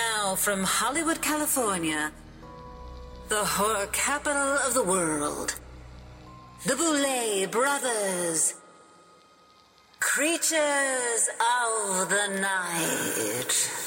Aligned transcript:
Now 0.00 0.34
from 0.34 0.60
Hollywood, 0.64 1.20
California, 1.20 2.12
the 3.28 3.44
horror 3.56 3.88
capital 3.92 4.52
of 4.66 4.72
the 4.74 4.84
world, 4.94 5.48
the 6.66 6.74
Boulet 6.80 7.50
Brothers, 7.50 8.54
creatures 9.98 11.22
of 11.58 12.08
the 12.14 12.26
night. 12.40 13.79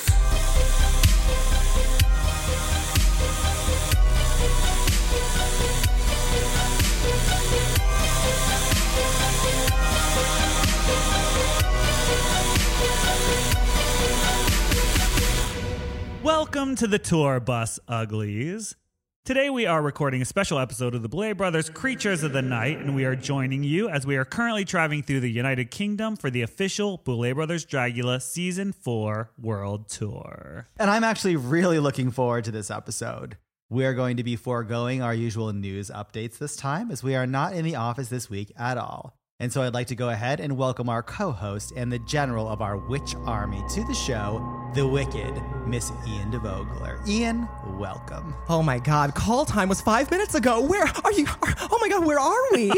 Welcome 16.24 16.76
to 16.78 16.88
the 16.88 17.00
tour 17.00 17.42
bus, 17.42 17.82
Uglies. 17.86 18.78
Today 19.26 19.50
we 19.50 19.66
are 19.66 19.82
recording 19.82 20.22
a 20.22 20.26
special 20.26 20.58
episode 20.58 20.96
of 20.96 21.02
the 21.02 21.10
Boulet 21.10 21.36
Brothers 21.36 21.70
Creatures 21.70 22.24
of 22.24 22.32
the 22.32 22.42
Night, 22.42 22.78
and 22.78 22.96
we 22.96 23.04
are 23.04 23.14
joining 23.14 23.62
you 23.66 23.90
as 23.90 24.08
we 24.08 24.16
are 24.16 24.24
currently 24.24 24.64
traveling 24.64 25.04
through 25.04 25.20
the 25.20 25.30
United 25.30 25.70
Kingdom 25.70 26.16
for 26.16 26.30
the 26.30 26.42
official 26.42 27.02
Boulet 27.04 27.36
Brothers 27.36 27.66
Dragula 27.66 28.22
Season 28.22 28.72
4 28.72 29.32
World 29.38 29.90
Tour. 29.90 30.70
And 30.80 30.90
I'm 30.90 31.04
actually 31.04 31.36
really 31.36 31.80
looking 31.80 32.10
forward 32.10 32.46
to 32.46 32.52
this 32.52 32.72
episode. 32.72 33.36
We 33.70 33.84
are 33.84 33.94
going 33.94 34.16
to 34.16 34.24
be 34.24 34.38
foregoing 34.38 35.02
our 35.02 35.14
usual 35.14 35.52
news 35.52 35.90
updates 35.90 36.38
this 36.38 36.56
time 36.56 36.90
as 36.90 37.04
we 37.04 37.16
are 37.16 37.28
not 37.28 37.52
in 37.52 37.66
the 37.66 37.76
office 37.76 38.08
this 38.08 38.30
week 38.30 38.54
at 38.58 38.78
all. 38.78 39.18
And 39.40 39.52
so 39.52 39.64
I'd 39.64 39.74
like 39.74 39.88
to 39.88 39.96
go 39.96 40.10
ahead 40.10 40.40
and 40.40 40.58
welcome 40.58 40.90
our 40.90 41.02
co 41.02 41.32
host 41.32 41.74
and 41.76 41.92
the 41.92 41.98
general 42.00 42.48
of 42.48 42.62
our 42.62 42.78
witch 42.78 43.16
army 43.26 43.64
to 43.70 43.84
the 43.86 43.94
show, 43.94 44.70
the 44.76 44.88
wicked 44.88 45.34
Miss 45.66 45.92
Ian 46.08 46.32
DeVogler. 46.32 47.06
Ian, 47.08 47.50
welcome. 47.80 48.36
Oh 48.48 48.62
my 48.62 48.78
God! 48.78 49.16
Call 49.16 49.44
time 49.44 49.70
was 49.70 49.82
five 49.82 50.12
minutes 50.12 50.36
ago. 50.36 50.62
Where 50.62 50.84
are 50.84 51.12
you? 51.12 51.26
Oh 51.72 51.78
my 51.82 51.90
God! 51.90 52.06
Where 52.06 52.20
are 52.20 52.52
we? 52.54 52.72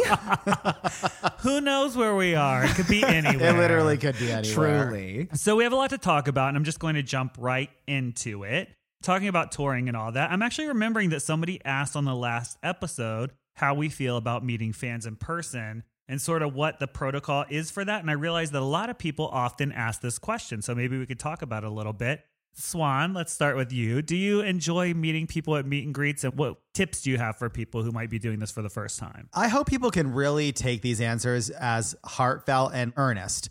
Who 1.39 1.59
knows 1.59 1.97
where 1.97 2.15
we 2.15 2.35
are? 2.35 2.63
It 2.63 2.71
could 2.75 2.87
be 2.87 3.03
anywhere. 3.05 3.53
It 3.53 3.57
literally 3.57 3.97
could 3.97 4.17
be 4.17 4.31
anywhere. 4.31 4.85
Truly. 4.85 5.27
So 5.33 5.57
we 5.57 5.63
have 5.65 5.73
a 5.73 5.77
lot 5.77 5.89
to 5.89 5.97
talk 5.97 6.29
about, 6.29 6.47
and 6.49 6.57
I'm 6.57 6.63
just 6.63 6.79
going 6.79 6.95
to 6.95 7.03
jump 7.03 7.35
right 7.37 7.69
into 7.85 8.43
it. 8.43 8.69
Talking 9.03 9.27
about 9.27 9.51
touring 9.51 9.87
and 9.89 9.97
all 9.97 10.13
that, 10.13 10.31
I'm 10.31 10.41
actually 10.41 10.69
remembering 10.69 11.09
that 11.09 11.19
somebody 11.19 11.59
asked 11.65 11.95
on 11.97 12.05
the 12.05 12.15
last 12.15 12.57
episode 12.63 13.33
how 13.55 13.73
we 13.75 13.89
feel 13.89 14.17
about 14.17 14.43
meeting 14.43 14.73
fans 14.73 15.05
in 15.05 15.17
person 15.17 15.83
and 16.07 16.21
sort 16.21 16.41
of 16.41 16.53
what 16.53 16.79
the 16.79 16.87
protocol 16.87 17.45
is 17.49 17.71
for 17.71 17.83
that. 17.83 18.01
And 18.01 18.09
I 18.09 18.13
realized 18.13 18.53
that 18.53 18.61
a 18.61 18.65
lot 18.65 18.89
of 18.89 18.97
people 18.97 19.27
often 19.27 19.71
ask 19.71 20.01
this 20.01 20.19
question. 20.19 20.61
So 20.61 20.75
maybe 20.75 20.97
we 20.97 21.05
could 21.05 21.19
talk 21.19 21.41
about 21.41 21.63
it 21.63 21.67
a 21.67 21.73
little 21.73 21.93
bit. 21.93 22.21
Swan, 22.57 23.13
let's 23.13 23.33
start 23.33 23.57
with 23.57 23.73
you. 23.73 24.01
Do 24.01 24.15
you 24.15 24.39
enjoy 24.39 24.93
meeting 24.93 25.27
people 25.27 25.57
at 25.57 25.65
meet 25.65 25.83
and 25.83 25.93
greets? 25.93 26.23
And 26.23 26.35
what 26.35 26.57
tips 26.73 27.01
do 27.01 27.11
you 27.11 27.17
have 27.17 27.37
for 27.37 27.49
people 27.49 27.83
who 27.83 27.91
might 27.91 28.09
be 28.09 28.17
doing 28.17 28.39
this 28.39 28.49
for 28.49 28.61
the 28.61 28.69
first 28.69 28.97
time? 28.97 29.29
I 29.33 29.49
hope 29.49 29.67
people 29.67 29.91
can 29.91 30.13
really 30.13 30.53
take 30.53 30.81
these 30.81 31.01
answers 31.01 31.49
as 31.49 31.95
heartfelt 32.05 32.71
and 32.73 32.93
earnest. 32.95 33.49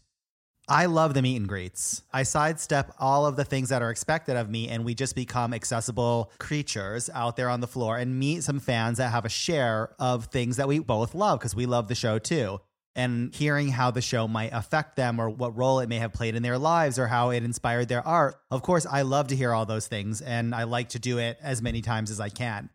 I 0.66 0.86
love 0.86 1.12
the 1.12 1.20
meet 1.20 1.36
and 1.36 1.46
greets. 1.46 2.02
I 2.10 2.22
sidestep 2.22 2.94
all 2.98 3.26
of 3.26 3.36
the 3.36 3.44
things 3.44 3.68
that 3.68 3.82
are 3.82 3.90
expected 3.90 4.36
of 4.36 4.48
me, 4.48 4.68
and 4.68 4.82
we 4.82 4.94
just 4.94 5.14
become 5.14 5.52
accessible 5.52 6.32
creatures 6.38 7.10
out 7.12 7.36
there 7.36 7.50
on 7.50 7.60
the 7.60 7.66
floor 7.66 7.98
and 7.98 8.18
meet 8.18 8.44
some 8.44 8.60
fans 8.60 8.96
that 8.96 9.10
have 9.10 9.26
a 9.26 9.28
share 9.28 9.94
of 9.98 10.26
things 10.26 10.56
that 10.56 10.66
we 10.66 10.78
both 10.78 11.14
love 11.14 11.38
because 11.38 11.54
we 11.54 11.66
love 11.66 11.88
the 11.88 11.94
show 11.94 12.18
too. 12.18 12.60
And 12.96 13.34
hearing 13.34 13.68
how 13.68 13.90
the 13.90 14.00
show 14.00 14.26
might 14.26 14.52
affect 14.54 14.96
them 14.96 15.20
or 15.20 15.28
what 15.28 15.54
role 15.54 15.80
it 15.80 15.88
may 15.88 15.98
have 15.98 16.12
played 16.14 16.34
in 16.34 16.42
their 16.42 16.58
lives 16.58 16.98
or 16.98 17.08
how 17.08 17.30
it 17.30 17.42
inspired 17.42 17.88
their 17.88 18.06
art. 18.06 18.36
Of 18.50 18.62
course, 18.62 18.86
I 18.86 19.02
love 19.02 19.28
to 19.28 19.36
hear 19.36 19.52
all 19.52 19.66
those 19.66 19.88
things, 19.88 20.22
and 20.22 20.54
I 20.54 20.62
like 20.62 20.90
to 20.90 20.98
do 20.98 21.18
it 21.18 21.36
as 21.42 21.60
many 21.60 21.82
times 21.82 22.10
as 22.10 22.20
I 22.20 22.30
can. 22.30 22.70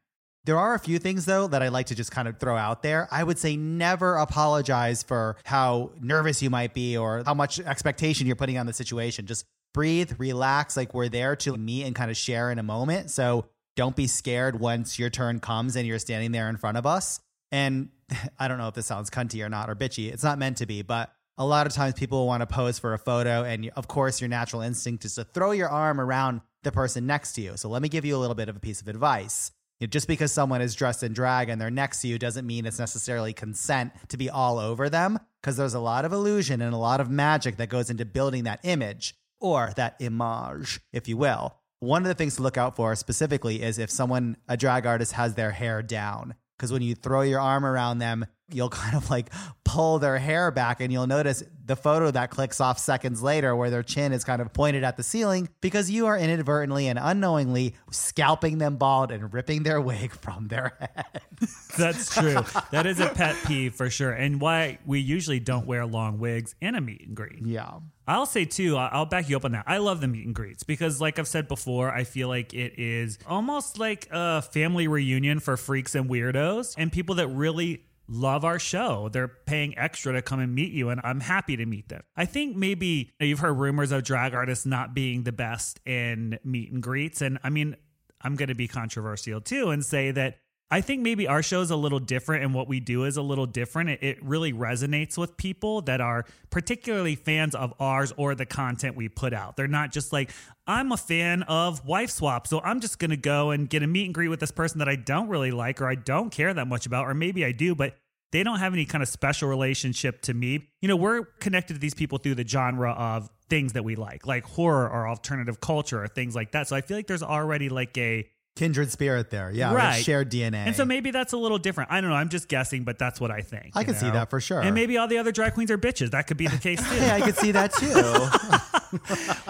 There 0.49 0.57
are 0.57 0.73
a 0.73 0.79
few 0.79 0.97
things 0.97 1.25
though 1.25 1.47
that 1.49 1.61
I 1.61 1.67
like 1.67 1.85
to 1.85 1.95
just 1.95 2.09
kind 2.09 2.27
of 2.27 2.39
throw 2.39 2.57
out 2.57 2.81
there. 2.81 3.07
I 3.11 3.23
would 3.23 3.37
say 3.37 3.55
never 3.55 4.15
apologize 4.15 5.03
for 5.03 5.37
how 5.43 5.91
nervous 6.01 6.41
you 6.41 6.49
might 6.49 6.73
be 6.73 6.97
or 6.97 7.21
how 7.23 7.35
much 7.35 7.59
expectation 7.59 8.25
you're 8.25 8.35
putting 8.35 8.57
on 8.57 8.65
the 8.65 8.73
situation. 8.73 9.27
Just 9.27 9.45
breathe, 9.75 10.13
relax, 10.17 10.75
like 10.75 10.95
we're 10.95 11.07
there 11.07 11.35
to 11.35 11.55
meet 11.55 11.83
and 11.83 11.93
kind 11.93 12.09
of 12.09 12.17
share 12.17 12.49
in 12.49 12.57
a 12.57 12.63
moment. 12.63 13.11
So 13.11 13.45
don't 13.75 13.95
be 13.95 14.07
scared 14.07 14.59
once 14.59 14.97
your 14.97 15.11
turn 15.11 15.39
comes 15.39 15.75
and 15.75 15.85
you're 15.85 15.99
standing 15.99 16.31
there 16.31 16.49
in 16.49 16.57
front 16.57 16.77
of 16.77 16.87
us. 16.87 17.19
And 17.51 17.89
I 18.39 18.47
don't 18.47 18.57
know 18.57 18.69
if 18.69 18.73
this 18.73 18.87
sounds 18.87 19.11
cunty 19.11 19.45
or 19.45 19.49
not 19.49 19.69
or 19.69 19.75
bitchy. 19.75 20.11
It's 20.11 20.23
not 20.23 20.39
meant 20.39 20.57
to 20.57 20.65
be, 20.65 20.81
but 20.81 21.13
a 21.37 21.45
lot 21.45 21.67
of 21.67 21.73
times 21.73 21.93
people 21.93 22.25
want 22.25 22.41
to 22.41 22.47
pose 22.47 22.79
for 22.79 22.95
a 22.95 22.97
photo. 22.97 23.43
And 23.43 23.69
of 23.75 23.87
course, 23.87 24.19
your 24.19 24.29
natural 24.29 24.63
instinct 24.63 25.05
is 25.05 25.13
to 25.13 25.25
throw 25.25 25.51
your 25.51 25.69
arm 25.69 26.01
around 26.01 26.41
the 26.63 26.71
person 26.71 27.05
next 27.05 27.33
to 27.33 27.41
you. 27.41 27.55
So 27.55 27.69
let 27.69 27.83
me 27.83 27.87
give 27.87 28.03
you 28.03 28.15
a 28.15 28.17
little 28.17 28.33
bit 28.33 28.49
of 28.49 28.55
a 28.55 28.59
piece 28.59 28.81
of 28.81 28.87
advice. 28.87 29.51
Just 29.87 30.09
because 30.09 30.33
someone 30.33 30.61
is 30.61 30.75
dressed 30.75 31.03
in 31.03 31.13
drag 31.13 31.47
and 31.47 31.59
they're 31.59 31.71
next 31.71 32.01
to 32.01 32.07
you 32.09 32.19
doesn't 32.19 32.45
mean 32.45 32.65
it's 32.65 32.79
necessarily 32.79 33.31
consent 33.31 33.93
to 34.09 34.17
be 34.17 34.29
all 34.29 34.59
over 34.59 34.89
them 34.89 35.19
because 35.41 35.55
there's 35.55 35.73
a 35.73 35.79
lot 35.79 36.03
of 36.03 36.11
illusion 36.11 36.61
and 36.61 36.73
a 36.73 36.77
lot 36.77 36.99
of 36.99 37.09
magic 37.09 37.55
that 37.57 37.69
goes 37.69 37.89
into 37.89 38.03
building 38.03 38.43
that 38.43 38.59
image 38.63 39.15
or 39.39 39.71
that 39.77 39.95
image, 40.01 40.81
if 40.91 41.07
you 41.07 41.15
will. 41.15 41.55
One 41.79 42.01
of 42.01 42.09
the 42.09 42.13
things 42.13 42.35
to 42.35 42.41
look 42.41 42.57
out 42.57 42.75
for 42.75 42.93
specifically 42.95 43.61
is 43.61 43.79
if 43.79 43.89
someone, 43.89 44.35
a 44.49 44.57
drag 44.57 44.85
artist, 44.85 45.13
has 45.13 45.35
their 45.35 45.51
hair 45.51 45.81
down. 45.81 46.35
Because 46.57 46.73
when 46.73 46.81
you 46.81 46.93
throw 46.93 47.21
your 47.21 47.39
arm 47.39 47.65
around 47.65 47.99
them, 47.99 48.25
you'll 48.51 48.69
kind 48.69 48.95
of 48.95 49.09
like 49.09 49.29
pull 49.63 49.99
their 49.99 50.17
hair 50.17 50.49
back 50.51 50.81
and 50.81 50.91
you'll 50.91 51.05
notice 51.07 51.43
the 51.65 51.75
photo 51.75 52.09
that 52.09 52.31
clicks 52.31 52.59
off 52.59 52.79
seconds 52.79 53.21
later 53.21 53.55
where 53.55 53.69
their 53.69 53.83
chin 53.83 54.11
is 54.11 54.23
kind 54.23 54.41
of 54.41 54.51
pointed 54.51 54.83
at 54.83 54.97
the 54.97 55.03
ceiling 55.03 55.47
because 55.61 55.91
you 55.91 56.07
are 56.07 56.17
inadvertently 56.17 56.87
and 56.87 56.97
unknowingly 56.99 57.75
scalping 57.91 58.57
them 58.57 58.77
bald 58.77 59.11
and 59.11 59.31
ripping 59.31 59.61
their 59.61 59.79
wig 59.79 60.11
from 60.21 60.47
their 60.47 60.75
head. 60.79 61.21
That's 61.77 62.13
true. 62.13 62.43
that 62.71 62.87
is 62.87 62.99
a 62.99 63.09
pet 63.09 63.35
peeve 63.45 63.75
for 63.75 63.89
sure. 63.89 64.11
And 64.11 64.41
why 64.41 64.79
we 64.85 64.99
usually 64.99 65.39
don't 65.39 65.67
wear 65.67 65.85
long 65.85 66.17
wigs 66.17 66.55
in 66.59 66.73
a 66.73 66.81
meet 66.81 67.05
and 67.05 67.15
greet. 67.15 67.45
yeah. 67.45 67.69
I'll 68.07 68.25
say 68.25 68.45
too, 68.45 68.75
I'll 68.75 69.05
back 69.05 69.29
you 69.29 69.37
up 69.37 69.45
on 69.45 69.51
that. 69.51 69.65
I 69.67 69.77
love 69.77 70.01
the 70.01 70.07
meet 70.07 70.25
and 70.25 70.33
greets 70.33 70.63
because, 70.63 70.99
like 70.99 71.19
I've 71.19 71.27
said 71.27 71.47
before, 71.47 71.91
I 71.91 72.05
feel 72.05 72.27
like 72.27 72.55
it 72.55 72.79
is 72.79 73.19
almost 73.27 73.77
like 73.77 74.07
a 74.09 74.41
family 74.41 74.87
reunion 74.87 75.39
for 75.39 75.55
freaks 75.57 75.93
and 75.93 76.09
weirdos 76.09 76.73
and 76.75 76.91
people 76.91 77.13
that 77.15 77.27
really 77.27 77.83
love 78.09 78.43
our 78.43 78.59
show. 78.59 79.07
They're 79.09 79.27
paying 79.45 79.77
extra 79.77 80.13
to 80.13 80.21
come 80.21 80.39
and 80.39 80.53
meet 80.53 80.73
you, 80.73 80.89
and 80.89 80.99
I'm 81.03 81.19
happy 81.19 81.55
to 81.57 81.65
meet 81.65 81.89
them. 81.89 82.01
I 82.17 82.25
think 82.25 82.57
maybe 82.57 83.11
you've 83.19 83.39
heard 83.39 83.53
rumors 83.53 83.91
of 83.91 84.03
drag 84.03 84.33
artists 84.33 84.65
not 84.65 84.93
being 84.93 85.23
the 85.23 85.31
best 85.31 85.79
in 85.85 86.39
meet 86.43 86.71
and 86.71 86.81
greets. 86.81 87.21
And 87.21 87.37
I 87.43 87.49
mean, 87.49 87.75
I'm 88.21 88.35
going 88.35 88.49
to 88.49 88.55
be 88.55 88.67
controversial 88.67 89.39
too 89.39 89.69
and 89.69 89.85
say 89.85 90.11
that 90.11 90.39
I 90.71 90.81
think 90.81 91.01
maybe 91.01 91.27
our 91.27 91.41
show 91.41 91.61
is 91.61 91.71
a 91.71 91.75
little 91.75 91.99
different 91.99 92.43
and 92.43 92.53
what 92.53 92.67
we 92.67 92.79
do 92.79 93.05
is 93.05 93.17
a 93.17 93.23
little 93.23 93.47
different. 93.47 93.89
It, 93.89 94.03
it 94.03 94.23
really 94.23 94.53
resonates 94.53 95.17
with 95.17 95.35
people 95.35 95.81
that 95.81 95.99
are 95.99 96.25
particularly 96.51 97.15
fans 97.15 97.55
of 97.55 97.73
ours 97.79 98.13
or 98.17 98.35
the 98.35 98.45
content 98.45 98.95
we 98.95 99.09
put 99.09 99.33
out. 99.33 99.57
They're 99.57 99.67
not 99.67 99.91
just 99.91 100.13
like, 100.13 100.31
I'm 100.67 100.91
a 100.91 100.97
fan 100.97 101.41
of 101.43 101.85
Wife 101.85 102.11
Swap, 102.11 102.45
so 102.45 102.61
I'm 102.61 102.81
just 102.81 102.99
going 102.99 103.09
to 103.09 103.17
go 103.17 103.49
and 103.49 103.67
get 103.67 103.81
a 103.81 103.87
meet 103.87 104.05
and 104.05 104.13
greet 104.13 104.27
with 104.27 104.39
this 104.39 104.51
person 104.51 104.77
that 104.79 104.87
I 104.87 104.95
don't 104.95 105.27
really 105.27 105.51
like 105.51 105.81
or 105.81 105.87
I 105.87 105.95
don't 105.95 106.29
care 106.29 106.53
that 106.53 106.67
much 106.67 106.85
about, 106.85 107.07
or 107.07 107.15
maybe 107.15 107.43
I 107.43 107.51
do, 107.51 107.73
but 107.73 107.95
they 108.31 108.43
don't 108.43 108.59
have 108.59 108.73
any 108.73 108.85
kind 108.85 109.01
of 109.01 109.09
special 109.09 109.49
relationship 109.49 110.21
to 110.23 110.35
me. 110.35 110.69
You 110.81 110.87
know, 110.87 110.95
we're 110.95 111.23
connected 111.39 111.73
to 111.73 111.79
these 111.79 111.95
people 111.95 112.19
through 112.19 112.35
the 112.35 112.47
genre 112.47 112.91
of 112.91 113.27
things 113.49 113.73
that 113.73 113.83
we 113.83 113.95
like, 113.95 114.27
like 114.27 114.43
horror 114.43 114.87
or 114.87 115.07
alternative 115.07 115.59
culture 115.59 116.03
or 116.03 116.07
things 116.07 116.35
like 116.35 116.51
that. 116.51 116.67
So 116.67 116.75
I 116.75 116.81
feel 116.81 116.95
like 116.95 117.07
there's 117.07 117.23
already 117.23 117.69
like 117.69 117.97
a 117.97 118.29
Kindred 118.59 118.91
spirit 118.91 119.29
there. 119.29 119.49
Yeah. 119.51 119.67
Right. 119.73 119.75
Right. 119.75 120.03
Shared 120.03 120.29
DNA. 120.29 120.55
and 120.67 120.75
so 120.75 120.83
maybe 120.85 121.11
that's 121.11 121.31
a 121.33 121.37
little 121.37 121.57
different. 121.57 121.91
I 121.91 122.01
don't 122.01 122.09
know. 122.09 122.15
I'm 122.17 122.29
just 122.29 122.47
guessing, 122.49 122.83
but 122.83 122.99
that's 122.99 123.19
what 123.21 123.31
I 123.31 123.39
think. 123.41 123.71
I 123.75 123.79
you 123.79 123.85
can 123.85 123.95
see 123.95 124.09
that 124.09 124.29
for 124.29 124.41
sure. 124.41 124.59
And 124.59 124.75
maybe 124.75 124.97
all 124.97 125.07
the 125.07 125.17
other 125.17 125.31
drag 125.31 125.53
queens 125.53 125.71
are 125.71 125.77
bitches. 125.77 126.11
That 126.11 126.27
could 126.27 126.37
be 126.37 126.47
the 126.47 126.57
case 126.67 126.79
too. 126.79 126.95
Hey, 126.95 127.11
I 127.11 127.21
could 127.21 127.37
see 127.37 127.51
that 127.53 127.71
too. 127.73 127.93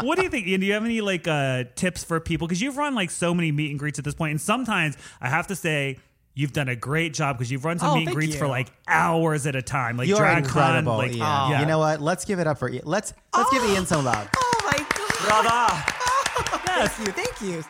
what 0.05 0.15
do 0.17 0.23
you 0.23 0.29
think? 0.29 0.45
Ian? 0.47 0.59
Do 0.61 0.65
you 0.67 0.73
have 0.73 0.85
any 0.85 1.01
like 1.01 1.27
uh, 1.27 1.63
tips 1.75 2.03
for 2.03 2.19
people? 2.19 2.47
Because 2.47 2.61
you've 2.61 2.77
run 2.77 2.93
like 2.95 3.09
so 3.11 3.33
many 3.33 3.51
meet 3.51 3.71
and 3.71 3.79
greets 3.79 3.97
at 3.99 4.05
this 4.05 4.13
point, 4.15 4.31
and 4.31 4.41
sometimes 4.41 4.95
I 5.21 5.29
have 5.29 5.47
to 5.47 5.55
say. 5.55 5.97
You've 6.35 6.53
done 6.53 6.69
a 6.69 6.75
great 6.75 7.13
job 7.13 7.37
because 7.37 7.51
you've 7.51 7.65
run 7.65 7.79
some 7.79 7.89
Oh, 7.89 7.95
meet 7.95 8.01
and 8.01 8.07
thank 8.09 8.15
greets 8.15 8.35
for 8.37 8.47
like 8.47 8.71
hours 8.87 9.45
at 9.45 9.57
a 9.57 9.61
time. 9.61 9.97
Like 9.97 10.07
you 10.07 10.15
are 10.15 10.19
drag 10.19 10.45
incredible, 10.45 10.93
con, 10.93 10.97
like 10.99 11.09
Ian. 11.11 11.17
yeah. 11.19 11.59
You 11.59 11.65
know 11.65 11.79
what? 11.79 11.99
Let's 12.01 12.23
give 12.23 12.39
it 12.39 12.47
up 12.47 12.57
for 12.59 12.69
Ian. 12.69 12.83
Let's 12.85 13.13
let's 13.35 13.49
give 13.49 13.61
Ian 13.65 13.85
some 13.85 14.05
love. 14.05 14.29
Oh 14.37 14.61
my 14.63 14.77
god. 14.77 15.43
Brava. 15.43 15.83
Thank 16.95 17.07
you. 17.07 17.11
Thank 17.11 17.41
you. 17.41 17.63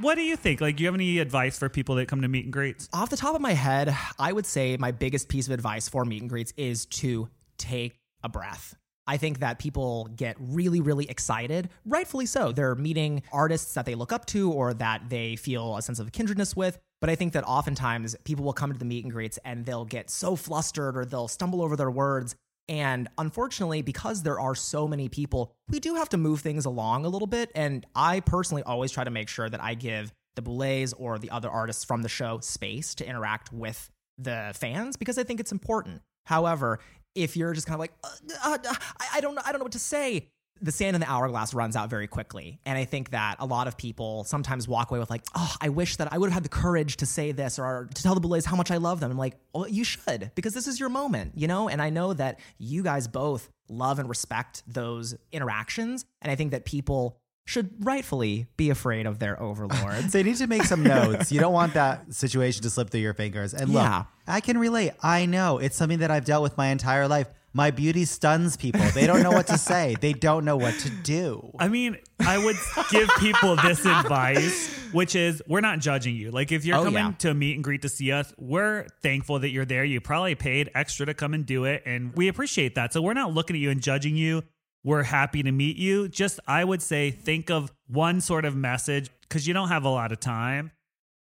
What 0.00 0.14
do 0.14 0.22
you 0.22 0.36
think? 0.36 0.60
Like, 0.60 0.76
do 0.76 0.82
you 0.82 0.88
have 0.88 0.94
any 0.94 1.18
advice 1.18 1.58
for 1.58 1.68
people 1.68 1.96
that 1.96 2.08
come 2.08 2.22
to 2.22 2.28
meet 2.28 2.44
and 2.44 2.52
greets? 2.52 2.88
Off 2.92 3.10
the 3.10 3.16
top 3.16 3.34
of 3.34 3.40
my 3.40 3.52
head, 3.52 3.94
I 4.18 4.32
would 4.32 4.46
say 4.46 4.76
my 4.78 4.90
biggest 4.90 5.28
piece 5.28 5.46
of 5.46 5.52
advice 5.52 5.88
for 5.88 6.04
meet 6.04 6.22
and 6.22 6.30
greets 6.30 6.52
is 6.56 6.86
to 6.86 7.28
take 7.58 7.98
a 8.22 8.28
breath. 8.28 8.74
I 9.06 9.16
think 9.16 9.40
that 9.40 9.58
people 9.58 10.08
get 10.16 10.36
really, 10.38 10.80
really 10.80 11.08
excited, 11.10 11.68
rightfully 11.84 12.26
so. 12.26 12.52
They're 12.52 12.74
meeting 12.74 13.22
artists 13.32 13.74
that 13.74 13.84
they 13.84 13.94
look 13.94 14.12
up 14.12 14.26
to 14.26 14.50
or 14.52 14.72
that 14.74 15.10
they 15.10 15.36
feel 15.36 15.76
a 15.76 15.82
sense 15.82 15.98
of 15.98 16.12
kindredness 16.12 16.56
with. 16.56 16.78
But 17.00 17.10
I 17.10 17.16
think 17.16 17.32
that 17.32 17.44
oftentimes 17.44 18.14
people 18.24 18.44
will 18.44 18.52
come 18.52 18.72
to 18.72 18.78
the 18.78 18.84
meet 18.84 19.04
and 19.04 19.12
greets 19.12 19.38
and 19.44 19.66
they'll 19.66 19.84
get 19.84 20.08
so 20.08 20.36
flustered 20.36 20.96
or 20.96 21.04
they'll 21.04 21.28
stumble 21.28 21.60
over 21.60 21.76
their 21.76 21.90
words. 21.90 22.36
And 22.68 23.08
unfortunately, 23.18 23.82
because 23.82 24.22
there 24.22 24.38
are 24.38 24.54
so 24.54 24.86
many 24.86 25.08
people, 25.08 25.52
we 25.68 25.80
do 25.80 25.94
have 25.96 26.08
to 26.10 26.16
move 26.16 26.40
things 26.40 26.64
along 26.64 27.04
a 27.04 27.08
little 27.08 27.26
bit. 27.26 27.50
And 27.54 27.84
I 27.94 28.20
personally 28.20 28.62
always 28.62 28.92
try 28.92 29.04
to 29.04 29.10
make 29.10 29.28
sure 29.28 29.48
that 29.48 29.62
I 29.62 29.74
give 29.74 30.12
the 30.36 30.42
Boulets 30.42 30.92
or 30.94 31.18
the 31.18 31.30
other 31.30 31.50
artists 31.50 31.84
from 31.84 32.02
the 32.02 32.08
show 32.08 32.38
space 32.40 32.94
to 32.96 33.06
interact 33.06 33.52
with 33.52 33.90
the 34.18 34.52
fans 34.54 34.96
because 34.96 35.18
I 35.18 35.24
think 35.24 35.40
it's 35.40 35.52
important. 35.52 36.02
However, 36.26 36.78
if 37.14 37.36
you're 37.36 37.52
just 37.52 37.66
kind 37.66 37.74
of 37.74 37.80
like, 37.80 37.92
uh, 38.04 38.08
uh, 38.44 38.58
uh, 38.68 38.74
I, 39.00 39.08
I 39.14 39.20
don't 39.20 39.34
know, 39.34 39.42
I 39.44 39.52
don't 39.52 39.58
know 39.58 39.64
what 39.64 39.72
to 39.72 39.78
say. 39.78 40.28
The 40.62 40.72
sand 40.72 40.94
in 40.94 41.00
the 41.00 41.10
hourglass 41.10 41.52
runs 41.54 41.74
out 41.76 41.90
very 41.90 42.06
quickly. 42.06 42.60
And 42.64 42.78
I 42.78 42.84
think 42.84 43.10
that 43.10 43.36
a 43.40 43.46
lot 43.46 43.66
of 43.66 43.76
people 43.76 44.24
sometimes 44.24 44.68
walk 44.68 44.90
away 44.90 45.00
with 45.00 45.10
like, 45.10 45.22
oh, 45.34 45.52
I 45.60 45.68
wish 45.70 45.96
that 45.96 46.12
I 46.12 46.18
would 46.18 46.30
have 46.30 46.34
had 46.34 46.44
the 46.44 46.48
courage 46.48 46.96
to 46.98 47.06
say 47.06 47.32
this 47.32 47.58
or 47.58 47.88
to 47.94 48.02
tell 48.02 48.14
the 48.14 48.20
Boulets 48.20 48.46
how 48.46 48.56
much 48.56 48.70
I 48.70 48.76
love 48.76 49.00
them. 49.00 49.10
I'm 49.10 49.18
like, 49.18 49.36
well, 49.52 49.68
you 49.68 49.82
should 49.84 50.30
because 50.34 50.54
this 50.54 50.66
is 50.68 50.78
your 50.78 50.88
moment, 50.88 51.32
you 51.34 51.48
know? 51.48 51.68
And 51.68 51.82
I 51.82 51.90
know 51.90 52.14
that 52.14 52.38
you 52.58 52.82
guys 52.82 53.08
both 53.08 53.50
love 53.68 53.98
and 53.98 54.08
respect 54.08 54.62
those 54.66 55.14
interactions. 55.32 56.04
And 56.20 56.30
I 56.30 56.36
think 56.36 56.52
that 56.52 56.64
people 56.64 57.18
should 57.44 57.84
rightfully 57.84 58.46
be 58.56 58.70
afraid 58.70 59.04
of 59.04 59.18
their 59.18 59.40
overlords. 59.42 60.12
They 60.12 60.22
need 60.22 60.36
to 60.36 60.46
make 60.46 60.62
some 60.62 60.84
notes. 60.84 61.32
You 61.32 61.40
don't 61.40 61.52
want 61.52 61.74
that 61.74 62.14
situation 62.14 62.62
to 62.62 62.70
slip 62.70 62.90
through 62.90 63.00
your 63.00 63.14
fingers. 63.14 63.52
And 63.52 63.70
look, 63.70 63.82
Yeah. 63.82 64.04
I 64.28 64.40
can 64.40 64.58
relate. 64.58 64.92
I 65.02 65.26
know 65.26 65.58
it's 65.58 65.74
something 65.76 65.98
that 65.98 66.10
I've 66.12 66.24
dealt 66.24 66.44
with 66.44 66.56
my 66.56 66.68
entire 66.68 67.08
life. 67.08 67.26
My 67.54 67.70
beauty 67.70 68.06
stuns 68.06 68.56
people. 68.56 68.80
They 68.94 69.06
don't 69.06 69.22
know 69.22 69.30
what 69.30 69.46
to 69.48 69.58
say. 69.58 69.94
They 70.00 70.14
don't 70.14 70.44
know 70.44 70.56
what 70.56 70.78
to 70.80 70.90
do. 70.90 71.50
I 71.58 71.68
mean, 71.68 71.98
I 72.18 72.42
would 72.42 72.56
give 72.90 73.10
people 73.18 73.56
this 73.56 73.84
advice, 73.84 74.74
which 74.92 75.14
is 75.14 75.42
we're 75.46 75.60
not 75.60 75.78
judging 75.80 76.16
you. 76.16 76.30
Like, 76.30 76.50
if 76.50 76.64
you're 76.64 76.78
Oh, 76.78 76.84
coming 76.84 77.04
yeah. 77.04 77.12
to 77.18 77.34
meet 77.34 77.54
and 77.56 77.62
greet 77.64 77.82
to 77.82 77.90
see 77.90 78.10
us, 78.10 78.32
we're 78.38 78.86
thankful 79.02 79.38
that 79.40 79.50
you're 79.50 79.66
there. 79.66 79.84
You 79.84 80.00
probably 80.00 80.34
paid 80.34 80.70
extra 80.74 81.04
to 81.06 81.14
come 81.14 81.34
and 81.34 81.44
do 81.44 81.64
it, 81.64 81.82
and 81.84 82.14
we 82.16 82.28
appreciate 82.28 82.74
that. 82.76 82.92
So, 82.94 83.02
we're 83.02 83.12
not 83.14 83.34
looking 83.34 83.54
at 83.56 83.60
you 83.60 83.70
and 83.70 83.82
judging 83.82 84.16
you. 84.16 84.44
We're 84.84 85.02
happy 85.04 85.42
to 85.42 85.52
meet 85.52 85.76
you. 85.76 86.08
Just, 86.08 86.40
I 86.48 86.64
would 86.64 86.80
say, 86.82 87.10
think 87.10 87.50
of 87.50 87.70
one 87.86 88.20
sort 88.22 88.44
of 88.46 88.56
message 88.56 89.10
because 89.20 89.46
you 89.46 89.52
don't 89.54 89.68
have 89.68 89.84
a 89.84 89.90
lot 89.90 90.10
of 90.10 90.20
time. 90.20 90.72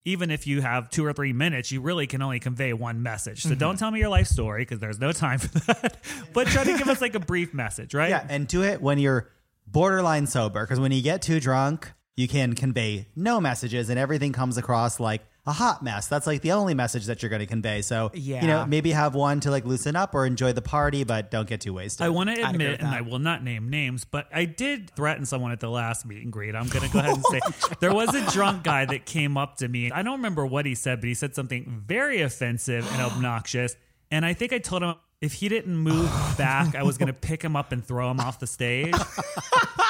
Even 0.03 0.31
if 0.31 0.47
you 0.47 0.61
have 0.61 0.89
two 0.89 1.05
or 1.05 1.13
three 1.13 1.31
minutes, 1.33 1.71
you 1.71 1.79
really 1.81 2.07
can 2.07 2.21
only 2.23 2.39
convey 2.39 2.73
one 2.73 3.03
message. 3.03 3.43
So, 3.43 3.49
Mm-hmm. 3.49 3.59
don't 3.59 3.77
tell 3.77 3.91
me 3.91 3.99
your 3.99 4.09
life 4.09 4.27
story 4.27 4.63
because 4.63 4.79
there's 4.79 4.99
no 4.99 5.11
time 5.11 5.37
for 5.39 5.47
that. 5.73 5.97
but 6.33 6.47
try 6.47 6.63
to 6.63 6.77
give 6.77 6.87
us 6.89 7.01
like 7.01 7.13
a 7.15 7.19
brief 7.19 7.53
message, 7.53 7.93
right? 7.93 8.09
Yeah, 8.09 8.25
and 8.29 8.47
do 8.47 8.63
it 8.63 8.81
when 8.81 8.97
you're 8.97 9.29
borderline 9.67 10.25
sober 10.27 10.61
because 10.63 10.79
when 10.79 10.91
you 10.91 11.01
get 11.01 11.21
too 11.21 11.39
drunk, 11.39 11.91
you 12.15 12.27
can 12.27 12.55
convey 12.55 13.07
no 13.15 13.39
messages 13.39 13.89
and 13.89 13.97
everything 13.99 14.33
comes 14.33 14.57
across 14.57 14.99
like 14.99 15.21
a 15.45 15.51
hot 15.51 15.81
mess. 15.81 16.07
That's 16.07 16.27
like 16.27 16.41
the 16.41 16.51
only 16.51 16.73
message 16.73 17.05
that 17.05 17.21
you're 17.21 17.29
going 17.29 17.39
to 17.39 17.47
convey. 17.47 17.81
So, 17.81 18.11
yeah. 18.13 18.41
you 18.41 18.47
know, 18.47 18.65
maybe 18.65 18.91
have 18.91 19.15
one 19.15 19.39
to 19.41 19.51
like 19.51 19.65
loosen 19.65 19.95
up 19.95 20.13
or 20.13 20.25
enjoy 20.25 20.53
the 20.53 20.61
party, 20.61 21.03
but 21.03 21.31
don't 21.31 21.47
get 21.49 21.61
too 21.61 21.73
wasted. 21.73 22.05
I 22.05 22.09
want 22.09 22.29
to 22.29 22.47
admit, 22.47 22.79
and. 22.79 22.89
I 22.89 23.01
will 23.01 23.19
not 23.19 23.43
name 23.43 23.69
names, 23.69 24.05
but 24.05 24.27
I 24.33 24.45
did 24.45 24.91
threaten 24.91 25.25
someone 25.25 25.51
at 25.51 25.59
the 25.59 25.69
last 25.69 26.05
meet 26.05 26.23
and 26.23 26.31
greet. 26.31 26.55
I'm 26.55 26.67
going 26.67 26.87
to 26.87 26.93
go 26.93 26.99
ahead 26.99 27.15
and 27.15 27.25
say 27.31 27.39
there 27.79 27.93
was 27.93 28.13
a 28.13 28.29
drunk 28.31 28.63
guy 28.63 28.85
that 28.85 29.05
came 29.05 29.37
up 29.37 29.57
to 29.57 29.67
me. 29.67 29.91
I 29.91 30.03
don't 30.03 30.17
remember 30.17 30.45
what 30.45 30.65
he 30.65 30.75
said, 30.75 31.01
but 31.01 31.07
he 31.07 31.15
said 31.15 31.33
something 31.33 31.83
very 31.87 32.21
offensive 32.21 32.89
and 32.91 33.01
obnoxious. 33.11 33.75
And 34.11 34.25
I 34.25 34.33
think 34.33 34.53
I 34.53 34.59
told 34.59 34.83
him 34.83 34.95
if 35.21 35.33
he 35.33 35.49
didn't 35.49 35.77
move 35.77 36.09
back, 36.37 36.75
I 36.75 36.83
was 36.83 36.97
going 36.97 37.07
to 37.07 37.13
pick 37.13 37.43
him 37.43 37.55
up 37.55 37.71
and 37.71 37.85
throw 37.85 38.09
him 38.11 38.19
off 38.19 38.39
the 38.39 38.47
stage. 38.47 38.93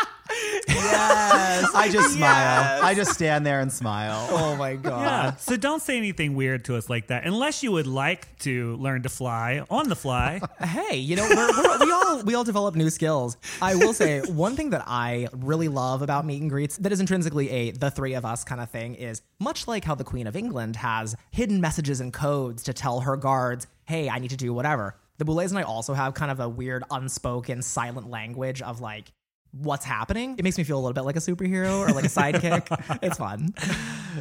yes. 0.73 1.69
I 1.73 1.89
just 1.89 2.15
smile. 2.15 2.83
I 2.83 2.93
just 2.93 3.11
stand 3.13 3.45
there 3.45 3.59
and 3.59 3.71
smile. 3.71 4.27
oh 4.31 4.55
my 4.55 4.75
God. 4.75 5.01
Yeah. 5.01 5.35
So 5.35 5.57
don't 5.57 5.81
say 5.81 5.97
anything 5.97 6.35
weird 6.35 6.65
to 6.65 6.75
us 6.75 6.89
like 6.89 7.07
that, 7.07 7.25
unless 7.25 7.63
you 7.63 7.71
would 7.71 7.87
like 7.87 8.37
to 8.39 8.75
learn 8.77 9.03
to 9.03 9.09
fly 9.09 9.63
on 9.69 9.89
the 9.89 9.95
fly. 9.95 10.41
hey, 10.63 10.97
you 10.97 11.15
know, 11.15 11.27
we're, 11.29 11.63
we're, 11.63 11.85
we 11.85 11.91
all 11.91 12.23
we 12.23 12.35
all 12.35 12.43
develop 12.43 12.75
new 12.75 12.89
skills. 12.89 13.37
I 13.61 13.75
will 13.75 13.93
say 13.93 14.21
one 14.21 14.55
thing 14.55 14.71
that 14.71 14.83
I 14.87 15.27
really 15.33 15.67
love 15.67 16.01
about 16.01 16.25
meet 16.25 16.41
and 16.41 16.49
greets 16.49 16.77
that 16.77 16.91
is 16.91 16.99
intrinsically 16.99 17.49
a 17.49 17.71
the 17.71 17.91
three 17.91 18.13
of 18.13 18.25
us 18.25 18.43
kind 18.43 18.61
of 18.61 18.69
thing 18.69 18.95
is 18.95 19.21
much 19.39 19.67
like 19.67 19.83
how 19.83 19.95
the 19.95 20.03
Queen 20.03 20.27
of 20.27 20.35
England 20.35 20.75
has 20.77 21.15
hidden 21.31 21.61
messages 21.61 22.01
and 22.01 22.13
codes 22.13 22.63
to 22.63 22.73
tell 22.73 23.01
her 23.01 23.17
guards, 23.17 23.67
"Hey, 23.85 24.09
I 24.09 24.19
need 24.19 24.31
to 24.31 24.37
do 24.37 24.53
whatever." 24.53 24.95
The 25.17 25.25
Boulets 25.25 25.51
and 25.51 25.59
I 25.59 25.61
also 25.61 25.93
have 25.93 26.15
kind 26.15 26.31
of 26.31 26.39
a 26.39 26.49
weird 26.49 26.83
unspoken 26.89 27.61
silent 27.61 28.09
language 28.09 28.61
of 28.63 28.81
like 28.81 29.11
what's 29.51 29.85
happening. 29.85 30.35
It 30.37 30.43
makes 30.43 30.57
me 30.57 30.63
feel 30.63 30.77
a 30.77 30.81
little 30.81 30.93
bit 30.93 31.01
like 31.01 31.15
a 31.15 31.19
superhero 31.19 31.79
or 31.79 31.93
like 31.93 32.05
a 32.05 32.09
sidekick. 32.09 32.99
it's 33.03 33.17
fun. 33.17 33.53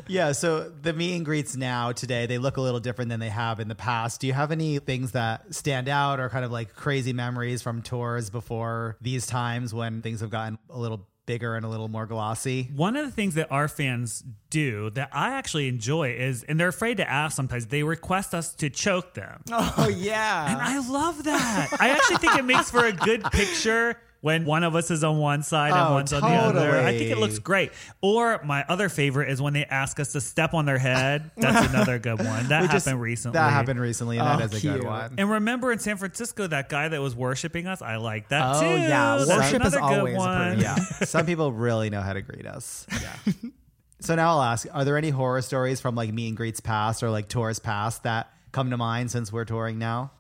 Yeah, 0.09 0.33
so 0.33 0.69
the 0.69 0.93
meet 0.93 1.17
and 1.17 1.25
greets 1.25 1.57
now 1.57 1.93
today, 1.93 2.27
they 2.27 2.39
look 2.39 2.57
a 2.57 2.61
little 2.61 2.81
different 2.81 3.11
than 3.11 3.21
they 3.21 3.29
have 3.29 3.61
in 3.61 3.69
the 3.69 3.75
past. 3.75 4.21
Do 4.21 4.27
you 4.27 4.33
have 4.33 4.53
any 4.53 4.79
things 4.79 5.13
that 5.13 5.55
stand 5.55 5.89
out 5.89 6.21
or 6.21 6.29
kind 6.29 6.45
of 6.45 6.51
like 6.51 6.75
crazy 6.75 7.13
memories 7.13 7.63
from 7.63 7.83
tours 7.83 8.31
before 8.31 8.97
these 9.01 9.27
times 9.27 9.73
when 9.73 10.03
things 10.03 10.21
have 10.21 10.31
gotten 10.31 10.59
a 10.69 10.79
little 10.79 11.07
bigger 11.27 11.55
and 11.55 11.65
a 11.65 11.69
little 11.69 11.89
more 11.89 12.07
glossy? 12.07 12.69
One 12.75 12.97
of 12.97 13.07
the 13.07 13.13
things 13.13 13.35
that 13.35 13.53
our 13.53 13.69
fans 13.69 14.25
do 14.49 14.91
that 14.91 15.11
I 15.13 15.35
actually 15.35 15.69
enjoy 15.69 16.11
is, 16.13 16.43
and 16.43 16.59
they're 16.59 16.69
afraid 16.69 16.97
to 16.97 17.09
ask 17.09 17.37
sometimes, 17.37 17.67
they 17.67 17.85
request 17.85 18.35
us 18.35 18.53
to 18.57 18.69
choke 18.69 19.15
them. 19.15 19.43
Oh 19.53 19.89
yeah. 19.89 20.51
And 20.51 20.61
I 20.61 20.79
love 20.89 21.25
that. 21.25 21.69
I 21.79 21.91
actually 21.91 22.17
think 22.17 22.37
it 22.37 22.45
makes 22.45 22.71
for 22.71 22.85
a 22.85 22.93
good 22.93 23.23
picture 23.25 23.97
when 24.23 24.45
one 24.45 24.65
of 24.65 24.75
us 24.75 24.91
is 24.91 25.03
on 25.03 25.17
one 25.19 25.43
side 25.43 25.73
and 25.73 25.81
Oh, 25.89 25.95
one's 25.95 26.13
on 26.13 26.21
the 26.21 26.29
other. 26.29 26.79
I 26.79 26.97
think 26.99 27.11
it 27.11 27.17
looks 27.19 27.39
great. 27.39 27.73
Or 28.03 28.41
my 28.45 28.65
other 28.69 28.89
favorite 28.91 29.31
is 29.31 29.41
when 29.41 29.55
they 29.55 29.65
ask 29.65 29.99
us 29.99 30.13
to 30.13 30.21
step 30.21 30.53
on 30.53 30.67
their 30.67 30.77
head. 30.79 31.31
That's 31.39 31.69
another 31.73 31.99
good 31.99 32.19
one. 32.19 32.47
That 32.49 32.63
happened 32.65 32.71
just- 32.73 32.93
recently. 32.95 33.35
That 33.39 33.51
happened 33.53 33.81
recently, 33.81 34.19
and 34.19 34.27
that 34.27 34.41
Oh, 34.43 34.45
is 34.57 34.63
a 34.65 34.67
good 34.67 34.85
one. 34.85 35.15
And 35.19 35.31
remember 35.31 35.73
in 35.73 35.79
San 35.79 35.97
Francisco, 35.97 36.47
that 36.49 36.69
guy 36.69 36.89
that 36.89 37.01
was 37.01 37.15
worshiping 37.17 37.67
us, 37.67 37.81
I 37.83 37.97
like 37.97 38.29
that 38.29 38.61
too. 38.61 38.67
Oh, 38.67 38.77
too. 38.77 38.83
yeah. 38.83 39.17
That's 39.17 39.31
Worship 39.31 39.65
is 39.65 39.75
always 39.77 40.17
one. 40.17 40.61
yeah, 40.61 40.75
some 41.05 41.25
people 41.27 41.53
really 41.53 41.89
know 41.91 42.01
how 42.03 42.13
to 42.13 42.21
greet 42.23 42.47
us. 42.47 42.87
Yeah. 42.91 43.33
so 44.01 44.15
now 44.17 44.31
I'll 44.31 44.43
ask: 44.43 44.67
Are 44.73 44.85
there 44.85 44.97
any 44.99 45.11
horror 45.11 45.41
stories 45.43 45.81
from 45.81 45.95
like 45.95 46.13
meet 46.13 46.29
and 46.29 46.37
greets 46.37 46.61
past 46.61 47.03
or 47.03 47.11
like 47.11 47.29
tours 47.29 47.59
past 47.59 48.03
that 48.03 48.31
come 48.53 48.71
to 48.71 48.77
mind 48.77 49.11
since 49.11 49.33
we're 49.33 49.45
touring 49.45 49.79
now? 49.79 50.11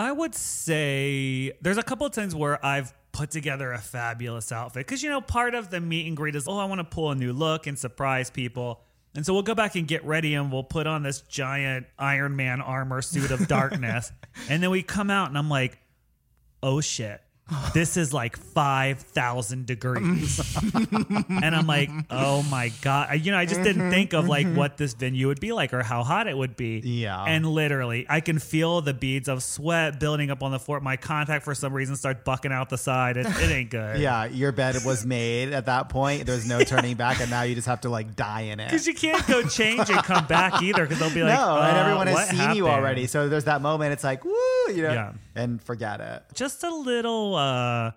I 0.00 0.12
would 0.12 0.34
say 0.34 1.52
there's 1.60 1.76
a 1.76 1.82
couple 1.82 2.06
of 2.06 2.12
times 2.12 2.34
where 2.34 2.64
I've 2.64 2.94
put 3.12 3.30
together 3.30 3.70
a 3.70 3.78
fabulous 3.78 4.50
outfit 4.50 4.86
because 4.86 5.02
you 5.02 5.10
know 5.10 5.20
part 5.20 5.54
of 5.54 5.68
the 5.68 5.78
meet 5.78 6.06
and 6.06 6.16
greet 6.16 6.34
is 6.34 6.48
oh 6.48 6.56
I 6.56 6.64
want 6.64 6.78
to 6.78 6.84
pull 6.84 7.10
a 7.10 7.14
new 7.14 7.34
look 7.34 7.66
and 7.66 7.78
surprise 7.78 8.30
people. 8.30 8.80
And 9.14 9.26
so 9.26 9.34
we'll 9.34 9.42
go 9.42 9.54
back 9.54 9.74
and 9.74 9.86
get 9.86 10.02
ready 10.06 10.32
and 10.32 10.50
we'll 10.50 10.64
put 10.64 10.86
on 10.86 11.02
this 11.02 11.20
giant 11.20 11.86
Iron 11.98 12.34
Man 12.34 12.62
armor 12.62 13.02
suit 13.02 13.30
of 13.30 13.46
darkness. 13.48 14.10
and 14.48 14.62
then 14.62 14.70
we 14.70 14.82
come 14.82 15.10
out 15.10 15.28
and 15.28 15.36
I'm 15.36 15.50
like, 15.50 15.78
oh 16.62 16.80
shit. 16.80 17.20
This 17.74 17.96
is 17.96 18.12
like 18.12 18.36
5,000 18.36 19.66
degrees. 19.66 20.40
and 20.74 21.54
I'm 21.54 21.66
like, 21.66 21.90
oh 22.10 22.42
my 22.44 22.70
God. 22.82 23.20
You 23.24 23.32
know, 23.32 23.38
I 23.38 23.46
just 23.46 23.62
didn't 23.62 23.90
think 23.90 24.12
of 24.12 24.28
like 24.28 24.46
what 24.54 24.76
this 24.76 24.94
venue 24.94 25.26
would 25.28 25.40
be 25.40 25.52
like 25.52 25.72
or 25.74 25.82
how 25.82 26.02
hot 26.02 26.26
it 26.28 26.36
would 26.36 26.56
be. 26.56 26.80
Yeah. 26.84 27.24
And 27.24 27.46
literally, 27.46 28.06
I 28.08 28.20
can 28.20 28.38
feel 28.38 28.80
the 28.80 28.94
beads 28.94 29.28
of 29.28 29.42
sweat 29.42 29.98
building 30.00 30.30
up 30.30 30.42
on 30.42 30.50
the 30.52 30.58
floor. 30.58 30.80
My 30.80 30.96
contact, 30.96 31.44
for 31.44 31.54
some 31.54 31.72
reason, 31.72 31.96
starts 31.96 32.20
bucking 32.24 32.52
out 32.52 32.68
the 32.70 32.78
side. 32.78 33.16
It, 33.16 33.26
it 33.26 33.50
ain't 33.50 33.70
good. 33.70 33.80
Yeah, 34.00 34.24
your 34.26 34.52
bed 34.52 34.76
was 34.84 35.04
made 35.04 35.52
at 35.52 35.66
that 35.66 35.88
point. 35.88 36.24
There's 36.24 36.46
no 36.46 36.60
turning 36.64 36.96
back, 36.96 37.20
and 37.20 37.28
now 37.30 37.42
you 37.42 37.54
just 37.54 37.66
have 37.66 37.82
to 37.82 37.90
like 37.90 38.16
die 38.16 38.42
in 38.42 38.60
it. 38.60 38.66
Because 38.68 38.86
you 38.86 38.94
can't 38.94 39.26
go 39.26 39.42
change 39.42 39.90
and 39.90 39.98
come 40.02 40.26
back 40.26 40.62
either 40.62 40.84
because 40.84 40.98
they'll 41.00 41.12
be 41.12 41.22
like, 41.22 41.38
no, 41.38 41.56
and 41.60 41.76
"Uh, 41.76 41.80
everyone 41.80 42.06
has 42.06 42.28
seen 42.30 42.54
you 42.56 42.68
already. 42.68 43.06
So 43.06 43.28
there's 43.28 43.44
that 43.44 43.60
moment. 43.62 43.92
It's 43.92 44.04
like, 44.04 44.24
woo, 44.24 44.32
you 44.68 44.82
know, 44.82 44.92
Yeah. 44.92 45.12
and 45.34 45.60
forget 45.62 46.00
it. 46.00 46.22
Just 46.34 46.62
a 46.64 46.74
little 46.74 47.34
uh, 47.40 47.90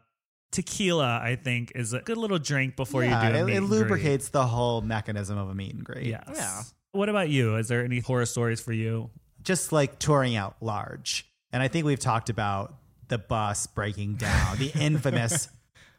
tequila, 0.51 1.19
I 1.21 1.35
think, 1.35 1.71
is 1.75 1.93
a 1.93 1.99
good 1.99 2.17
little 2.17 2.39
drink 2.39 2.75
before 2.75 3.03
yeah, 3.03 3.27
you 3.27 3.33
do 3.33 3.35
a 3.35 3.39
it, 3.39 3.49
it 3.49 3.59
greet. 3.59 3.69
lubricates 3.69 4.29
the 4.29 4.45
whole 4.45 4.81
mechanism 4.81 5.37
of 5.37 5.49
a 5.49 5.55
meet 5.55 5.73
and 5.73 5.83
greet. 5.83 6.05
Yes. 6.05 6.29
Yeah. 6.33 6.61
What 6.91 7.09
about 7.09 7.29
you? 7.29 7.55
Is 7.57 7.67
there 7.67 7.83
any 7.83 7.99
horror 7.99 8.25
stories 8.25 8.61
for 8.61 8.71
you? 8.71 9.09
just 9.43 9.71
like 9.71 9.99
touring 9.99 10.35
out 10.35 10.55
large. 10.61 11.29
And 11.51 11.61
I 11.61 11.67
think 11.67 11.85
we've 11.85 11.99
talked 11.99 12.29
about 12.29 12.75
the 13.09 13.17
bus 13.17 13.67
breaking 13.67 14.15
down, 14.15 14.57
the 14.57 14.71
infamous 14.79 15.49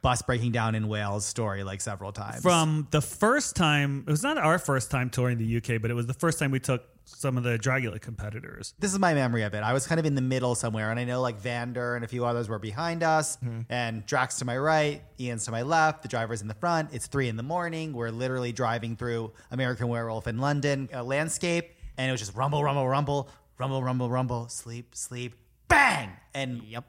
bus 0.04 0.20
breaking 0.20 0.52
down 0.52 0.74
in 0.74 0.86
Wales 0.86 1.24
story 1.24 1.64
like 1.64 1.80
several 1.80 2.12
times. 2.12 2.42
From 2.42 2.86
the 2.90 3.00
first 3.00 3.56
time, 3.56 4.04
it 4.06 4.10
was 4.10 4.22
not 4.22 4.36
our 4.36 4.58
first 4.58 4.90
time 4.90 5.08
touring 5.08 5.38
the 5.38 5.56
UK, 5.56 5.80
but 5.80 5.90
it 5.90 5.94
was 5.94 6.06
the 6.06 6.12
first 6.12 6.38
time 6.38 6.50
we 6.50 6.60
took 6.60 6.84
some 7.06 7.38
of 7.38 7.42
the 7.42 7.58
Dragula 7.58 7.98
competitors. 7.98 8.74
this 8.78 8.92
is 8.92 8.98
my 8.98 9.14
memory 9.14 9.44
of 9.44 9.54
it. 9.54 9.62
I 9.62 9.72
was 9.72 9.86
kind 9.86 9.98
of 9.98 10.04
in 10.04 10.14
the 10.14 10.20
middle 10.20 10.54
somewhere, 10.54 10.90
and 10.90 11.00
I 11.00 11.04
know 11.04 11.22
like 11.22 11.38
Vander 11.38 11.96
and 11.96 12.04
a 12.04 12.08
few 12.08 12.26
others 12.26 12.50
were 12.50 12.58
behind 12.58 13.02
us, 13.02 13.38
mm-hmm. 13.38 13.60
and 13.70 14.04
Drac's 14.04 14.36
to 14.40 14.44
my 14.44 14.58
right, 14.58 15.02
Ian's 15.18 15.46
to 15.46 15.52
my 15.52 15.62
left, 15.62 16.02
the 16.02 16.08
driver's 16.08 16.42
in 16.42 16.48
the 16.48 16.54
front. 16.54 16.90
It's 16.92 17.06
three 17.06 17.28
in 17.30 17.36
the 17.36 17.42
morning. 17.42 17.94
We're 17.94 18.10
literally 18.10 18.52
driving 18.52 18.96
through 18.96 19.32
American 19.50 19.88
Werewolf 19.88 20.26
in 20.26 20.36
London 20.36 20.90
a 20.92 21.02
landscape, 21.02 21.70
and 21.96 22.10
it 22.10 22.12
was 22.12 22.20
just 22.20 22.34
rumble, 22.34 22.62
rumble, 22.62 22.86
rumble, 22.86 23.30
rumble, 23.56 23.82
rumble, 23.82 24.10
rumble, 24.10 24.48
sleep, 24.48 24.94
sleep, 24.94 25.34
bang, 25.68 26.10
and 26.34 26.62
Yep. 26.62 26.84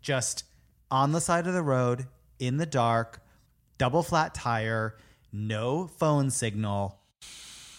just 0.00 0.44
on 0.90 1.12
the 1.12 1.20
side 1.20 1.46
of 1.46 1.52
the 1.52 1.62
road 1.62 2.06
in 2.46 2.56
the 2.56 2.66
dark, 2.66 3.22
double 3.78 4.02
flat 4.02 4.34
tire, 4.34 4.96
no 5.32 5.86
phone 5.86 6.30
signal, 6.30 6.98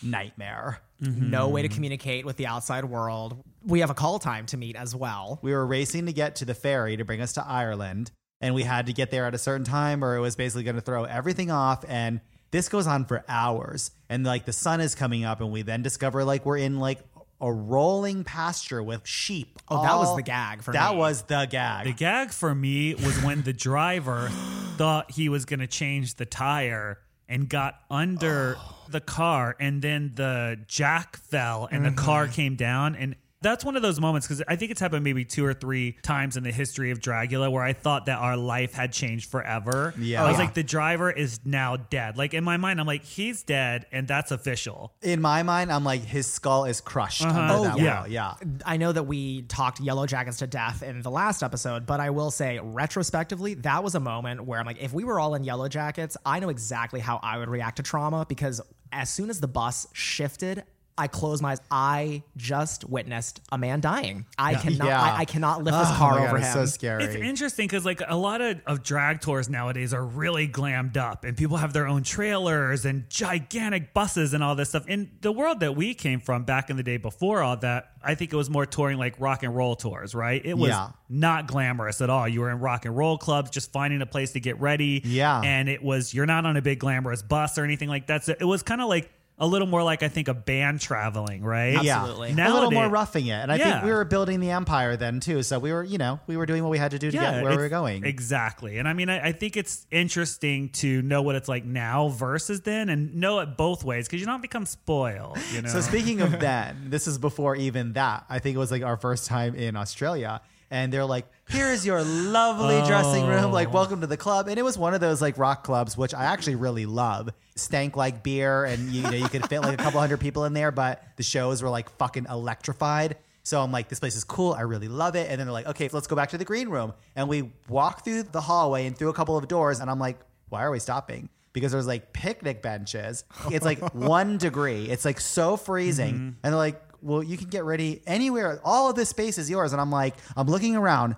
nightmare. 0.01 0.81
No 1.01 1.49
way 1.49 1.61
to 1.61 1.67
mm-hmm. 1.67 1.75
communicate 1.75 2.25
with 2.25 2.37
the 2.37 2.47
outside 2.47 2.85
world. 2.85 3.43
We 3.65 3.81
have 3.81 3.89
a 3.89 3.93
call 3.93 4.17
time 4.17 4.45
to 4.47 4.57
meet 4.57 4.75
as 4.75 4.95
well. 4.95 5.39
We 5.41 5.51
were 5.51 5.65
racing 5.65 6.05
to 6.05 6.13
get 6.13 6.37
to 6.37 6.45
the 6.45 6.53
ferry 6.53 6.95
to 6.97 7.03
bring 7.03 7.21
us 7.21 7.33
to 7.33 7.45
Ireland, 7.45 8.11
and 8.39 8.55
we 8.55 8.63
had 8.63 8.85
to 8.85 8.93
get 8.93 9.11
there 9.11 9.25
at 9.25 9.35
a 9.35 9.37
certain 9.37 9.65
time, 9.65 10.03
or 10.03 10.15
it 10.15 10.21
was 10.21 10.35
basically 10.35 10.63
going 10.63 10.75
to 10.75 10.81
throw 10.81 11.03
everything 11.03 11.51
off. 11.51 11.83
And 11.87 12.21
this 12.51 12.69
goes 12.69 12.87
on 12.87 13.05
for 13.05 13.25
hours, 13.27 13.91
and 14.09 14.25
like 14.25 14.45
the 14.45 14.53
sun 14.53 14.79
is 14.79 14.95
coming 14.95 15.25
up, 15.25 15.41
and 15.41 15.51
we 15.51 15.63
then 15.63 15.81
discover 15.81 16.23
like 16.23 16.45
we're 16.45 16.57
in 16.57 16.79
like 16.79 16.99
a 17.41 17.51
rolling 17.51 18.23
pasture 18.23 18.81
with 18.81 19.05
sheep. 19.07 19.59
Oh, 19.67 19.83
that 19.83 19.95
was 19.95 20.15
the 20.15 20.23
gag 20.23 20.61
for 20.61 20.71
me. 20.71 20.77
that 20.77 20.93
me. 20.93 20.97
was 20.97 21.21
the 21.23 21.47
gag. 21.49 21.85
The 21.85 21.93
gag 21.93 22.31
for 22.31 22.53
me 22.55 22.95
was 22.95 23.21
when 23.23 23.43
the 23.43 23.53
driver 23.53 24.29
thought 24.77 25.11
he 25.11 25.29
was 25.29 25.45
going 25.45 25.59
to 25.59 25.67
change 25.67 26.15
the 26.15 26.25
tire 26.25 26.99
and 27.27 27.49
got 27.49 27.79
under 27.89 28.57
the 28.89 29.01
car, 29.01 29.55
and 29.59 29.81
then 29.81 30.11
the 30.15 30.59
jack 30.67 31.17
fell 31.17 31.67
and 31.71 31.85
the 31.85 31.91
car 31.91 32.25
mm-hmm. 32.25 32.33
came 32.33 32.55
down. 32.55 32.95
And 32.95 33.15
that's 33.45 33.63
one 33.63 33.75
of 33.75 33.81
those 33.81 33.99
moments 33.99 34.27
because 34.27 34.43
I 34.47 34.55
think 34.55 34.71
it's 34.71 34.81
happened 34.81 35.03
maybe 35.03 35.23
two 35.25 35.45
or 35.45 35.53
three 35.53 35.93
times 36.01 36.35
in 36.37 36.43
the 36.43 36.51
history 36.51 36.91
of 36.91 36.99
Dragula 36.99 37.51
where 37.51 37.63
I 37.63 37.73
thought 37.73 38.07
that 38.07 38.17
our 38.19 38.35
life 38.35 38.73
had 38.73 38.91
changed 38.91 39.29
forever. 39.29 39.93
Yeah. 39.97 40.23
I 40.23 40.27
was 40.27 40.37
Yeah. 40.37 40.45
like, 40.45 40.53
the 40.53 40.63
driver 40.63 41.11
is 41.11 41.39
now 41.45 41.77
dead. 41.77 42.17
Like 42.17 42.33
in 42.33 42.43
my 42.43 42.57
mind, 42.57 42.79
I'm 42.79 42.87
like, 42.87 43.03
he's 43.05 43.43
dead, 43.43 43.85
and 43.91 44.07
that's 44.07 44.31
official. 44.31 44.93
in 45.01 45.21
my 45.21 45.43
mind, 45.43 45.71
I'm 45.71 45.83
like 45.83 46.01
his 46.03 46.27
skull 46.27 46.65
is 46.65 46.81
crushed 46.81 47.21
uh-huh. 47.23 47.39
under 47.39 47.53
Oh, 47.55 47.63
that 47.63 47.79
yeah. 47.79 48.03
wheel. 48.03 48.11
Yeah. 48.11 48.33
I 48.65 48.77
know 48.77 48.91
that 48.91 49.03
we 49.03 49.43
talked 49.43 49.79
Yellow 49.79 50.05
Jackets 50.07 50.37
to 50.37 50.47
death 50.47 50.81
in 50.83 51.01
the 51.01 51.11
last 51.11 51.43
episode, 51.43 51.85
but 51.85 51.99
I 51.99 52.09
will 52.09 52.31
say, 52.31 52.59
retrospectively, 52.61 53.53
that 53.55 53.83
was 53.83 53.95
a 53.95 53.99
moment 53.99 54.45
where 54.45 54.59
I'm 54.59 54.65
like, 54.65 54.81
if 54.81 54.93
we 54.93 55.03
were 55.03 55.19
all 55.19 55.35
in 55.35 55.43
Yellow 55.43 55.67
Jackets, 55.67 56.17
I 56.25 56.39
know 56.39 56.49
exactly 56.49 56.99
how 56.99 57.19
I 57.21 57.37
would 57.37 57.49
react 57.49 57.77
to 57.77 57.83
trauma 57.83 58.25
because 58.27 58.61
as 58.91 59.09
soon 59.09 59.29
as 59.29 59.39
the 59.41 59.47
bus 59.47 59.87
shifted, 59.93 60.63
I 60.97 61.07
close 61.07 61.41
my 61.41 61.51
eyes. 61.51 61.59
I 61.69 62.23
just 62.37 62.87
witnessed 62.89 63.41
a 63.51 63.57
man 63.57 63.81
dying. 63.81 64.25
I 64.37 64.55
cannot. 64.55 64.87
Yeah. 64.87 65.01
I, 65.01 65.17
I 65.19 65.25
cannot 65.25 65.61
lift 65.63 65.77
this 65.77 65.89
Oh 65.89 65.95
car 65.97 66.11
my 66.13 66.17
God, 66.19 66.27
over 66.27 66.37
it's 66.37 66.47
him. 66.47 66.53
so 66.53 66.65
scary. 66.67 67.03
It's 67.03 67.15
interesting 67.15 67.67
because 67.67 67.83
like 67.85 68.01
a 68.07 68.15
lot 68.15 68.39
of, 68.39 68.61
of 68.65 68.81
drag 68.81 69.19
tours 69.19 69.49
nowadays 69.49 69.93
are 69.93 70.05
really 70.05 70.47
glammed 70.47 70.95
up 70.95 71.25
and 71.25 71.35
people 71.35 71.57
have 71.57 71.73
their 71.73 71.85
own 71.87 72.03
trailers 72.03 72.85
and 72.85 73.09
gigantic 73.09 73.93
buses 73.93 74.33
and 74.33 74.41
all 74.43 74.55
this 74.55 74.69
stuff. 74.69 74.87
In 74.87 75.11
the 75.21 75.31
world 75.33 75.59
that 75.59 75.75
we 75.75 75.93
came 75.93 76.19
from 76.21 76.43
back 76.45 76.69
in 76.69 76.77
the 76.77 76.83
day 76.83 76.97
before 76.97 77.41
all 77.43 77.57
that, 77.57 77.89
I 78.01 78.15
think 78.15 78.31
it 78.31 78.35
was 78.37 78.49
more 78.49 78.65
touring 78.65 78.97
like 78.97 79.19
rock 79.19 79.43
and 79.43 79.53
roll 79.55 79.75
tours, 79.75 80.15
right? 80.15 80.41
It 80.45 80.57
was 80.57 80.69
Yeah. 80.69 80.89
not 81.09 81.47
glamorous 81.47 81.99
at 82.01 82.09
all. 82.09 82.27
You 82.27 82.41
were 82.41 82.51
in 82.51 82.59
rock 82.59 82.85
and 82.85 82.95
roll 82.95 83.17
clubs, 83.17 83.49
just 83.51 83.71
finding 83.73 84.01
a 84.01 84.05
place 84.05 84.31
to 84.33 84.39
get 84.39 84.59
ready. 84.61 85.01
Yeah. 85.03 85.41
And 85.41 85.67
it 85.67 85.83
was, 85.83 86.13
you're 86.13 86.25
not 86.27 86.45
on 86.45 86.55
a 86.55 86.61
big 86.61 86.79
glamorous 86.79 87.21
bus 87.21 87.57
or 87.57 87.63
anything 87.63 87.89
like 87.89 88.07
that. 88.07 88.23
So 88.23 88.35
it 88.39 88.45
was 88.45 88.63
kind 88.63 88.79
of 88.79 88.87
like 88.87 89.11
a 89.37 89.45
little 89.45 89.67
more 89.67 89.83
like 89.83 90.01
I 90.01 90.07
think 90.07 90.29
a 90.29 90.33
band 90.33 90.79
traveling, 90.79 91.43
right? 91.43 91.75
Absolutely. 91.75 92.31
Yeah. 92.31 92.51
a 92.51 92.53
little 92.53 92.71
more 92.71 92.87
roughing 92.87 93.27
it. 93.27 93.33
And 93.33 93.51
I 93.51 93.57
Yeah. 93.57 93.71
think 93.73 93.83
we 93.85 93.91
were 93.91 94.05
building 94.05 94.39
the 94.39 94.51
empire 94.51 94.95
then 94.95 95.19
too. 95.19 95.43
So 95.43 95.59
we 95.59 95.73
were, 95.73 95.83
you 95.83 95.97
know, 95.97 96.21
we 96.25 96.37
were 96.37 96.45
doing 96.45 96.63
what 96.63 96.69
we 96.69 96.77
had 96.77 96.91
to 96.91 96.99
do 96.99 97.11
to 97.11 97.17
get 97.17 97.43
where 97.43 97.51
we 97.51 97.57
were 97.57 97.67
going. 97.67 98.05
Exactly. 98.05 98.77
And 98.77 98.87
I 98.87 98.93
mean, 98.93 99.09
I, 99.09 99.27
I 99.27 99.31
think 99.33 99.57
it's 99.57 99.85
interesting 99.91 100.69
to 100.69 101.01
know 101.01 101.21
what 101.21 101.35
it's 101.35 101.49
like 101.49 101.65
now 101.65 102.07
versus 102.09 102.61
then 102.61 102.87
and 102.87 103.15
know 103.15 103.39
it 103.39 103.57
both 103.57 103.83
ways 103.83 104.07
because 104.07 104.21
you 104.21 104.25
don't 104.25 104.41
become 104.41 104.65
spoiled, 104.65 105.37
you 105.53 105.61
know? 105.61 105.69
So 105.69 105.81
speaking 105.81 106.21
of 106.21 106.39
then, 106.39 106.85
this 106.89 107.05
is 107.05 107.17
before 107.17 107.57
even 107.57 107.91
that. 107.93 108.25
I 108.29 108.39
think 108.39 108.55
it 108.55 108.59
was 108.59 108.71
like 108.71 108.83
our 108.83 108.95
first 108.97 109.27
time 109.27 109.53
in 109.55 109.75
Australia. 109.75 110.39
And 110.71 110.91
they're 110.91 111.05
like, 111.05 111.25
here 111.49 111.67
is 111.67 111.85
your 111.85 112.03
lovely 112.03 112.81
dressing 112.87 113.27
room. 113.27 113.51
Like, 113.51 113.69
oh. 113.69 113.71
welcome 113.71 114.01
to 114.01 114.07
the 114.07 114.17
club. 114.17 114.47
And 114.47 114.57
it 114.57 114.63
was 114.63 114.77
one 114.77 114.93
of 114.93 115.01
those 115.01 115.21
like 115.21 115.37
rock 115.37 115.63
clubs, 115.63 115.97
which 115.97 116.13
I 116.13 116.25
actually 116.25 116.55
really 116.55 116.85
love. 116.85 117.29
Stank 117.55 117.95
like 117.95 118.23
beer, 118.23 118.65
and 118.65 118.89
you 118.89 119.03
know, 119.03 119.11
you 119.11 119.29
could 119.29 119.47
fit 119.47 119.61
like 119.61 119.79
a 119.79 119.83
couple 119.83 119.99
hundred 119.99 120.19
people 120.19 120.43
in 120.45 120.53
there, 120.53 120.71
but 120.71 121.03
the 121.15 121.23
shows 121.23 121.63
were 121.63 121.69
like 121.69 121.89
fucking 121.97 122.25
electrified. 122.29 123.15
So 123.45 123.61
I'm 123.61 123.71
like, 123.71 123.89
this 123.89 123.99
place 123.99 124.15
is 124.15 124.23
cool. 124.23 124.53
I 124.53 124.61
really 124.61 124.87
love 124.87 125.15
it. 125.15 125.29
And 125.29 125.39
then 125.39 125.45
they're 125.45 125.53
like, 125.53 125.67
okay, 125.67 125.87
let's 125.93 126.07
go 126.07 126.15
back 126.15 126.29
to 126.29 126.37
the 126.37 126.45
green 126.45 126.67
room. 126.67 126.93
And 127.15 127.29
we 127.29 127.51
walk 127.69 128.03
through 128.03 128.23
the 128.23 128.41
hallway 128.41 128.87
and 128.87 128.97
through 128.97 129.09
a 129.09 129.13
couple 129.13 129.37
of 129.37 129.47
doors. 129.47 129.79
And 129.79 129.89
I'm 129.89 129.99
like, 129.99 130.17
why 130.49 130.63
are 130.63 130.71
we 130.71 130.79
stopping? 130.79 131.29
Because 131.53 131.71
there's 131.71 131.85
like 131.85 132.11
picnic 132.11 132.63
benches. 132.63 133.23
It's 133.51 133.63
like 133.63 133.79
one 133.93 134.39
degree. 134.39 134.85
It's 134.85 135.05
like 135.05 135.19
so 135.19 135.57
freezing. 135.57 136.13
Mm-hmm. 136.15 136.25
And 136.25 136.35
they're 136.41 136.55
like, 136.55 136.81
well, 137.05 137.21
you 137.21 137.37
can 137.37 137.49
get 137.49 137.63
ready 137.63 138.01
anywhere. 138.07 138.59
All 138.63 138.89
of 138.89 138.95
this 138.95 139.09
space 139.09 139.37
is 139.37 139.49
yours. 139.49 139.71
And 139.71 139.79
I'm 139.79 139.91
like, 139.91 140.15
I'm 140.35 140.47
looking 140.47 140.75
around. 140.75 141.15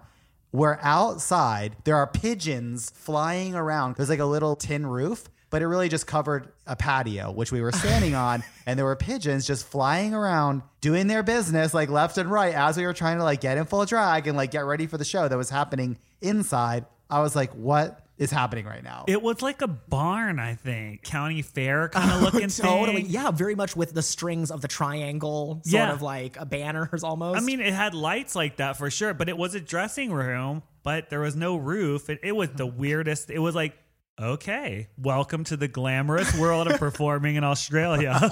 We're 0.51 0.77
outside. 0.82 1.77
There 1.86 1.96
are 1.96 2.08
pigeons 2.08 2.89
flying 2.89 3.56
around. 3.56 3.96
There's 3.96 4.10
like 4.10 4.20
a 4.20 4.25
little 4.25 4.58
tin 4.58 4.86
roof, 4.86 5.29
but 5.50 5.62
it 5.62 5.67
really 5.67 5.88
just 5.88 6.06
covered 6.06 6.50
a 6.65 6.75
patio, 6.75 7.32
which 7.32 7.53
we 7.53 7.62
were 7.62 7.72
standing 7.72 8.15
on. 8.27 8.44
And 8.65 8.77
there 8.77 8.86
were 8.86 8.98
pigeons 8.98 9.48
just 9.48 9.65
flying 9.65 10.13
around, 10.13 10.62
doing 10.82 11.08
their 11.08 11.24
business 11.24 11.74
like 11.74 11.89
left 11.89 12.17
and 12.17 12.29
right 12.29 12.53
as 12.53 12.75
we 12.75 12.86
were 12.86 12.94
trying 12.94 13.17
to 13.17 13.24
like 13.24 13.39
get 13.39 13.58
in 13.58 13.63
full 13.65 13.86
drag 13.86 14.27
and 14.27 14.36
like 14.36 14.51
get 14.51 14.65
ready 14.65 14.88
for 14.88 14.98
the 14.98 15.06
show 15.06 15.27
that 15.27 15.38
was 15.38 15.50
happening 15.50 15.98
inside. 16.22 16.86
I 17.10 17.22
was 17.22 17.34
like, 17.34 17.51
what 17.53 18.01
is 18.18 18.32
happening 18.32 18.66
right 18.66 18.84
now? 18.84 19.06
it 19.08 19.22
was 19.22 19.42
like 19.42 19.62
a 19.62 19.68
barn, 19.68 20.40
I 20.40 20.56
think. 20.56 21.04
County 21.04 21.42
fair 21.42 21.90
kind 21.90 22.12
of 22.14 22.22
oh, 22.22 22.26
looking 22.26 22.50
Totally. 22.50 23.04
thing. 23.04 23.12
Yeah, 23.12 23.32
very 23.32 23.56
much 23.56 23.76
with 23.76 23.94
the 23.94 24.02
strings 24.02 24.52
of 24.52 24.62
the 24.62 24.68
triangle, 24.68 25.62
sort 25.64 25.74
Yeah. 25.74 25.92
of 25.94 26.02
like 26.02 26.38
a 26.38 26.46
banners 26.46 27.04
almost. 27.04 27.38
I 27.38 27.42
mean, 27.44 27.60
it 27.62 27.74
had 27.74 27.94
lights 27.94 28.36
like 28.36 28.58
that 28.58 28.78
for 28.78 28.90
sure, 28.90 29.14
but 29.14 29.30
it 29.30 29.38
was 29.38 29.56
a 29.56 29.60
dressing 29.60 30.12
room, 30.12 30.64
but 30.84 31.10
there 31.10 31.20
was 31.20 31.36
no 31.36 31.56
roof. 31.58 32.10
It, 32.10 32.20
it 32.24 32.32
was 32.36 32.50
the 32.50 32.68
mm-hmm. 32.68 32.80
weirdest. 32.80 33.30
It 33.30 33.40
was 33.40 33.54
like, 33.56 33.76
okay, 34.20 34.88
welcome 34.98 35.44
to 35.44 35.56
the 35.56 35.68
glamorous 35.68 36.36
world 36.38 36.68
of 36.68 36.80
performing 36.80 37.36
in 37.36 37.44
Australia. 37.44 38.18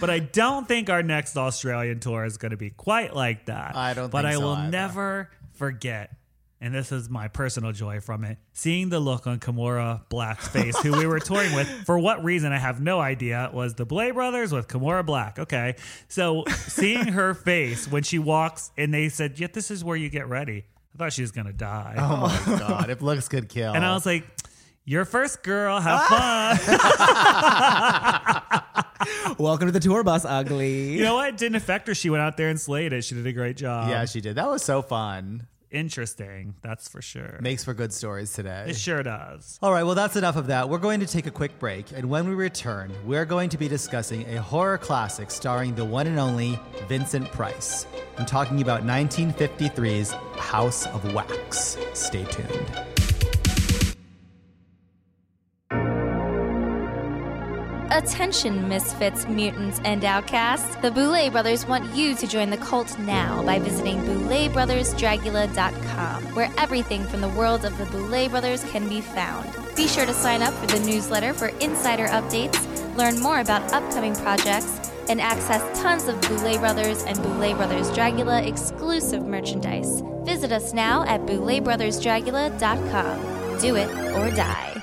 but 0.00 0.10
I 0.10 0.20
don't 0.20 0.68
think 0.68 0.90
our 0.90 1.02
next 1.02 1.36
Australian 1.36 1.98
tour 2.00 2.24
is 2.24 2.36
going 2.36 2.50
to 2.52 2.56
be 2.56 2.70
quite 2.70 3.14
like 3.14 3.46
that. 3.46 3.74
I 3.76 3.94
don't 3.94 4.10
But 4.10 4.22
think 4.24 4.34
I 4.34 4.38
will 4.38 4.52
either. 4.54 4.70
never 4.70 5.30
forget. 5.54 6.12
And 6.62 6.72
this 6.72 6.92
is 6.92 7.10
my 7.10 7.26
personal 7.26 7.72
joy 7.72 7.98
from 7.98 8.22
it. 8.22 8.38
Seeing 8.52 8.88
the 8.88 9.00
look 9.00 9.26
on 9.26 9.40
Kimora 9.40 10.08
Blac's 10.08 10.46
face, 10.46 10.78
who 10.78 10.96
we 10.96 11.06
were 11.08 11.18
touring 11.28 11.52
with, 11.56 11.66
for 11.84 11.98
what 11.98 12.22
reason 12.22 12.52
I 12.52 12.58
have 12.58 12.80
no 12.80 13.00
idea, 13.00 13.50
was 13.52 13.74
the 13.74 13.84
Boulet 13.84 14.14
Brothers 14.14 14.52
with 14.52 14.68
Kimura 14.68 15.04
Black. 15.04 15.40
Okay. 15.40 15.74
So 16.06 16.44
seeing 16.46 17.08
her 17.08 17.34
face 17.34 17.90
when 17.90 18.04
she 18.04 18.20
walks 18.20 18.70
and 18.78 18.94
they 18.94 19.08
said, 19.08 19.40
Yeah, 19.40 19.48
this 19.52 19.72
is 19.72 19.82
where 19.82 19.96
you 19.96 20.08
get 20.08 20.28
ready. 20.28 20.64
I 20.94 20.98
thought 20.98 21.12
she 21.12 21.22
was 21.22 21.32
going 21.32 21.48
to 21.48 21.52
die. 21.52 21.96
oh 21.98 22.44
my 22.46 22.58
God. 22.60 22.90
If 22.90 23.02
looks 23.02 23.26
could 23.26 23.48
kill. 23.48 23.72
And 23.72 23.84
I 23.84 23.92
was 23.92 24.06
like, 24.06 24.24
You're 24.84 25.04
first, 25.04 25.42
girl. 25.42 25.80
Have 25.80 26.00
ah! 26.12 26.60
fun. 28.96 29.34
welcome 29.38 29.66
to 29.66 29.72
the 29.72 29.80
tour 29.80 30.04
bus, 30.04 30.24
ugly. 30.24 30.92
you 30.92 31.02
know 31.02 31.14
what? 31.16 31.30
It 31.30 31.38
didn't 31.38 31.56
affect 31.56 31.88
her. 31.88 31.94
She 31.96 32.08
went 32.08 32.22
out 32.22 32.36
there 32.36 32.50
and 32.50 32.60
slayed 32.60 32.92
it. 32.92 33.02
She 33.02 33.16
did 33.16 33.26
a 33.26 33.32
great 33.32 33.56
job. 33.56 33.88
yeah, 33.88 34.04
she 34.04 34.20
did. 34.20 34.36
That 34.36 34.48
was 34.48 34.62
so 34.62 34.80
fun. 34.80 35.48
Interesting. 35.72 36.54
That's 36.62 36.88
for 36.88 37.02
sure. 37.02 37.38
Makes 37.40 37.64
for 37.64 37.74
good 37.74 37.92
stories 37.92 38.32
today. 38.32 38.66
It 38.68 38.76
sure 38.76 39.02
does. 39.02 39.58
All 39.62 39.72
right, 39.72 39.82
well, 39.82 39.94
that's 39.94 40.16
enough 40.16 40.36
of 40.36 40.46
that. 40.48 40.68
We're 40.68 40.78
going 40.78 41.00
to 41.00 41.06
take 41.06 41.26
a 41.26 41.30
quick 41.30 41.58
break, 41.58 41.92
and 41.92 42.08
when 42.08 42.28
we 42.28 42.34
return, 42.34 42.92
we're 43.04 43.24
going 43.24 43.48
to 43.50 43.58
be 43.58 43.68
discussing 43.68 44.28
a 44.34 44.40
horror 44.40 44.78
classic 44.78 45.30
starring 45.30 45.74
the 45.74 45.84
one 45.84 46.06
and 46.06 46.18
only 46.18 46.58
Vincent 46.88 47.30
Price. 47.32 47.86
I'm 48.18 48.26
talking 48.26 48.60
about 48.62 48.84
1953's 48.84 50.12
House 50.38 50.86
of 50.86 51.14
Wax. 51.14 51.76
Stay 51.94 52.24
tuned. 52.24 52.91
Attention, 57.94 58.70
misfits, 58.70 59.26
mutants, 59.26 59.78
and 59.84 60.02
outcasts. 60.02 60.76
The 60.76 60.90
Boulet 60.90 61.30
Brothers 61.30 61.66
want 61.66 61.94
you 61.94 62.14
to 62.14 62.26
join 62.26 62.48
the 62.48 62.56
cult 62.56 62.98
now 62.98 63.42
by 63.42 63.58
visiting 63.58 63.98
BouletBrothersDragula.com, 63.98 66.34
where 66.34 66.50
everything 66.56 67.04
from 67.04 67.20
the 67.20 67.28
world 67.28 67.66
of 67.66 67.76
the 67.76 67.84
Boulet 67.84 68.30
Brothers 68.30 68.64
can 68.70 68.88
be 68.88 69.02
found. 69.02 69.54
Be 69.76 69.86
sure 69.86 70.06
to 70.06 70.14
sign 70.14 70.40
up 70.40 70.54
for 70.54 70.68
the 70.68 70.80
newsletter 70.80 71.34
for 71.34 71.48
insider 71.48 72.06
updates, 72.06 72.56
learn 72.96 73.20
more 73.20 73.40
about 73.40 73.70
upcoming 73.74 74.16
projects, 74.16 74.80
and 75.10 75.20
access 75.20 75.60
tons 75.82 76.08
of 76.08 76.18
Boulet 76.22 76.60
Brothers 76.60 77.02
and 77.02 77.18
Boulet 77.18 77.56
Brothers 77.56 77.90
Dragula 77.90 78.46
exclusive 78.46 79.26
merchandise. 79.26 80.02
Visit 80.24 80.50
us 80.50 80.72
now 80.72 81.04
at 81.04 81.26
BouletBrothersDragula.com. 81.26 83.60
Do 83.60 83.76
it 83.76 83.90
or 84.16 84.30
die. 84.30 84.82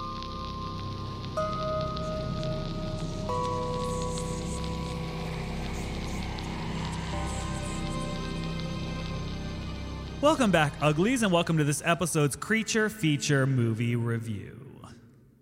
Welcome 10.21 10.51
back, 10.51 10.73
Uglies, 10.83 11.23
and 11.23 11.31
welcome 11.31 11.57
to 11.57 11.63
this 11.63 11.81
episode's 11.83 12.35
Creature 12.35 12.89
Feature 12.89 13.47
Movie 13.47 13.95
Review. 13.95 14.79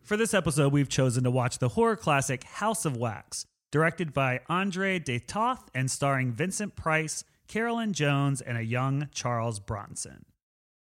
For 0.04 0.16
this 0.16 0.34
episode, 0.34 0.72
we've 0.72 0.88
chosen 0.88 1.26
to 1.26 1.32
watch 1.32 1.58
the 1.58 1.68
horror 1.68 1.98
classic 1.98 2.46
House 2.46 2.86
of 2.86 2.96
Wax, 2.96 3.46
directed 3.74 4.14
by 4.14 4.40
Andre 4.48 4.98
de 4.98 5.20
Toth 5.20 5.70
and 5.76 5.92
starring 5.92 6.32
Vincent 6.32 6.78
Price, 6.78 7.26
Carolyn 7.50 7.92
Jones, 7.92 8.40
and 8.40 8.58
a 8.58 8.64
young 8.64 9.10
Charles 9.12 9.60
Bronson. 9.60 10.24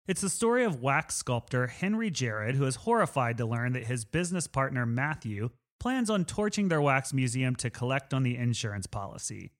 It's 0.07 0.21
the 0.21 0.31
story 0.31 0.63
of 0.63 0.81
wax 0.81 1.17
sculptor 1.17 1.67
Henry 1.67 2.13
Jarrod, 2.13 2.55
who 2.55 2.67
is 2.67 2.77
horrified 2.77 3.39
to 3.39 3.45
learn 3.45 3.73
that 3.73 3.87
his 3.87 4.05
business 4.05 4.47
partner 4.47 4.87
Matthew 4.87 5.51
plans 5.81 6.11
on 6.11 6.25
torching 6.25 6.69
their 6.69 6.81
wax 6.81 7.13
museum 7.13 7.57
to 7.57 7.71
collect 7.71 8.15
on 8.15 8.23
the 8.23 8.37
insurance 8.37 8.87
policy. 8.87 9.51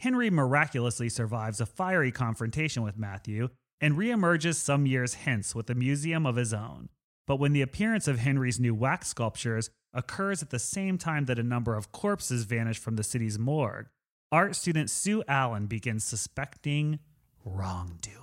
Henry 0.00 0.28
miraculously 0.28 1.08
survives 1.08 1.62
a 1.62 1.66
fiery 1.66 2.12
confrontation 2.12 2.82
with 2.82 2.98
Matthew 2.98 3.48
and 3.80 3.94
reemerges 3.96 4.56
some 4.56 4.86
years 4.86 5.14
hence 5.14 5.54
with 5.54 5.70
a 5.70 5.74
museum 5.74 6.26
of 6.26 6.36
his 6.36 6.52
own. 6.52 6.88
But 7.26 7.36
when 7.36 7.52
the 7.52 7.62
appearance 7.62 8.08
of 8.08 8.18
Henry's 8.18 8.60
new 8.60 8.74
wax 8.74 9.08
sculptures 9.08 9.70
occurs 9.92 10.42
at 10.42 10.50
the 10.50 10.58
same 10.58 10.98
time 10.98 11.26
that 11.26 11.38
a 11.38 11.42
number 11.42 11.74
of 11.74 11.92
corpses 11.92 12.44
vanish 12.44 12.78
from 12.78 12.96
the 12.96 13.04
city's 13.04 13.38
morgue, 13.38 13.86
art 14.32 14.56
student 14.56 14.90
Sue 14.90 15.22
Allen 15.28 15.66
begins 15.66 16.04
suspecting 16.04 16.98
wrongdoing. 17.44 18.16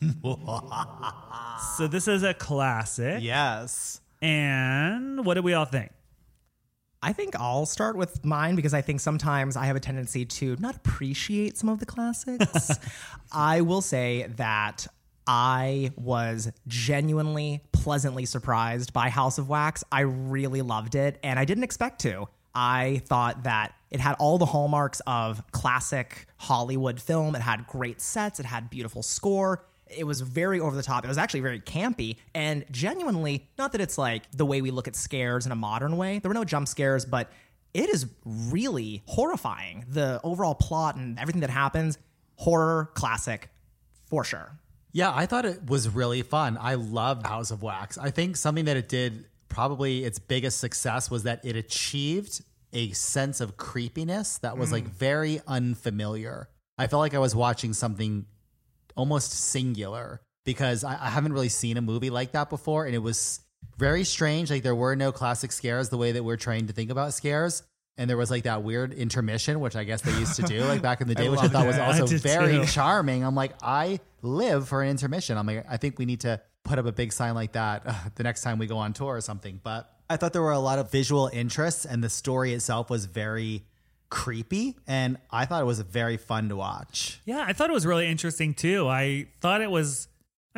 so 1.76 1.88
this 1.88 2.06
is 2.06 2.22
a 2.22 2.34
classic. 2.34 3.22
Yes. 3.22 4.00
And 4.22 5.24
what 5.24 5.34
do 5.34 5.42
we 5.42 5.54
all 5.54 5.64
think? 5.64 5.90
I 7.02 7.12
think 7.12 7.36
I'll 7.38 7.66
start 7.66 7.96
with 7.96 8.24
mine 8.24 8.56
because 8.56 8.74
I 8.74 8.80
think 8.80 9.00
sometimes 9.00 9.56
I 9.56 9.66
have 9.66 9.76
a 9.76 9.80
tendency 9.80 10.24
to 10.24 10.56
not 10.58 10.76
appreciate 10.76 11.56
some 11.56 11.68
of 11.68 11.78
the 11.78 11.86
classics. 11.86 12.72
I 13.32 13.60
will 13.60 13.82
say 13.82 14.26
that 14.36 14.86
I 15.26 15.92
was 15.96 16.50
genuinely 16.66 17.62
pleasantly 17.70 18.24
surprised 18.24 18.92
by 18.92 19.10
House 19.10 19.38
of 19.38 19.48
Wax. 19.48 19.84
I 19.92 20.00
really 20.00 20.62
loved 20.62 20.94
it 20.94 21.18
and 21.22 21.38
I 21.38 21.44
didn't 21.44 21.64
expect 21.64 22.00
to. 22.02 22.26
I 22.54 23.02
thought 23.06 23.44
that 23.44 23.74
it 23.90 24.00
had 24.00 24.16
all 24.18 24.38
the 24.38 24.46
hallmarks 24.46 25.00
of 25.06 25.42
classic 25.52 26.26
Hollywood 26.38 27.00
film. 27.00 27.36
It 27.36 27.42
had 27.42 27.66
great 27.66 28.00
sets, 28.00 28.40
it 28.40 28.46
had 28.46 28.70
beautiful 28.70 29.02
score. 29.02 29.64
It 29.90 30.04
was 30.04 30.20
very 30.20 30.60
over 30.60 30.76
the 30.76 30.82
top. 30.82 31.04
It 31.04 31.08
was 31.08 31.18
actually 31.18 31.40
very 31.40 31.60
campy 31.60 32.16
and 32.34 32.64
genuinely, 32.70 33.48
not 33.58 33.72
that 33.72 33.80
it's 33.80 33.98
like 33.98 34.30
the 34.32 34.46
way 34.46 34.60
we 34.62 34.70
look 34.70 34.88
at 34.88 34.96
scares 34.96 35.46
in 35.46 35.52
a 35.52 35.56
modern 35.56 35.96
way. 35.96 36.18
There 36.18 36.28
were 36.28 36.34
no 36.34 36.44
jump 36.44 36.68
scares, 36.68 37.04
but 37.04 37.30
it 37.74 37.88
is 37.88 38.06
really 38.24 39.02
horrifying. 39.06 39.84
The 39.88 40.20
overall 40.24 40.54
plot 40.54 40.96
and 40.96 41.18
everything 41.18 41.40
that 41.42 41.50
happens, 41.50 41.98
horror 42.36 42.90
classic 42.94 43.50
for 44.06 44.24
sure. 44.24 44.58
Yeah, 44.92 45.12
I 45.14 45.26
thought 45.26 45.44
it 45.44 45.66
was 45.66 45.88
really 45.88 46.22
fun. 46.22 46.58
I 46.60 46.74
loved 46.74 47.26
House 47.26 47.50
of 47.50 47.62
Wax. 47.62 47.98
I 47.98 48.10
think 48.10 48.36
something 48.36 48.64
that 48.64 48.76
it 48.76 48.88
did, 48.88 49.26
probably 49.48 50.04
its 50.04 50.18
biggest 50.18 50.58
success, 50.58 51.10
was 51.10 51.24
that 51.24 51.44
it 51.44 51.56
achieved 51.56 52.42
a 52.72 52.90
sense 52.92 53.40
of 53.40 53.56
creepiness 53.56 54.38
that 54.38 54.58
was 54.58 54.72
like 54.72 54.84
mm. 54.84 54.92
very 54.92 55.40
unfamiliar. 55.46 56.48
I 56.76 56.86
felt 56.86 57.00
like 57.00 57.14
I 57.14 57.18
was 57.18 57.34
watching 57.34 57.72
something 57.72 58.26
almost 58.98 59.32
singular 59.32 60.20
because 60.44 60.84
I, 60.84 60.92
I 60.92 61.08
haven't 61.08 61.32
really 61.32 61.48
seen 61.48 61.76
a 61.76 61.80
movie 61.80 62.10
like 62.10 62.32
that 62.32 62.50
before. 62.50 62.84
And 62.84 62.94
it 62.94 62.98
was 62.98 63.40
very 63.76 64.04
strange. 64.04 64.50
Like 64.50 64.62
there 64.62 64.74
were 64.74 64.96
no 64.96 65.12
classic 65.12 65.52
scares 65.52 65.88
the 65.88 65.96
way 65.96 66.12
that 66.12 66.24
we're 66.24 66.36
trained 66.36 66.68
to 66.68 66.74
think 66.74 66.90
about 66.90 67.14
scares. 67.14 67.62
And 67.96 68.08
there 68.08 68.16
was 68.16 68.30
like 68.30 68.44
that 68.44 68.62
weird 68.62 68.92
intermission, 68.92 69.60
which 69.60 69.74
I 69.74 69.84
guess 69.84 70.02
they 70.02 70.12
used 70.12 70.36
to 70.36 70.42
do 70.42 70.62
like 70.64 70.82
back 70.82 71.00
in 71.00 71.08
the 71.08 71.14
day, 71.22 71.28
which 71.28 71.40
I 71.40 71.48
thought 71.48 71.66
was 71.66 71.78
also 71.78 72.06
very 72.18 72.58
too. 72.58 72.66
charming. 72.66 73.24
I'm 73.24 73.34
like, 73.34 73.54
I 73.62 74.00
live 74.22 74.68
for 74.68 74.82
an 74.82 74.88
intermission. 74.88 75.36
I'm 75.38 75.46
like, 75.46 75.64
I 75.68 75.76
think 75.78 75.98
we 75.98 76.04
need 76.04 76.20
to 76.20 76.40
put 76.64 76.78
up 76.78 76.86
a 76.86 76.92
big 76.92 77.12
sign 77.12 77.34
like 77.34 77.52
that 77.52 77.82
uh, 77.86 77.94
the 78.14 78.22
next 78.22 78.42
time 78.42 78.58
we 78.58 78.66
go 78.66 78.78
on 78.78 78.92
tour 78.92 79.16
or 79.16 79.20
something. 79.20 79.60
But 79.62 79.90
I 80.10 80.16
thought 80.16 80.32
there 80.32 80.42
were 80.42 80.52
a 80.52 80.58
lot 80.58 80.78
of 80.78 80.90
visual 80.90 81.28
interests, 81.32 81.84
and 81.84 82.02
the 82.02 82.08
story 82.08 82.52
itself 82.52 82.88
was 82.88 83.06
very 83.06 83.64
creepy. 84.10 84.76
And 84.86 85.18
I 85.30 85.44
thought 85.44 85.62
it 85.62 85.66
was 85.66 85.80
very 85.80 86.16
fun 86.16 86.48
to 86.48 86.56
watch. 86.56 87.20
Yeah, 87.24 87.44
I 87.46 87.52
thought 87.52 87.70
it 87.70 87.74
was 87.74 87.86
really 87.86 88.06
interesting 88.06 88.54
too. 88.54 88.88
I 88.88 89.26
thought 89.40 89.60
it 89.60 89.70
was 89.70 90.08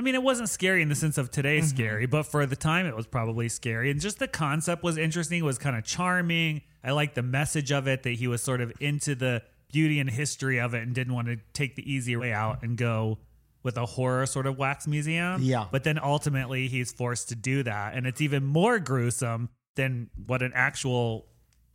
I 0.01 0.03
mean, 0.03 0.15
it 0.15 0.23
wasn't 0.23 0.49
scary 0.49 0.81
in 0.81 0.89
the 0.89 0.95
sense 0.95 1.19
of 1.19 1.31
today's 1.31 1.67
mm-hmm. 1.67 1.77
scary, 1.77 2.07
but 2.07 2.23
for 2.23 2.47
the 2.47 2.57
time 2.57 2.87
it 2.87 2.97
was 2.97 3.07
probably 3.07 3.51
scary. 3.51 3.91
And 3.91 4.01
just 4.01 4.19
the 4.19 4.29
concept 4.29 4.83
was 4.83 4.97
interesting, 4.97 5.41
it 5.41 5.45
was 5.45 5.59
kind 5.59 5.77
of 5.77 5.85
charming. 5.85 6.63
I 6.83 6.93
liked 6.93 7.17
the 7.17 7.23
message 7.23 7.71
of 7.71 7.87
it 7.87 8.03
that 8.05 8.13
he 8.13 8.27
was 8.27 8.43
sort 8.43 8.63
of 8.63 8.73
into 8.81 9.15
the 9.15 9.43
beauty 9.71 10.01
and 10.01 10.09
history 10.09 10.59
of 10.59 10.75
it 10.75 10.83
and 10.83 10.95
didn't 10.95 11.15
want 11.15 11.29
to 11.29 11.37
take 11.53 11.77
the 11.77 11.93
easy 11.93 12.17
way 12.17 12.33
out 12.33 12.63
and 12.63 12.79
go 12.79 13.19
with 13.63 13.77
a 13.77 13.85
horror 13.85 14.25
sort 14.25 14.47
of 14.47 14.57
wax 14.57 14.87
museum. 14.87 15.43
Yeah. 15.43 15.67
But 15.71 15.85
then 15.85 15.99
ultimately 16.03 16.69
he's 16.69 16.93
forced 16.93 17.29
to 17.29 17.35
do 17.35 17.63
that. 17.65 17.95
And 17.95 18.07
it's 18.07 18.21
even 18.21 18.45
more 18.45 18.79
gruesome 18.79 19.51
than 19.77 20.09
what 20.27 20.43
an 20.43 20.53
actual 20.55 21.27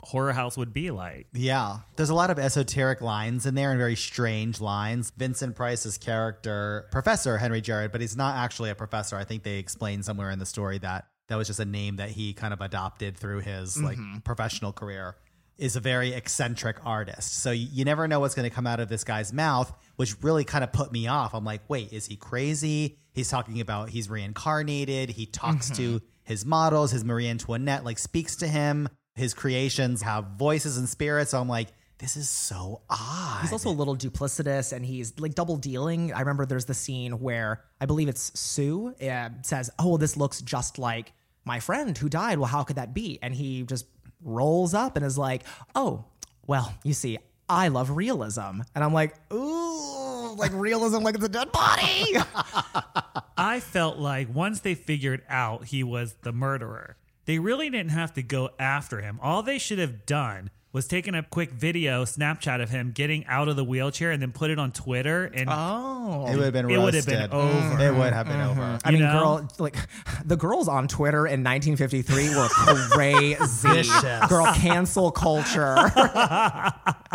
horror 0.06 0.34
house 0.34 0.56
would 0.56 0.74
be 0.74 0.92
like. 0.92 1.28
Yeah. 1.34 1.80
There's 1.96 2.10
a 2.10 2.16
lot 2.16 2.30
of 2.30 2.40
esoteric 2.40 3.02
lines 3.02 3.46
in 3.46 3.56
there 3.56 3.72
and 3.72 3.78
very 3.78 3.96
strange 3.96 4.62
lines. 4.62 5.12
Vincent 5.18 5.56
Price's 5.56 5.98
character, 5.98 6.88
Professor 6.92 7.38
Henry 7.38 7.62
Jarrod, 7.62 7.92
but 7.92 8.02
he's 8.02 8.16
not 8.16 8.36
actually 8.36 8.70
a 8.70 8.76
professor. 8.76 9.16
I 9.16 9.24
think 9.24 9.44
they 9.44 9.58
explain 9.58 10.04
somewhere 10.04 10.32
in 10.32 10.40
the 10.40 10.46
story 10.46 10.78
that 10.80 11.08
that 11.28 11.36
was 11.36 11.48
just 11.48 11.60
a 11.60 11.66
name 11.66 11.96
that 11.96 12.10
he 12.10 12.34
kind 12.34 12.54
of 12.54 12.62
adopted 12.62 13.18
through 13.18 13.40
his 13.40 13.82
like 13.82 13.98
mm-hmm. 13.98 14.20
professional 14.20 14.72
career. 14.72 15.18
Is 15.58 15.78
a 15.78 15.80
very 15.80 16.12
eccentric 16.12 16.86
artist. 16.86 17.42
So 17.42 17.52
you, 17.52 17.68
you 17.72 17.86
never 17.86 18.10
know 18.10 18.20
what's 18.20 18.36
going 18.36 18.48
to 18.48 18.54
come 18.54 18.68
out 18.68 18.82
of 18.82 18.90
this 18.90 19.06
guy's 19.06 19.32
mouth, 19.32 19.74
which 19.96 20.22
really 20.22 20.44
kind 20.44 20.66
of 20.66 20.74
put 20.74 20.92
me 20.92 21.08
off. 21.08 21.34
I'm 21.34 21.46
like, 21.46 21.62
wait, 21.70 21.94
is 21.94 22.06
he 22.06 22.18
crazy? 22.18 22.98
He's 23.14 23.30
talking 23.30 23.62
about 23.62 23.90
he's 23.90 24.10
reincarnated. 24.10 25.12
He 25.12 25.26
talks 25.26 25.68
mm-hmm. 25.68 25.98
to 25.98 26.02
his 26.26 26.46
models, 26.46 26.92
his 26.92 27.06
Marie 27.06 27.30
Antoinette 27.30 27.86
like 27.86 28.00
speaks 28.00 28.36
to 28.38 28.48
him. 28.48 28.90
His 29.16 29.34
creations 29.34 30.02
have 30.02 30.26
voices 30.38 30.78
and 30.78 30.88
spirits. 30.90 31.32
So 31.32 31.40
I'm 31.40 31.48
like, 31.48 31.70
this 31.98 32.18
is 32.18 32.30
so 32.30 32.82
odd. 32.90 33.40
He's 33.42 33.54
also 33.54 33.70
a 33.70 33.72
little 33.72 33.96
duplicitous 33.96 34.74
and 34.74 34.86
he's 34.86 35.18
like 35.20 35.34
double 35.34 35.56
dealing. 35.56 36.12
I 36.14 36.20
remember 36.20 36.46
there's 36.46 36.66
the 36.66 36.74
scene 36.74 37.20
where 37.22 37.64
I 37.80 37.86
believe 37.86 38.10
it's 38.10 38.38
Sue 38.38 38.94
uh, 39.02 39.30
says, 39.42 39.70
Oh, 39.80 39.90
well, 39.90 39.98
this 39.98 40.18
looks 40.18 40.42
just 40.42 40.78
like 40.78 41.14
my 41.46 41.62
friend 41.62 41.98
who 41.98 42.10
died. 42.10 42.38
Well, 42.40 42.50
how 42.50 42.64
could 42.64 42.76
that 42.76 42.94
be? 42.94 43.18
And 43.22 43.34
he 43.34 43.64
just 43.64 43.86
rolls 44.22 44.74
up 44.74 44.98
and 44.98 45.06
is 45.06 45.18
like, 45.18 45.44
Oh, 45.74 46.04
well, 46.46 46.74
you 46.84 46.94
see, 46.94 47.18
I 47.48 47.70
love 47.70 47.92
realism. 47.92 48.62
And 48.74 48.84
I'm 48.84 48.94
like, 48.94 49.16
ooh, 49.32 50.36
like 50.36 50.52
realism 50.54 50.98
like 51.04 51.16
it's 51.16 51.24
a 51.24 51.30
dead 51.30 51.52
body. 51.54 52.06
I 53.38 53.62
felt 53.62 53.98
like 53.98 54.34
once 54.34 54.60
they 54.60 54.76
figured 54.76 55.24
out 55.30 55.66
he 55.66 55.84
was 55.84 56.16
the 56.24 56.34
murderer, 56.34 56.98
they 57.26 57.40
really 57.40 57.70
didn't 57.70 57.92
have 57.92 58.14
to 58.14 58.24
go 58.24 58.50
after 58.60 59.02
him. 59.02 59.20
All 59.22 59.44
they 59.44 59.58
should 59.58 59.80
have 59.80 60.06
done 60.06 60.50
was 60.76 60.90
taken 60.90 61.16
a 61.16 61.24
quick 61.24 61.52
video, 61.52 62.04
Snapchat 62.04 62.62
of 62.62 62.70
him 62.70 62.92
getting 62.92 63.26
out 63.28 63.48
of 63.48 63.56
the 63.56 63.64
wheelchair 63.64 64.12
and 64.12 64.22
then 64.22 64.34
put 64.34 64.52
it 64.52 64.60
on 64.60 64.74
Twitter 64.74 65.24
and 65.34 65.50
oh. 65.50 66.28
It 66.28 66.36
would 66.36 66.44
have 66.44 66.54
been 66.54 66.70
It 66.70 66.78
would 66.78 66.94
have 66.94 67.06
been 67.06 67.32
over. 67.32 67.82
It 67.82 67.94
would 67.94 68.12
have 68.12 68.28
been 68.28 68.36
mm-hmm. 68.36 68.60
over. 68.60 68.80
I 68.84 68.90
You 68.90 68.98
mean, 68.98 69.08
know? 69.08 69.20
girl, 69.20 69.50
like 69.58 69.78
the 70.26 70.36
girls 70.36 70.68
on 70.68 70.90
Twitter 70.90 71.28
in 71.28 71.46
1953 71.46 72.36
were 72.36 72.50
crazy. 72.50 73.36
Vicious. 73.40 74.28
Girl, 74.28 74.48
cancel 74.54 75.12
culture. 75.12 75.78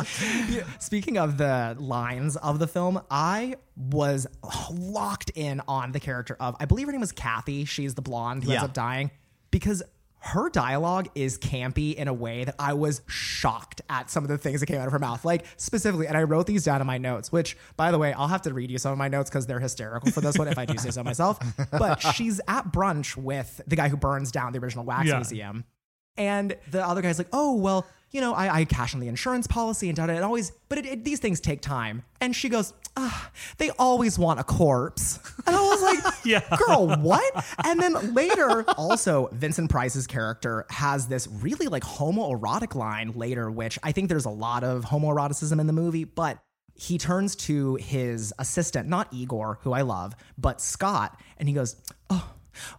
Speaking 0.78 1.18
of 1.18 1.36
the 1.36 1.76
lines 1.78 2.36
of 2.36 2.60
the 2.60 2.66
film, 2.66 3.02
I 3.10 3.56
was 3.76 4.26
locked 4.72 5.32
in 5.34 5.60
on 5.68 5.92
the 5.92 6.00
character 6.00 6.34
of, 6.40 6.56
I 6.58 6.64
believe 6.64 6.86
her 6.86 6.92
name 6.92 7.02
was 7.02 7.12
Kathy. 7.12 7.66
She's 7.66 7.94
the 7.94 8.00
blonde 8.02 8.44
who 8.44 8.52
ends 8.52 8.64
up 8.64 8.72
dying 8.72 9.10
because 9.50 9.82
her 10.22 10.50
dialogue 10.50 11.08
is 11.14 11.38
campy 11.38 11.94
in 11.94 12.06
a 12.08 12.12
way 12.14 12.44
that 12.44 12.54
I 12.58 12.74
was 12.74 13.00
shocked 13.06 13.80
at 13.88 14.10
some 14.10 14.22
of 14.22 14.28
the 14.28 14.36
things 14.38 14.60
that 14.60 14.66
came 14.66 14.78
out 14.78 14.86
of 14.86 14.92
her 14.92 14.98
mouth. 14.98 15.24
Like 15.24 15.44
specifically, 15.56 16.06
and 16.06 16.16
I 16.16 16.22
wrote 16.24 16.46
these 16.46 16.62
down 16.64 16.80
in 16.80 16.86
my 16.86 16.98
notes, 16.98 17.32
which 17.32 17.56
by 17.76 17.90
the 17.90 17.98
way, 17.98 18.12
I'll 18.12 18.28
have 18.28 18.42
to 18.42 18.52
read 18.54 18.70
you 18.70 18.78
some 18.78 18.92
of 18.92 18.98
my 18.98 19.08
notes 19.08 19.30
because 19.30 19.46
they're 19.46 19.60
hysterical 19.60 20.10
for 20.10 20.20
this 20.20 20.36
one 20.38 20.48
if 20.48 20.58
I 20.58 20.66
do 20.66 20.76
say 20.78 20.90
so 20.90 21.02
myself. 21.02 21.38
But 21.70 22.00
she's 22.14 22.40
at 22.48 22.70
brunch 22.70 23.16
with 23.16 23.60
the 23.66 23.76
guy 23.76 23.88
who 23.88 23.96
burns 23.96 24.30
down 24.30 24.52
the 24.52 24.58
original 24.58 24.84
wax 24.84 25.08
Yeah. 25.08 25.16
museum. 25.16 25.64
And 26.16 26.56
the 26.70 26.86
other 26.86 27.00
guy's 27.00 27.16
like, 27.18 27.28
oh, 27.32 27.54
well, 27.56 27.86
you 28.10 28.20
know, 28.20 28.34
I, 28.34 28.60
I 28.60 28.64
cash 28.64 28.94
on 28.94 29.00
the 29.00 29.08
insurance 29.08 29.46
policy 29.46 29.88
and 29.88 29.96
da 29.96 30.06
da. 30.06 30.14
It 30.14 30.22
always, 30.22 30.50
but 30.68 30.78
it, 30.78 30.86
it, 30.86 31.04
these 31.04 31.20
things 31.20 31.40
take 31.40 31.60
time. 31.60 32.02
And 32.20 32.34
she 32.34 32.48
goes, 32.48 32.72
ah, 32.96 33.30
they 33.58 33.70
always 33.78 34.18
want 34.18 34.40
a 34.40 34.44
corpse. 34.44 35.18
And 35.46 35.54
I 35.54 35.60
was 35.60 35.82
like, 35.82 36.14
Yeah. 36.24 36.56
girl, 36.66 36.88
what? 36.88 37.44
And 37.64 37.80
then 37.80 38.14
later, 38.14 38.64
also, 38.76 39.28
Vincent 39.32 39.70
Price's 39.70 40.06
character 40.06 40.66
has 40.70 41.06
this 41.06 41.28
really 41.28 41.68
like 41.68 41.84
homoerotic 41.84 42.74
line 42.74 43.12
later, 43.14 43.50
which 43.50 43.78
I 43.82 43.92
think 43.92 44.08
there's 44.08 44.26
a 44.26 44.30
lot 44.30 44.64
of 44.64 44.84
homoeroticism 44.84 45.60
in 45.60 45.66
the 45.66 45.72
movie, 45.72 46.04
but 46.04 46.38
he 46.74 46.98
turns 46.98 47.36
to 47.36 47.74
his 47.76 48.32
assistant, 48.38 48.88
not 48.88 49.08
Igor, 49.12 49.58
who 49.62 49.72
I 49.72 49.82
love, 49.82 50.14
but 50.38 50.60
Scott, 50.60 51.20
and 51.36 51.48
he 51.48 51.54
goes, 51.54 51.76
oh, 52.08 52.30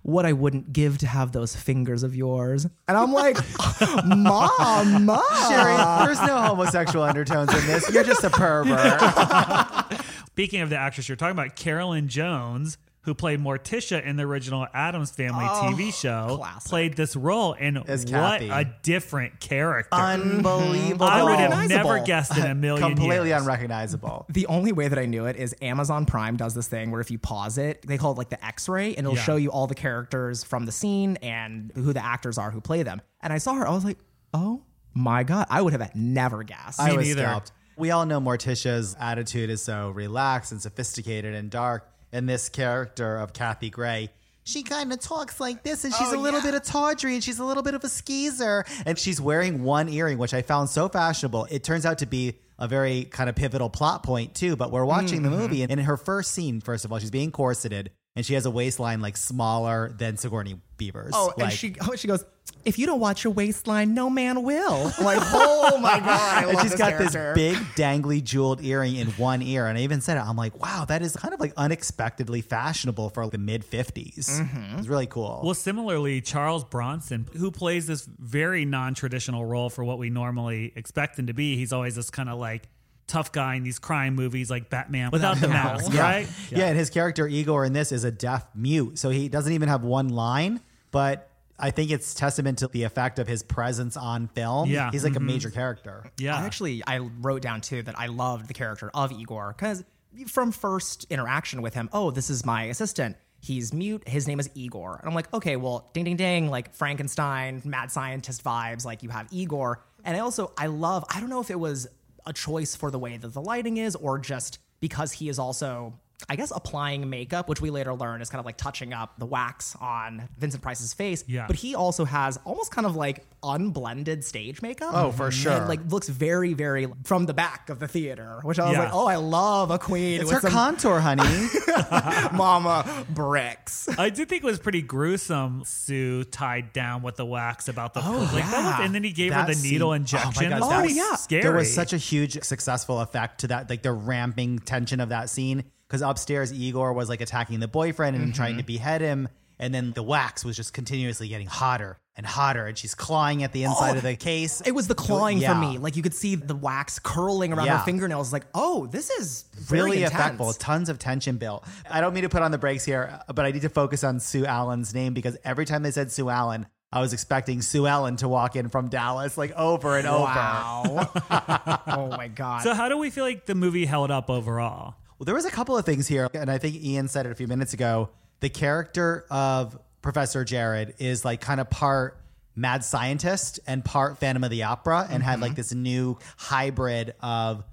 what 0.01 0.25
I 0.25 0.33
wouldn't 0.33 0.73
give 0.73 0.97
to 0.99 1.07
have 1.07 1.31
those 1.31 1.55
fingers 1.55 2.03
of 2.03 2.15
yours. 2.15 2.65
And 2.87 2.97
I'm 2.97 3.11
like, 3.13 3.37
Mama. 4.05 5.21
Sherry, 5.49 6.05
there's 6.05 6.21
no 6.21 6.41
homosexual 6.41 7.03
undertones 7.03 7.53
in 7.53 7.65
this. 7.67 7.93
You're 7.93 8.03
just 8.03 8.23
a 8.23 8.29
pervert. 8.29 10.01
Speaking 10.27 10.61
of 10.61 10.69
the 10.69 10.77
actress 10.77 11.09
you're 11.09 11.15
talking 11.15 11.37
about, 11.37 11.55
Carolyn 11.55 12.07
Jones, 12.07 12.77
who 13.03 13.13
played 13.15 13.39
Morticia 13.39 14.03
in 14.05 14.15
the 14.15 14.23
original 14.23 14.67
Addams 14.73 15.09
Family 15.11 15.45
oh, 15.49 15.69
TV 15.73 15.91
show, 15.93 16.35
classic. 16.37 16.69
played 16.69 16.93
this 16.95 17.15
role, 17.15 17.55
and 17.59 17.77
As 17.87 18.03
what 18.05 18.11
Kathy. 18.41 18.49
a 18.49 18.75
different 18.83 19.39
character! 19.39 19.95
Unbelievable. 19.95 21.05
I 21.05 21.23
would 21.23 21.39
have 21.39 21.69
never 21.69 21.99
guessed 22.03 22.37
in 22.37 22.45
a 22.45 22.55
million 22.55 22.87
Completely 22.95 23.29
years. 23.29 23.41
unrecognizable. 23.41 24.25
The 24.29 24.45
only 24.47 24.71
way 24.71 24.87
that 24.87 24.99
I 24.99 25.05
knew 25.05 25.25
it 25.25 25.35
is 25.35 25.55
Amazon 25.61 26.05
Prime 26.05 26.37
does 26.37 26.53
this 26.53 26.67
thing 26.67 26.91
where 26.91 27.01
if 27.01 27.09
you 27.11 27.17
pause 27.17 27.57
it, 27.57 27.81
they 27.87 27.97
call 27.97 28.11
it 28.11 28.17
like 28.17 28.29
the 28.29 28.43
X-ray, 28.45 28.89
and 28.95 28.99
it'll 29.05 29.15
Yeah. 29.15 29.23
show 29.23 29.35
you 29.35 29.51
all 29.51 29.67
the 29.67 29.75
characters 29.75 30.43
from 30.43 30.65
the 30.65 30.71
scene 30.71 31.17
and 31.17 31.71
who 31.75 31.93
the 31.93 32.03
actors 32.03 32.37
are 32.37 32.51
who 32.51 32.61
play 32.61 32.83
them. 32.83 33.01
And 33.21 33.33
I 33.33 33.37
saw 33.39 33.53
her, 33.55 33.67
I 33.67 33.71
was 33.71 33.83
like, 33.85 33.97
oh 34.33 34.63
my 34.93 35.23
god, 35.23 35.47
I 35.49 35.61
would 35.61 35.73
have 35.73 35.95
never 35.95 36.43
guessed. 36.43 36.79
I 36.79 36.93
was 36.93 37.07
neither. 37.07 37.21
scalped. 37.23 37.51
We 37.77 37.89
all 37.89 38.05
know 38.05 38.19
Morticia's 38.21 38.95
attitude 38.99 39.49
is 39.49 39.63
so 39.63 39.89
relaxed 39.89 40.51
and 40.51 40.61
sophisticated 40.61 41.33
and 41.33 41.49
dark. 41.49 41.87
And 42.13 42.27
this 42.27 42.49
character 42.49 43.17
of 43.17 43.33
Kathy 43.33 43.69
Gray, 43.69 44.09
she 44.43 44.63
kind 44.63 44.91
of 44.91 44.99
talks 44.99 45.39
like 45.39 45.63
this, 45.63 45.83
and 45.83 45.93
she's 45.93 46.11
oh, 46.11 46.19
a 46.19 46.21
little 46.21 46.41
bit 46.41 46.55
of 46.55 46.63
tawdry, 46.63 47.13
and 47.13 47.23
she's 47.23 47.39
a 47.39 47.45
little 47.45 47.63
bit 47.63 47.73
of 47.73 47.83
a 47.83 47.89
skeezer, 47.89 48.65
and 48.85 48.97
she's 48.97 49.21
wearing 49.21 49.63
one 49.63 49.87
earring, 49.87 50.17
which 50.17 50.33
I 50.33 50.41
found 50.41 50.69
so 50.69 50.89
fashionable. 50.89 51.47
It 51.49 51.63
turns 51.63 51.85
out 51.85 51.99
to 51.99 52.05
be 52.05 52.39
a 52.57 52.67
very 52.67 53.05
kind 53.05 53.29
of 53.29 53.35
pivotal 53.35 53.69
plot 53.69 54.03
point 54.03 54.35
too. 54.35 54.55
But 54.55 54.71
we're 54.71 54.85
watching 54.85 55.23
the 55.23 55.29
mm-hmm. 55.29 55.39
movie, 55.39 55.63
and 55.63 55.71
in 55.71 55.79
her 55.79 55.97
first 55.97 56.31
scene, 56.31 56.61
first 56.61 56.85
of 56.85 56.91
all, 56.91 56.99
she's 56.99 57.11
being 57.11 57.31
corseted, 57.31 57.91
and 58.15 58.25
she 58.25 58.33
has 58.33 58.45
a 58.45 58.51
waistline 58.51 59.01
like 59.01 59.17
smaller 59.17 59.91
than 59.97 60.17
Sigourney 60.17 60.59
Beaver's. 60.81 61.11
Oh, 61.13 61.31
and 61.37 61.43
Like- 61.43 61.53
she 61.53 61.75
oh, 61.87 61.95
she 61.95 62.07
goes, 62.07 62.25
if 62.65 62.79
you 62.79 62.87
don't 62.87 62.99
watch 62.99 63.23
your 63.23 63.33
waistline, 63.33 63.93
no 63.93 64.09
man 64.09 64.41
will. 64.41 64.91
I'm 64.97 65.05
like, 65.05 65.19
oh 65.21 65.77
my 65.79 65.99
god, 65.99 66.09
I 66.09 66.39
and 66.43 66.53
love 66.53 66.61
she's 66.63 66.71
this 66.71 66.79
got 66.79 66.89
character. 66.97 67.33
this 67.35 67.57
big 67.57 67.67
dangly 67.75 68.23
jeweled 68.23 68.63
earring 68.63 68.95
in 68.95 69.07
one 69.11 69.43
ear. 69.43 69.67
And 69.67 69.77
I 69.77 69.81
even 69.81 70.01
said 70.01 70.17
it, 70.17 70.21
I'm 70.21 70.35
like, 70.35 70.59
wow, 70.59 70.85
that 70.85 71.03
is 71.03 71.15
kind 71.15 71.35
of 71.35 71.39
like 71.39 71.53
unexpectedly 71.55 72.41
fashionable 72.41 73.11
for 73.11 73.27
the 73.29 73.37
mid 73.37 73.63
50s. 73.63 74.39
Mm-hmm. 74.41 74.79
It's 74.79 74.87
really 74.87 75.05
cool. 75.05 75.41
Well, 75.43 75.53
similarly, 75.53 76.19
Charles 76.21 76.63
Bronson, 76.63 77.27
who 77.37 77.51
plays 77.51 77.85
this 77.85 78.07
very 78.17 78.65
non 78.65 78.95
traditional 78.95 79.45
role 79.45 79.69
for 79.69 79.83
what 79.83 79.99
we 79.99 80.09
normally 80.09 80.73
expect 80.75 81.19
him 81.19 81.27
to 81.27 81.33
be, 81.33 81.57
he's 81.57 81.71
always 81.71 81.95
this 81.95 82.09
kind 82.09 82.27
of 82.27 82.39
like 82.39 82.63
tough 83.07 83.31
guy 83.31 83.55
in 83.55 83.63
these 83.63 83.77
crime 83.77 84.15
movies 84.15 84.49
like 84.49 84.69
Batman 84.69 85.11
without 85.11 85.37
the 85.37 85.47
mask, 85.47 85.91
yeah. 85.93 86.01
right? 86.01 86.27
Yeah. 86.49 86.67
and 86.67 86.77
his 86.77 86.89
character 86.89 87.27
Igor 87.27 87.65
in 87.65 87.73
this 87.73 87.91
is 87.91 88.03
a 88.05 88.11
deaf 88.11 88.47
mute. 88.55 88.97
So 88.97 89.09
he 89.09 89.27
doesn't 89.27 89.51
even 89.51 89.67
have 89.67 89.83
one 89.83 90.09
line, 90.09 90.61
but 90.91 91.29
I 91.61 91.69
think 91.69 91.91
it's 91.91 92.13
testament 92.13 92.59
to 92.59 92.67
the 92.67 92.83
effect 92.83 93.19
of 93.19 93.27
his 93.27 93.43
presence 93.43 93.95
on 93.95 94.27
film. 94.29 94.69
Yeah. 94.69 94.89
He's 94.91 95.03
like 95.03 95.13
a 95.13 95.17
mm-hmm. 95.17 95.27
major 95.27 95.49
character. 95.51 96.03
Yeah. 96.17 96.35
I 96.35 96.45
actually 96.45 96.83
I 96.85 96.97
wrote 96.97 97.43
down 97.43 97.61
too 97.61 97.83
that 97.83 97.97
I 97.97 98.07
loved 98.07 98.47
the 98.47 98.53
character 98.53 98.89
of 98.93 99.11
Igor 99.11 99.55
because 99.55 99.83
from 100.27 100.51
first 100.51 101.05
interaction 101.09 101.61
with 101.61 101.75
him, 101.75 101.89
oh, 101.93 102.09
this 102.11 102.29
is 102.29 102.45
my 102.45 102.63
assistant. 102.63 103.15
He's 103.39 103.73
mute. 103.73 104.07
His 104.07 104.27
name 104.27 104.39
is 104.39 104.49
Igor. 104.55 104.97
And 104.99 105.07
I'm 105.07 105.15
like, 105.15 105.31
okay, 105.33 105.55
well, 105.55 105.89
ding 105.93 106.03
ding 106.03 106.15
ding, 106.15 106.49
like 106.49 106.73
Frankenstein, 106.73 107.61
mad 107.63 107.91
scientist 107.91 108.43
vibes. 108.43 108.83
Like 108.83 109.03
you 109.03 109.09
have 109.09 109.27
Igor. 109.31 109.83
And 110.03 110.17
I 110.17 110.19
also 110.19 110.53
I 110.57 110.67
love. 110.67 111.05
I 111.13 111.19
don't 111.19 111.29
know 111.29 111.41
if 111.41 111.51
it 111.51 111.59
was 111.59 111.87
a 112.25 112.33
choice 112.33 112.75
for 112.75 112.91
the 112.91 112.99
way 112.99 113.17
that 113.17 113.33
the 113.33 113.41
lighting 113.41 113.77
is, 113.77 113.95
or 113.95 114.17
just 114.19 114.59
because 114.79 115.11
he 115.11 115.29
is 115.29 115.37
also. 115.37 115.93
I 116.29 116.35
guess 116.35 116.51
applying 116.55 117.09
makeup, 117.09 117.49
which 117.49 117.61
we 117.61 117.69
later 117.69 117.93
learn 117.93 118.21
is 118.21 118.29
kind 118.29 118.39
of 118.39 118.45
like 118.45 118.57
touching 118.57 118.93
up 118.93 119.17
the 119.17 119.25
wax 119.25 119.75
on 119.81 120.29
Vincent 120.37 120.61
Price's 120.63 120.93
face. 120.93 121.23
Yeah. 121.27 121.45
But 121.47 121.55
he 121.55 121.75
also 121.75 122.05
has 122.05 122.37
almost 122.45 122.71
kind 122.71 122.85
of 122.85 122.95
like 122.95 123.25
unblended 123.43 124.23
stage 124.23 124.61
makeup. 124.61 124.91
Oh, 124.93 125.11
for 125.11 125.31
sure. 125.31 125.53
And 125.53 125.67
like 125.67 125.79
looks 125.89 126.07
very, 126.09 126.53
very 126.53 126.87
from 127.03 127.25
the 127.25 127.33
back 127.33 127.69
of 127.69 127.79
the 127.79 127.87
theater, 127.87 128.39
which 128.43 128.59
I 128.59 128.65
was 128.67 128.73
Yeah. 128.73 128.83
like, 128.85 128.93
oh, 128.93 129.07
I 129.07 129.15
love 129.15 129.71
a 129.71 129.79
queen 129.79 130.21
It's 130.21 130.25
with 130.31 130.41
her 130.43 130.49
some 130.49 130.51
contour, 130.51 130.99
honey. 130.99 131.23
mama 132.33 133.05
bricks. 133.09 133.87
I 133.97 134.09
did 134.09 134.29
think 134.29 134.43
it 134.43 134.45
was 134.45 134.59
pretty 134.59 134.81
gruesome. 134.81 135.63
Sue 135.65 136.23
tied 136.25 136.73
down 136.73 137.01
with 137.01 137.15
the 137.15 137.25
wax 137.25 137.67
about 137.67 137.93
the 137.93 138.01
Oh, 138.03 138.29
like 138.33 138.43
that 138.51 138.77
was, 138.79 138.85
and 138.85 138.93
then 138.95 139.03
he 139.03 139.11
gave 139.11 139.31
That 139.31 139.41
her 139.47 139.53
the 139.53 139.55
scene- 139.55 139.71
needle 139.71 139.89
oh 139.89 139.97
my. 139.97 139.97
God, 139.99 140.33
oh, 140.37 140.41
That 140.41 140.59
that 140.69 140.81
was 140.83 140.95
yeah. 140.95 141.15
scary. 141.15 141.41
There 141.41 141.51
was 141.53 141.73
such 141.73 141.93
a 141.93 141.97
huge 141.97 142.41
successful 142.43 142.99
effect 143.01 143.41
to 143.41 143.47
that, 143.47 143.69
like 143.69 143.81
the 143.83 143.91
ramping 143.91 144.59
tension 144.59 144.99
of 144.99 145.09
that 145.09 145.29
scene. 145.29 145.63
Because 145.91 146.01
upstairs, 146.01 146.53
Igor 146.53 146.93
was 146.93 147.09
like 147.09 147.19
attacking 147.19 147.59
the 147.59 147.67
boyfriend 147.67 148.15
and 148.15 148.33
trying 148.33 148.55
to 148.55 148.61
mm-hmm. 148.61 148.67
behead 148.67 149.01
him. 149.01 149.27
And 149.59 149.75
then 149.75 149.91
the 149.91 150.01
wax 150.01 150.45
was 150.45 150.55
just 150.55 150.73
continuously 150.73 151.27
getting 151.27 151.47
hotter 151.47 151.99
and 152.15 152.25
hotter. 152.25 152.65
And 152.65 152.77
she's 152.77 152.95
clawing 152.95 153.43
at 153.43 153.51
the 153.51 153.65
inside 153.65 153.97
of 153.97 154.03
the 154.03 154.13
oh, 154.13 154.15
case. 154.15 154.61
It 154.61 154.71
was 154.71 154.87
the 154.87 154.95
clawing 154.95 155.39
Yeah. 155.39 155.53
for 155.53 155.59
me. 155.59 155.79
Like 155.79 155.97
you 155.97 156.01
could 156.01 156.13
see 156.13 156.35
the 156.35 156.55
wax 156.55 156.97
curling 156.97 157.51
around 157.51 157.65
Yeah. 157.65 157.79
her 157.79 157.83
fingernails. 157.83 158.31
Like, 158.31 158.45
oh, 158.55 158.87
this 158.87 159.09
is 159.09 159.43
really 159.69 160.03
intense. 160.03 160.39
effectful. 160.39 160.57
Tons 160.57 160.87
of 160.87 160.97
tension 160.97 161.35
built. 161.35 161.65
I 161.89 161.99
don't 161.99 162.13
mean 162.13 162.23
to 162.23 162.29
put 162.29 162.41
on 162.41 162.51
the 162.51 162.57
brakes 162.57 162.85
here, 162.85 163.19
but 163.27 163.45
I 163.45 163.51
need 163.51 163.63
to 163.63 163.69
focus 163.69 164.05
on 164.05 164.21
Sue 164.21 164.45
Allen's 164.45 164.93
name 164.93 165.13
because 165.13 165.35
every 165.43 165.65
time 165.65 165.83
they 165.83 165.91
said 165.91 166.09
Sue 166.09 166.29
Allen, 166.29 166.67
I 166.93 167.01
was 167.01 167.11
expecting 167.11 167.61
Sue 167.61 167.85
Ellen 167.85 168.15
to 168.17 168.29
walk 168.29 168.55
in 168.55 168.69
from 168.69 168.87
Dallas 168.87 169.37
like 169.37 169.51
over 169.51 169.97
and 169.97 170.07
over. 170.07 170.23
Wow. 170.23 171.11
oh 171.87 172.07
my 172.15 172.29
god. 172.29 172.63
So 172.63 172.73
how 172.73 172.87
do 172.87 172.97
we 172.97 173.09
feel 173.09 173.25
like 173.25 173.45
the 173.45 173.55
movie 173.55 173.85
held 173.85 174.09
up 174.09 174.29
overall? 174.29 174.95
Well, 175.21 175.25
there 175.27 175.35
was 175.35 175.45
a 175.45 175.51
couple 175.51 175.77
of 175.77 175.85
things 175.85 176.07
here, 176.07 176.27
and 176.33 176.49
I 176.49 176.57
think 176.57 176.83
Ian 176.83 177.07
said 177.07 177.27
it 177.27 177.31
a 177.31 177.35
few 177.35 177.45
minutes 177.45 177.75
ago. 177.75 178.09
The 178.39 178.49
character 178.49 179.27
of 179.29 179.77
Professor 180.01 180.43
Jarrod 180.43 180.95
is 180.97 181.23
like 181.23 181.41
kind 181.41 181.61
of 181.61 181.69
part 181.69 182.19
mad 182.55 182.83
scientist 182.83 183.59
and 183.67 183.85
part 183.85 184.17
Phantom 184.17 184.43
of 184.43 184.49
the 184.49 184.63
Opera, 184.63 185.07
and 185.11 185.21
had 185.21 185.39
like 185.39 185.51
mm-hmm. 185.51 185.57
this 185.57 185.75
new 185.75 186.17
hybrid 186.37 187.13
of 187.21 187.63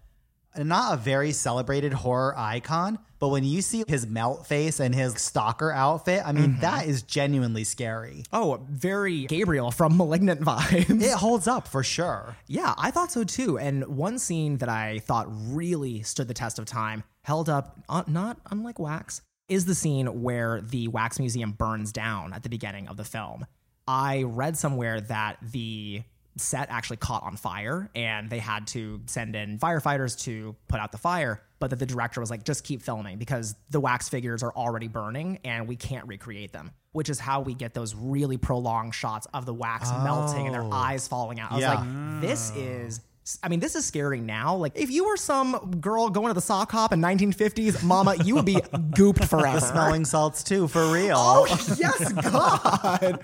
not 0.59 0.93
a 0.93 0.97
very 0.99 1.33
celebrated 1.33 1.95
horror 1.95 2.35
icon, 2.37 2.99
but 3.19 3.29
when 3.29 3.45
you 3.45 3.63
see 3.63 3.83
his 3.89 4.07
melt 4.07 4.47
face 4.47 4.79
and 4.79 4.95
his 4.95 5.15
stalker 5.15 5.73
outfit, 5.73 6.23
I 6.25 6.33
mean, 6.33 6.59
that 6.61 6.83
mm-hmm. 6.83 6.91
is 6.91 7.03
genuinely 7.03 7.65
scary. 7.65 8.25
oh, 8.33 8.61
very 8.69 9.25
Gabriel 9.25 9.71
from 9.71 9.97
Malignant 9.97 10.41
vibes. 10.43 11.03
It 11.03 11.15
holds 11.15 11.49
up 11.49 11.67
for 11.67 11.83
sure. 11.83 12.37
Yeah, 12.47 12.75
I 12.77 12.91
thought 12.91 13.11
so 13.11 13.25
too. 13.25 13.59
And 13.59 13.87
one 13.87 14.19
scene 14.19 14.59
that 14.59 14.69
I 14.69 14.99
thought 15.01 15.27
really 15.31 16.03
stood 16.03 16.29
the 16.29 16.35
test 16.35 16.59
of 16.59 16.67
time, 16.67 17.05
held 17.29 17.51
up, 17.51 17.79
uh, 17.91 18.03
not 18.07 18.39
unlike 18.51 18.79
Wax, 18.79 19.21
is 19.51 19.67
the 19.67 19.75
scene 19.75 20.23
where 20.23 20.63
the 20.63 20.89
Wax 20.89 21.19
Museum 21.19 21.53
burns 21.53 21.93
down 21.93 22.33
at 22.33 22.43
the 22.43 22.49
beginning 22.49 22.89
of 22.89 22.97
the 22.97 23.05
film. 23.05 23.45
I 23.87 24.23
read 24.23 24.57
somewhere 24.57 25.03
that 25.03 25.37
the 25.43 26.03
set 26.37 26.71
actually 26.71 26.97
caught 26.97 27.23
on 27.25 27.37
fire 27.37 27.91
and 27.95 28.31
they 28.31 28.39
had 28.39 28.67
to 28.69 29.03
send 29.07 29.37
in 29.37 29.59
firefighters 29.59 30.19
to 30.23 30.57
put 30.69 30.81
out 30.81 30.93
the 30.93 30.99
fire 30.99 31.43
but 31.59 31.71
that 31.71 31.81
the 31.81 31.87
director 31.87 32.21
was 32.21 32.31
like 32.31 32.45
just 32.45 32.63
keep 32.63 32.81
filming 32.81 33.19
because 33.19 33.57
the 33.71 33.81
wax 33.81 34.09
figures 34.09 34.41
are 34.45 34.53
already 34.53 34.87
burning 34.87 35.41
and 35.45 35.67
we 35.67 35.75
can't 35.75 36.07
recreate 36.07 36.53
them 36.53 36.71
which 36.93 37.09
is 37.09 37.19
how 37.19 37.41
we 37.41 37.55
get 37.55 37.75
those 37.75 37.95
really 37.95 38.37
prolonged 38.37 38.95
shots 38.95 39.27
of 39.35 39.47
the 39.47 39.55
wax 39.55 39.91
melting 40.05 40.47
and 40.47 40.55
their 40.55 40.69
eyes 40.73 41.09
falling 41.09 41.41
out. 41.41 41.51
I 41.51 41.55
was 41.57 41.65
like 41.65 42.21
this 42.21 42.53
is 42.57 43.01
I 43.43 43.49
mean, 43.49 43.61
this 43.61 43.75
is 43.75 43.85
scary 43.85 44.21
now. 44.21 44.57
Like, 44.57 44.73
if 44.75 44.91
you 44.91 45.05
were 45.05 45.17
some 45.17 45.77
girl 45.81 46.09
going 46.09 46.29
to 46.29 46.35
the 46.35 46.41
sock 46.41 46.71
hop 46.73 46.93
in 46.93 47.01
1950s, 47.01 47.83
mama, 47.83 48.17
you 48.25 48.35
would 48.35 48.45
be 48.45 48.55
gooped 48.95 49.29
forever. 49.29 49.61
Smelling 49.61 50.05
salts 50.05 50.43
too, 50.43 50.69
for 50.69 50.93
real. 50.93 51.17
Oh, 51.17 51.47
yes, 51.79 52.13
God. 52.13 53.21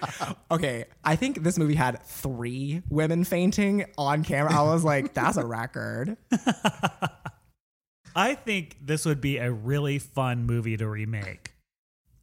okay, 0.51 0.85
I 1.05 1.17
think 1.17 1.43
this 1.43 1.59
movie 1.59 1.75
had 1.75 2.03
three 2.03 2.83
women 2.91 3.25
fainting 3.25 3.87
on 3.97 4.25
camera. 4.25 4.53
I 4.53 4.63
was 4.63 4.85
like, 4.85 5.15
that's 5.15 5.37
a 5.37 5.47
record. 5.47 6.17
I 8.17 8.35
think 8.35 8.77
this 8.81 9.05
would 9.07 9.21
be 9.21 9.39
a 9.39 9.51
really 9.51 9.99
fun 9.99 10.45
movie 10.45 10.77
to 10.77 10.89
remake. 10.89 11.54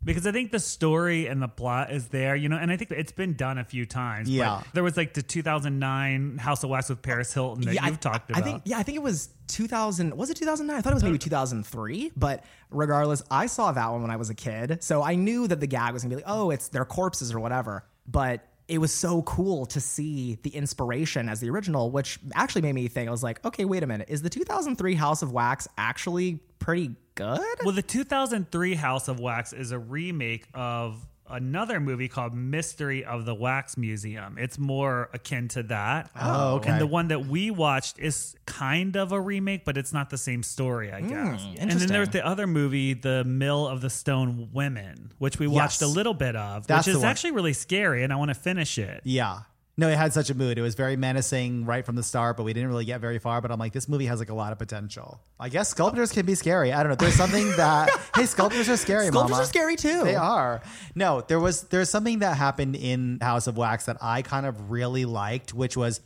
Because 0.04 0.26
I 0.26 0.32
think 0.32 0.52
the 0.52 0.60
story 0.60 1.28
and 1.28 1.42
the 1.42 1.48
plot 1.48 1.92
is 1.92 2.08
there, 2.08 2.36
you 2.36 2.50
know, 2.50 2.58
and 2.58 2.72
I 2.72 2.78
think 2.78 2.90
it's 2.92 3.12
been 3.12 3.34
done 3.36 3.58
a 3.60 3.64
few 3.64 3.86
times. 3.86 4.30
Yeah. 4.30 4.64
there 4.74 4.84
was 4.84 4.98
like 4.98 5.14
the 5.14 5.22
2009 5.22 6.38
House 6.40 6.64
of 6.64 6.70
Wax 6.72 6.90
with 6.90 7.02
Paris 7.02 7.34
Hilton 7.34 7.66
that 7.66 7.82
I- 7.84 7.88
you've 7.88 8.00
talked 8.00 8.32
about. 8.32 8.42
I, 8.42 8.46
think, 8.46 8.62
yeah, 8.66 8.78
I 8.80 8.84
think 8.84 8.96
it 8.96 9.04
was 9.04 9.30
2000. 9.48 10.16
Was 10.16 10.30
it 10.30 10.38
2009? 10.38 10.76
I 10.76 10.82
thought 10.82 10.92
it 10.92 10.96
was 10.96 11.04
maybe 11.04 11.18
2003. 11.20 12.12
But 12.18 12.44
regardless, 12.72 13.22
I 13.30 13.46
saw 13.46 13.72
that 13.72 13.92
one 13.92 14.02
when 14.02 14.12
I 14.12 14.16
was 14.16 14.30
a 14.30 14.36
kid, 14.36 14.84
so 14.84 15.04
I 15.04 15.16
knew 15.16 15.48
that 15.48 15.60
the 15.60 15.68
gag 15.68 15.94
was 15.94 16.02
gonna 16.04 16.16
be 16.16 16.22
like, 16.24 16.26
oh, 16.32 16.50
it's 16.52 16.70
their 16.70 16.86
corpses 16.86 17.34
or 17.34 17.40
whatever. 17.40 17.86
But 18.08 18.46
it 18.68 18.78
was 18.78 18.94
so 18.94 19.22
cool 19.24 19.66
to 19.68 19.80
see 19.80 20.38
the 20.44 20.52
inspiration 20.52 21.30
as 21.30 21.40
the 21.40 21.50
original, 21.50 21.92
which 21.92 22.20
actually 22.34 22.62
made 22.62 22.74
me 22.74 22.88
think. 22.88 23.08
I 23.08 23.12
was 23.12 23.24
like, 23.24 23.44
okay, 23.46 23.66
wait 23.66 23.84
a 23.84 23.88
minute, 23.88 24.10
is 24.10 24.22
the 24.22 24.30
2003 24.30 24.96
House 24.96 25.22
of 25.22 25.32
Wax 25.32 25.68
actually 25.78 26.40
pretty 26.60 26.96
good? 27.16 27.40
Well, 27.64 27.76
the 27.76 27.82
2003 27.82 28.76
House 28.76 29.08
of 29.08 29.20
Wax 29.20 29.54
is 29.54 29.72
a 29.72 29.80
remake 29.80 30.48
of 30.54 31.06
another 31.32 31.80
movie 31.80 32.08
called 32.08 32.34
Mystery 32.34 33.04
of 33.06 33.26
the 33.26 33.34
Wax 33.34 33.78
Museum. 33.78 34.38
It's 34.38 34.58
more 34.60 35.10
akin 35.14 35.48
to 35.50 35.64
that. 35.64 36.12
Oh, 36.20 36.56
okay. 36.56 36.72
And 36.72 36.82
the 36.82 36.88
one 36.88 37.08
that 37.10 37.26
we 37.26 37.50
watched 37.52 38.00
is 38.00 38.36
kind 38.46 38.96
of 38.96 39.12
a 39.12 39.20
remake, 39.20 39.66
but 39.66 39.78
it's 39.78 39.94
not 39.94 40.10
the 40.10 40.18
same 40.18 40.44
story, 40.44 40.92
I 40.92 41.02
guess. 41.02 41.44
and 41.58 41.72
then 41.72 41.88
there's 41.88 42.10
the 42.10 42.26
other 42.26 42.48
movie, 42.48 42.94
The 42.94 43.24
Mill 43.24 43.68
of 43.68 43.82
the 43.82 43.90
Stone 43.90 44.50
Women, 44.54 45.12
which 45.18 45.40
we 45.40 45.48
watched 45.48 45.82
Yes. 45.82 45.90
a 45.90 45.94
little 45.94 46.14
bit 46.14 46.36
of, 46.36 46.68
That's 46.68 46.88
which 46.88 46.96
is 46.96 47.04
actually 47.04 47.32
really 47.32 47.54
scary, 47.54 48.04
and 48.04 48.12
I 48.12 48.16
want 48.18 48.30
to 48.30 48.36
finish 48.36 48.78
it. 48.78 49.02
Yeah. 49.04 49.40
No, 49.82 49.90
it 49.90 49.98
had 49.98 50.14
such 50.14 50.30
a 50.30 50.36
mood. 50.36 50.60
It 50.60 50.62
was 50.62 50.76
very 50.76 50.96
menacing 50.96 51.66
right 51.66 51.84
from 51.84 51.96
the 51.96 52.04
start, 52.04 52.38
but 52.38 52.44
we 52.44 52.54
didn't 52.54 52.70
really 52.70 52.86
get 52.86 53.02
very 53.02 53.18
far. 53.18 53.42
But 53.42 53.52
I'm 53.52 53.58
like, 53.58 53.74
this 53.74 53.90
movie 53.90 54.06
has 54.06 54.20
like 54.20 54.30
a 54.30 54.34
lot 54.36 54.52
of 54.52 54.60
potential. 54.60 55.20
I 55.40 55.50
guess 55.50 55.70
sculptors 55.70 56.12
can 56.12 56.24
be 56.24 56.36
scary. 56.36 56.72
I 56.72 56.84
don't 56.84 56.92
know. 56.92 56.96
There's 56.96 57.16
something 57.16 57.50
that 57.58 57.90
hey, 58.14 58.28
sculptors 58.28 58.70
are 58.70 58.78
scary. 58.78 59.08
Sculptors 59.08 59.32
Mama. 59.32 59.42
are 59.42 59.48
scary 59.48 59.76
too. 59.76 60.04
They 60.04 60.16
are. 60.16 60.62
No, 60.94 61.22
there 61.22 61.40
was 61.40 61.64
there's 61.64 61.90
something 61.90 62.20
that 62.20 62.38
happened 62.38 62.76
in 62.76 63.18
House 63.22 63.48
of 63.48 63.58
Wax 63.58 63.86
that 63.86 63.98
I 64.02 64.22
kind 64.22 64.46
of 64.46 64.70
really 64.70 65.06
liked, 65.06 65.52
which 65.52 65.76
was 65.76 66.02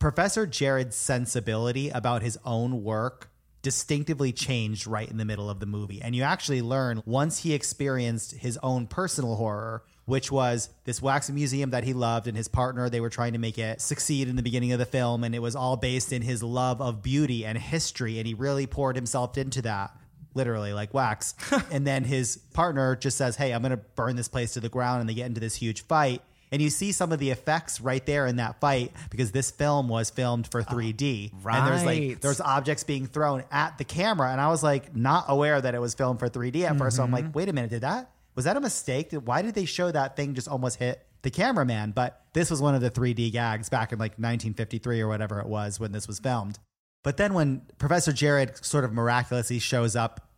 Professor 0.00 0.44
Jarrod's 0.44 0.96
sensibility 0.96 1.90
about 1.90 2.22
his 2.22 2.36
own 2.44 2.82
work 2.82 3.30
distinctively 3.62 4.32
changed 4.32 4.88
right 4.88 5.08
in 5.08 5.16
the 5.16 5.24
middle 5.24 5.48
of 5.48 5.60
the 5.60 5.66
movie. 5.66 6.02
And 6.02 6.16
you 6.16 6.24
actually 6.24 6.60
learn 6.60 7.04
once 7.06 7.44
he 7.44 7.54
experienced 7.54 8.32
his 8.32 8.58
own 8.64 8.88
personal 8.88 9.36
horror, 9.36 9.84
which 10.06 10.30
was 10.32 10.70
this 10.84 11.02
wax 11.02 11.28
museum 11.28 11.70
that 11.70 11.84
he 11.84 11.92
loved 11.92 12.28
and 12.28 12.36
his 12.36 12.48
partner, 12.48 12.88
they 12.88 13.00
were 13.00 13.10
trying 13.10 13.32
to 13.32 13.38
make 13.38 13.58
it 13.58 13.80
succeed 13.80 14.28
in 14.28 14.36
the 14.36 14.42
beginning 14.42 14.72
of 14.72 14.78
the 14.78 14.86
film. 14.86 15.24
And 15.24 15.34
it 15.34 15.40
was 15.40 15.54
all 15.54 15.76
based 15.76 16.12
in 16.12 16.22
his 16.22 16.42
love 16.42 16.80
of 16.80 17.02
beauty 17.02 17.44
and 17.44 17.58
history. 17.58 18.18
And 18.18 18.26
he 18.26 18.32
really 18.32 18.66
poured 18.66 18.96
himself 18.96 19.36
into 19.36 19.62
that 19.62 19.90
literally 20.34 20.72
like 20.72 20.94
wax. 20.94 21.34
and 21.72 21.86
then 21.86 22.04
his 22.04 22.36
partner 22.54 22.94
just 22.94 23.18
says, 23.18 23.36
Hey, 23.36 23.52
I'm 23.52 23.62
going 23.62 23.70
to 23.70 23.76
burn 23.76 24.14
this 24.16 24.28
place 24.28 24.54
to 24.54 24.60
the 24.60 24.68
ground. 24.68 25.00
And 25.00 25.10
they 25.10 25.14
get 25.14 25.26
into 25.26 25.40
this 25.40 25.56
huge 25.56 25.82
fight. 25.82 26.22
And 26.52 26.62
you 26.62 26.70
see 26.70 26.92
some 26.92 27.10
of 27.10 27.18
the 27.18 27.30
effects 27.30 27.80
right 27.80 28.06
there 28.06 28.28
in 28.28 28.36
that 28.36 28.60
fight 28.60 28.92
because 29.10 29.32
this 29.32 29.50
film 29.50 29.88
was 29.88 30.10
filmed 30.10 30.46
for 30.46 30.60
uh, 30.60 30.64
3D. 30.64 31.32
Right. 31.42 31.58
And 31.58 31.66
there's 31.66 31.84
like, 31.84 32.20
there's 32.20 32.40
objects 32.40 32.84
being 32.84 33.06
thrown 33.06 33.42
at 33.50 33.78
the 33.78 33.84
camera. 33.84 34.30
And 34.30 34.40
I 34.40 34.48
was 34.48 34.62
like, 34.62 34.94
not 34.94 35.24
aware 35.26 35.60
that 35.60 35.74
it 35.74 35.80
was 35.80 35.94
filmed 35.94 36.20
for 36.20 36.28
3D 36.28 36.62
at 36.62 36.78
first. 36.78 36.96
So 36.96 37.02
I'm 37.02 37.10
like, 37.10 37.24
mm-hmm. 37.24 37.38
wait 37.38 37.48
a 37.48 37.52
minute, 37.52 37.70
did 37.70 37.80
that, 37.80 38.12
was 38.36 38.44
that 38.44 38.56
a 38.56 38.60
mistake? 38.60 39.12
Why 39.12 39.42
did 39.42 39.54
they 39.54 39.64
show 39.64 39.90
that 39.90 40.14
thing 40.14 40.34
just 40.34 40.46
almost 40.46 40.78
hit 40.78 41.04
the 41.22 41.30
cameraman? 41.30 41.90
But 41.92 42.22
this 42.34 42.50
was 42.50 42.62
one 42.62 42.74
of 42.74 42.82
the 42.82 42.90
3D 42.90 43.32
gags 43.32 43.68
back 43.68 43.92
in 43.92 43.98
like 43.98 44.12
1953 44.12 45.00
or 45.00 45.08
whatever 45.08 45.40
it 45.40 45.46
was 45.46 45.80
when 45.80 45.90
this 45.90 46.06
was 46.06 46.20
filmed. 46.20 46.58
But 47.02 47.16
then 47.16 47.34
when 47.34 47.62
Professor 47.78 48.12
Jarrod 48.12 48.62
sort 48.64 48.84
of 48.84 48.92
miraculously 48.92 49.58
shows 49.58 49.96
up 49.96 50.28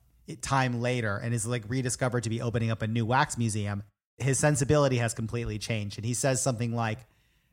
time 0.40 0.80
later 0.80 1.16
and 1.16 1.34
is 1.34 1.46
like 1.46 1.64
rediscovered 1.66 2.22
to 2.22 2.30
be 2.30 2.40
opening 2.40 2.70
up 2.70 2.82
a 2.82 2.86
new 2.86 3.04
wax 3.04 3.36
museum, 3.36 3.82
his 4.16 4.38
sensibility 4.38 4.98
has 4.98 5.12
completely 5.12 5.58
changed. 5.58 5.98
And 5.98 6.06
he 6.06 6.14
says 6.14 6.40
something 6.42 6.74
like, 6.74 7.00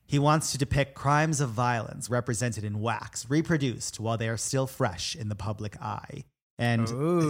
he 0.07 0.19
wants 0.19 0.51
to 0.51 0.59
depict 0.59 0.93
crimes 0.93 1.41
of 1.41 1.49
violence 1.49 2.09
represented 2.09 2.63
in 2.63 2.79
wax, 2.79 3.27
reproduced 3.27 3.99
while 3.99 4.17
they 4.17 4.29
are 4.29 4.37
still 4.37 4.67
fresh 4.67 5.15
in 5.15 5.29
the 5.29 5.35
public 5.35 5.81
eye. 5.81 6.25
And 6.57 6.87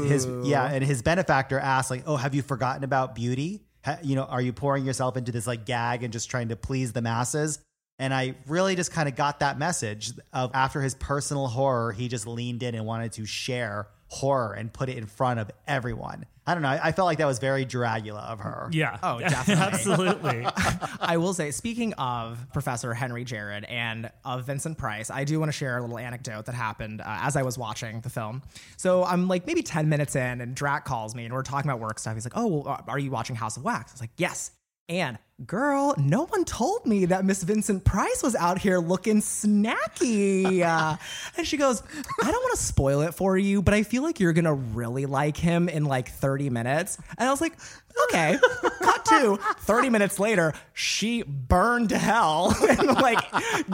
his 0.07 0.27
yeah, 0.43 0.65
and 0.65 0.83
his 0.83 1.01
benefactor 1.01 1.59
asks 1.59 1.89
like, 1.89 2.03
"Oh, 2.05 2.15
have 2.15 2.35
you 2.35 2.41
forgotten 2.41 2.83
about 2.83 3.15
beauty? 3.15 3.63
Ha, 3.83 3.97
you 4.03 4.15
know, 4.15 4.23
are 4.23 4.41
you 4.41 4.53
pouring 4.53 4.85
yourself 4.85 5.17
into 5.17 5.31
this 5.31 5.47
like 5.47 5.65
gag 5.65 6.03
and 6.03 6.13
just 6.13 6.29
trying 6.29 6.49
to 6.49 6.55
please 6.55 6.93
the 6.93 7.01
masses?" 7.01 7.59
And 7.97 8.13
I 8.13 8.35
really 8.47 8.75
just 8.75 8.91
kind 8.91 9.07
of 9.07 9.15
got 9.15 9.39
that 9.39 9.57
message 9.57 10.11
of 10.33 10.51
after 10.53 10.81
his 10.81 10.95
personal 10.95 11.47
horror, 11.47 11.91
he 11.91 12.07
just 12.07 12.27
leaned 12.27 12.61
in 12.61 12.75
and 12.75 12.85
wanted 12.85 13.13
to 13.13 13.25
share 13.25 13.87
horror 14.07 14.53
and 14.53 14.71
put 14.71 14.89
it 14.89 14.97
in 14.97 15.05
front 15.05 15.39
of 15.39 15.49
everyone. 15.65 16.25
I 16.47 16.53
don't 16.53 16.61
know. 16.61 16.69
I, 16.69 16.87
I 16.87 16.91
felt 16.91 17.07
like 17.07 17.17
that 17.17 17.25
was 17.25 17.39
very 17.39 17.65
Dragula 17.65 18.23
of 18.23 18.39
her. 18.39 18.69
Yeah. 18.71 18.97
Oh, 19.01 19.19
definitely. 19.19 19.63
Absolutely. 19.63 20.47
I 20.99 21.17
will 21.17 21.33
say, 21.33 21.51
speaking 21.51 21.93
of 21.93 22.45
Professor 22.53 22.93
Henry 22.93 23.25
Jarrod 23.25 23.65
and 23.67 24.11
of 24.23 24.45
Vincent 24.45 24.77
Price, 24.77 25.09
I 25.09 25.23
do 25.23 25.39
want 25.39 25.49
to 25.51 25.57
share 25.57 25.77
a 25.77 25.81
little 25.81 25.97
anecdote 25.97 26.45
that 26.45 26.55
happened 26.55 27.01
uh, 27.01 27.05
as 27.07 27.35
I 27.35 27.41
was 27.41 27.57
watching 27.57 28.01
the 28.01 28.09
film. 28.09 28.43
So 28.77 29.03
I'm 29.03 29.27
like 29.27 29.47
maybe 29.47 29.63
10 29.63 29.89
minutes 29.89 30.15
in, 30.15 30.41
and 30.41 30.53
Drac 30.55 30.85
calls 30.85 31.15
me, 31.15 31.25
and 31.25 31.33
we're 31.33 31.41
talking 31.41 31.69
about 31.69 31.79
work 31.79 31.97
stuff. 31.97 32.13
He's 32.13 32.25
like, 32.25 32.37
Oh, 32.37 32.47
well, 32.47 32.67
uh, 32.67 32.81
are 32.87 32.99
you 32.99 33.09
watching 33.09 33.35
House 33.35 33.57
of 33.57 33.63
Wax? 33.63 33.91
I 33.91 33.93
was 33.95 34.01
like, 34.01 34.11
Yes. 34.17 34.51
And 34.87 35.17
girl, 35.45 35.95
no 35.97 36.25
one 36.27 36.45
told 36.45 36.85
me 36.85 37.05
that 37.05 37.25
Miss 37.25 37.41
Vincent 37.43 37.83
Price 37.83 38.21
was 38.21 38.35
out 38.35 38.59
here 38.59 38.77
looking 38.79 39.19
snacky. 39.19 40.61
Uh, 40.61 40.97
and 41.37 41.47
she 41.47 41.57
goes, 41.57 41.81
I 42.21 42.31
don't 42.31 42.41
want 42.43 42.55
to 42.57 42.63
spoil 42.63 43.01
it 43.01 43.13
for 43.15 43.37
you, 43.37 43.61
but 43.61 43.73
I 43.73 43.83
feel 43.83 44.03
like 44.03 44.19
you're 44.19 44.31
going 44.33 44.45
to 44.45 44.53
really 44.53 45.05
like 45.07 45.37
him 45.37 45.69
in 45.69 45.85
like 45.85 46.09
30 46.09 46.49
minutes. 46.51 46.97
And 47.17 47.27
I 47.27 47.31
was 47.31 47.41
like, 47.41 47.57
okay. 48.05 48.37
Cut 48.81 49.05
to 49.05 49.37
30 49.59 49.89
minutes 49.89 50.19
later, 50.19 50.53
she 50.73 51.23
burned 51.23 51.89
to 51.89 51.97
hell 51.97 52.55
and 52.69 52.87
like 52.87 53.19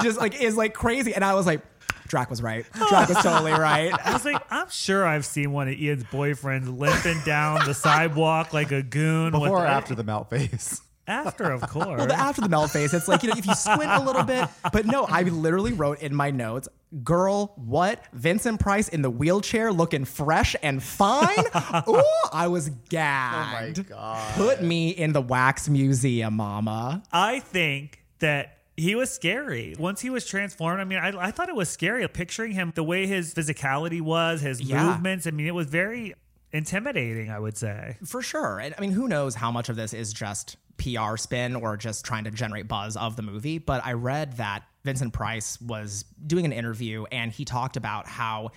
just 0.01 0.17
like 0.17 0.41
is 0.41 0.55
like 0.55 0.73
crazy. 0.73 1.13
And 1.13 1.25
I 1.25 1.33
was 1.35 1.45
like, 1.45 1.61
Drac 2.07 2.29
was 2.29 2.41
right. 2.41 2.65
Drac 2.89 3.07
was 3.09 3.17
totally 3.21 3.53
right. 3.53 3.93
I 4.05 4.13
was 4.13 4.25
like, 4.25 4.41
I'm 4.49 4.69
sure 4.69 5.05
I've 5.05 5.25
seen 5.25 5.51
one 5.51 5.67
of 5.69 5.73
Ian's 5.75 6.03
boyfriends 6.05 6.77
limping 6.77 7.21
down 7.25 7.65
the 7.65 7.73
sidewalk 7.73 8.53
like 8.53 8.71
a 8.71 8.81
goon. 8.81 9.31
with- 9.33 9.43
Before 9.43 9.63
or 9.63 9.65
after 9.65 9.93
the 9.95 10.03
melt 10.03 10.29
face? 10.29 10.81
After, 11.11 11.51
of 11.51 11.61
course. 11.61 11.85
Well, 11.97 12.07
the 12.07 12.15
after 12.17 12.41
the 12.41 12.49
melt 12.49 12.71
face, 12.71 12.93
it's 12.93 13.07
like, 13.07 13.21
you 13.23 13.29
know, 13.29 13.35
if 13.37 13.45
you 13.45 13.53
squint 13.53 13.91
a 13.91 13.99
little 14.01 14.23
bit. 14.23 14.47
But 14.71 14.85
no, 14.85 15.03
I 15.05 15.23
literally 15.23 15.73
wrote 15.73 16.01
in 16.01 16.15
my 16.15 16.31
notes, 16.31 16.67
girl, 17.03 17.53
what? 17.57 18.03
Vincent 18.13 18.59
Price 18.59 18.87
in 18.89 19.01
the 19.01 19.09
wheelchair 19.09 19.71
looking 19.73 20.05
fresh 20.05 20.55
and 20.63 20.81
fine? 20.81 21.37
Ooh, 21.89 22.03
I 22.31 22.47
was 22.47 22.69
gagged. 22.89 23.79
Oh 23.79 23.83
my 23.83 23.89
God. 23.89 24.35
Put 24.35 24.61
me 24.63 24.89
in 24.91 25.11
the 25.13 25.21
wax 25.21 25.67
museum, 25.69 26.35
mama. 26.35 27.03
I 27.11 27.39
think 27.39 28.03
that 28.19 28.57
he 28.77 28.95
was 28.95 29.11
scary 29.11 29.75
once 29.77 30.01
he 30.01 30.09
was 30.09 30.25
transformed. 30.25 30.79
I 30.79 30.85
mean, 30.85 30.99
I, 30.99 31.27
I 31.27 31.31
thought 31.31 31.49
it 31.49 31.55
was 31.55 31.69
scary 31.69 32.07
picturing 32.07 32.53
him 32.53 32.71
the 32.73 32.83
way 32.83 33.05
his 33.05 33.33
physicality 33.33 34.01
was, 34.01 34.41
his 34.41 34.61
Yeah. 34.61 34.85
movements. 34.85 35.27
I 35.27 35.31
mean, 35.31 35.45
it 35.47 35.53
was 35.55 35.67
very 35.67 36.13
intimidating. 36.51 37.29
I 37.31 37.39
would 37.39 37.57
say. 37.57 37.97
For 38.05 38.21
sure. 38.21 38.59
And 38.59 38.73
I 38.77 38.81
mean, 38.81 38.91
who 38.91 39.07
knows 39.07 39.35
how 39.35 39.51
much 39.51 39.69
of 39.69 39.75
this 39.75 39.93
is 39.93 40.13
just 40.13 40.57
PR 40.81 41.15
spin 41.17 41.55
or 41.55 41.77
just 41.77 42.03
trying 42.05 42.23
to 42.25 42.31
generate 42.31 42.67
buzz 42.67 42.97
of 42.97 43.15
the 43.15 43.21
movie. 43.21 43.57
But 43.59 43.85
I 43.85 43.93
read 43.93 44.37
that 44.37 44.63
Vincent 44.83 45.13
Price 45.13 45.61
was 45.61 46.05
doing 46.25 46.43
an 46.45 46.51
interview 46.51 47.05
and 47.11 47.31
he 47.31 47.45
talked 47.45 47.77
about 47.77 48.07
how 48.07 48.51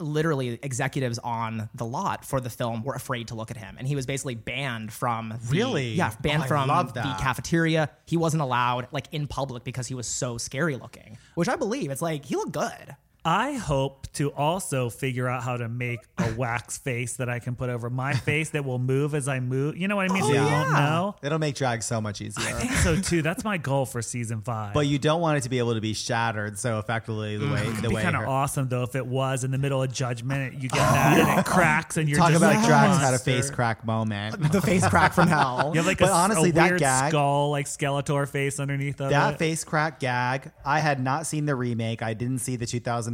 literally 0.00 0.58
executives 0.62 1.18
on 1.24 1.70
the 1.74 1.84
lot 1.86 2.26
for 2.26 2.40
the 2.42 2.50
film 2.50 2.82
were 2.84 2.92
afraid 2.92 3.28
to 3.28 3.34
look 3.34 3.50
at 3.50 3.56
him 3.56 3.76
and 3.78 3.88
he 3.88 3.96
was 3.96 4.04
basically 4.04 4.34
banned 4.34 4.92
from 4.92 5.30
the, 5.30 5.38
Really? 5.50 5.94
yeah 5.94 6.12
banned 6.20 6.42
Oh, 6.42 6.46
from 6.46 6.68
the 6.68 7.16
cafeteria 7.18 7.88
he 8.04 8.18
wasn't 8.18 8.42
allowed 8.42 8.86
like 8.92 9.06
in 9.12 9.26
public 9.26 9.64
because 9.64 9.86
he 9.86 9.94
was 9.94 10.06
so 10.06 10.36
scary 10.36 10.76
looking 10.76 11.16
which 11.36 11.48
i 11.48 11.56
believe 11.56 11.90
it's 11.90 12.02
like 12.02 12.26
he 12.26 12.36
looked 12.36 12.52
good 12.52 12.96
I 13.24 13.52
hope 13.52 14.08
to 14.14 14.32
also 14.32 14.90
figure 14.90 15.28
out 15.28 15.42
how 15.44 15.56
to 15.56 15.68
make 15.68 16.00
a 16.18 16.32
wax 16.36 16.78
face 16.78 17.14
that 17.16 17.28
I 17.28 17.38
can 17.38 17.54
put 17.54 17.70
over 17.70 17.88
my 17.88 18.14
face 18.14 18.50
that 18.50 18.64
will 18.64 18.78
move 18.80 19.14
as 19.14 19.28
I 19.28 19.38
move. 19.40 19.76
You 19.76 19.86
know 19.88 19.96
what 19.96 20.10
I 20.10 20.14
mean? 20.14 20.22
Oh, 20.24 20.26
so 20.26 20.32
you 20.32 20.40
won't 20.42 20.70
know. 20.72 21.14
It'll 21.22 21.38
make 21.38 21.54
drag 21.54 21.82
so 21.82 22.00
much 22.00 22.20
easier. 22.20 22.44
I 22.48 22.52
think 22.52 22.72
so 22.72 22.96
too. 22.96 23.22
That's 23.22 23.44
my 23.44 23.58
goal 23.58 23.86
for 23.86 24.02
season 24.02 24.40
five. 24.42 24.74
But 24.74 24.86
you 24.88 24.98
don't 24.98 25.20
want 25.20 25.38
it 25.38 25.42
to 25.42 25.48
be 25.50 25.58
able 25.58 25.74
to 25.74 25.80
be 25.80 25.94
shattered 25.94 26.58
so 26.58 26.78
effectively 26.78 27.36
the 27.36 27.46
mm, 27.46 27.52
way 27.54 27.62
the 27.62 27.70
It'd 27.70 27.82
be 27.82 27.88
way 27.94 28.02
kind 28.02 28.16
of 28.16 28.22
her- 28.22 28.28
awesome 28.28 28.68
though 28.68 28.82
if 28.82 28.96
it 28.96 29.06
was 29.06 29.44
in 29.44 29.50
the 29.52 29.58
middle 29.58 29.82
of 29.82 29.92
judgment. 29.92 30.54
You 30.60 30.68
get 30.68 30.80
oh, 30.80 30.92
that 30.92 31.18
and 31.18 31.40
it 31.40 31.46
cracks 31.46 31.96
and 31.96 32.08
you're 32.08 32.18
Talk 32.18 32.30
just 32.30 32.42
about 32.42 32.56
like 32.56 32.64
oh, 32.64 32.68
drags 32.68 32.96
a 32.96 33.00
had 33.00 33.14
a 33.14 33.18
face 33.18 33.50
crack 33.50 33.84
moment. 33.86 34.52
The 34.52 34.60
face 34.60 34.86
crack 34.86 35.12
from 35.12 35.28
hell. 35.28 35.70
You 35.72 35.78
have 35.78 35.86
like 35.86 35.98
But 35.98 36.08
a, 36.08 36.12
honestly, 36.12 36.50
a 36.50 36.52
that 36.54 36.70
weird 36.70 36.80
gag- 36.80 37.10
skull, 37.10 37.50
like 37.50 37.66
Skeletor 37.66 38.28
face 38.28 38.58
underneath 38.58 39.00
of 39.00 39.10
That 39.10 39.34
it. 39.34 39.38
face 39.38 39.62
crack 39.64 40.00
gag, 40.00 40.50
I 40.66 40.80
had 40.80 41.00
not 41.00 41.26
seen 41.26 41.46
the 41.46 41.54
remake. 41.54 42.02
I 42.02 42.14
didn't 42.14 42.38
see 42.38 42.56
the 42.56 42.66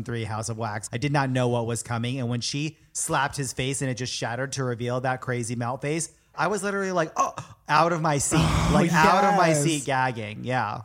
2003 0.04 0.24
House 0.24 0.48
of 0.48 0.58
Wax. 0.58 0.88
I 0.92 0.98
did 0.98 1.12
not 1.12 1.30
know 1.30 1.48
what 1.48 1.66
was 1.66 1.82
coming. 1.82 2.18
And 2.18 2.28
when 2.28 2.40
she 2.40 2.78
slapped 2.92 3.36
his 3.36 3.52
face 3.52 3.82
and 3.82 3.90
it 3.90 3.94
just 3.94 4.12
shattered 4.12 4.52
to 4.52 4.64
reveal 4.64 5.00
that 5.00 5.20
crazy 5.20 5.54
melt 5.54 5.82
face, 5.82 6.10
I 6.34 6.48
was 6.48 6.62
literally 6.62 6.92
like, 6.92 7.12
oh, 7.16 7.34
out 7.68 7.92
of 7.92 8.00
my 8.00 8.18
seat. 8.18 8.38
Oh, 8.40 8.70
like, 8.72 8.92
out 8.92 9.24
of 9.24 9.36
my 9.36 9.52
seat 9.52 9.84
gagging. 9.84 10.44
Yeah. 10.44 10.82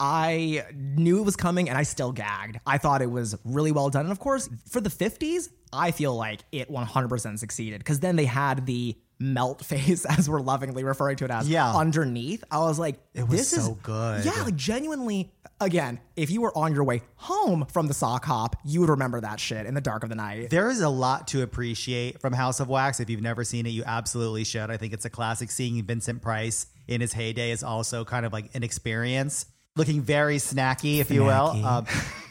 I 0.00 0.64
knew 0.74 1.18
it 1.18 1.24
was 1.24 1.36
coming 1.36 1.68
and 1.68 1.78
I 1.78 1.82
still 1.84 2.12
gagged. 2.12 2.58
I 2.66 2.78
thought 2.78 3.02
it 3.02 3.10
was 3.10 3.36
really 3.44 3.72
well 3.72 3.90
done. 3.90 4.02
And 4.06 4.12
of 4.12 4.18
course, 4.18 4.48
for 4.68 4.80
the 4.80 4.90
50s, 4.90 5.48
I 5.72 5.90
feel 5.90 6.14
like 6.14 6.40
it 6.52 6.70
100% 6.70 7.38
succeeded 7.38 7.78
because 7.78 8.00
then 8.00 8.16
they 8.16 8.24
had 8.26 8.66
the 8.66 8.96
melt 9.20 9.64
face, 9.64 10.04
as 10.04 10.28
we're 10.28 10.40
lovingly 10.40 10.82
referring 10.84 11.16
to 11.16 11.24
it 11.24 11.30
as, 11.30 11.48
Yeah. 11.48 11.72
underneath. 11.72 12.42
I 12.50 12.58
was 12.58 12.78
like, 12.78 12.98
It 13.14 13.28
was 13.28 13.38
this 13.38 13.50
so 13.64 13.72
is 13.72 13.78
good. 13.82 14.24
Yeah, 14.24 14.42
like 14.42 14.56
genuinely, 14.56 15.32
again, 15.60 16.00
if 16.16 16.30
you 16.30 16.40
were 16.40 16.56
on 16.58 16.74
your 16.74 16.82
way 16.84 17.02
home 17.14 17.64
from 17.72 17.86
the 17.86 17.94
sock 17.94 18.24
hop, 18.24 18.56
you 18.64 18.80
would 18.80 18.88
remember 18.90 19.20
that 19.20 19.38
shit 19.38 19.66
in 19.66 19.74
the 19.74 19.80
dark 19.80 20.02
of 20.02 20.08
the 20.08 20.16
night. 20.16 20.50
There 20.50 20.68
is 20.68 20.80
a 20.80 20.88
lot 20.88 21.28
to 21.28 21.42
appreciate 21.42 22.20
from 22.20 22.32
House 22.32 22.58
of 22.60 22.68
Wax. 22.68 22.98
If 23.00 23.08
you've 23.08 23.22
never 23.22 23.44
seen 23.44 23.66
it, 23.66 23.70
you 23.70 23.84
absolutely 23.86 24.42
should. 24.44 24.68
I 24.70 24.76
think 24.76 24.92
it's 24.92 25.04
a 25.04 25.10
classic. 25.10 25.50
Seeing 25.52 25.80
Vincent 25.84 26.20
Price 26.20 26.66
in 26.88 27.00
his 27.00 27.12
heyday 27.12 27.52
is 27.52 27.62
also 27.62 28.04
kind 28.04 28.26
of 28.26 28.32
like 28.32 28.50
an 28.54 28.62
experience. 28.64 29.46
Looking 29.76 30.02
very 30.02 30.36
snacky, 30.36 30.98
if 31.00 31.10
you 31.10 31.24
will. 31.24 31.64
Um, 31.64 31.86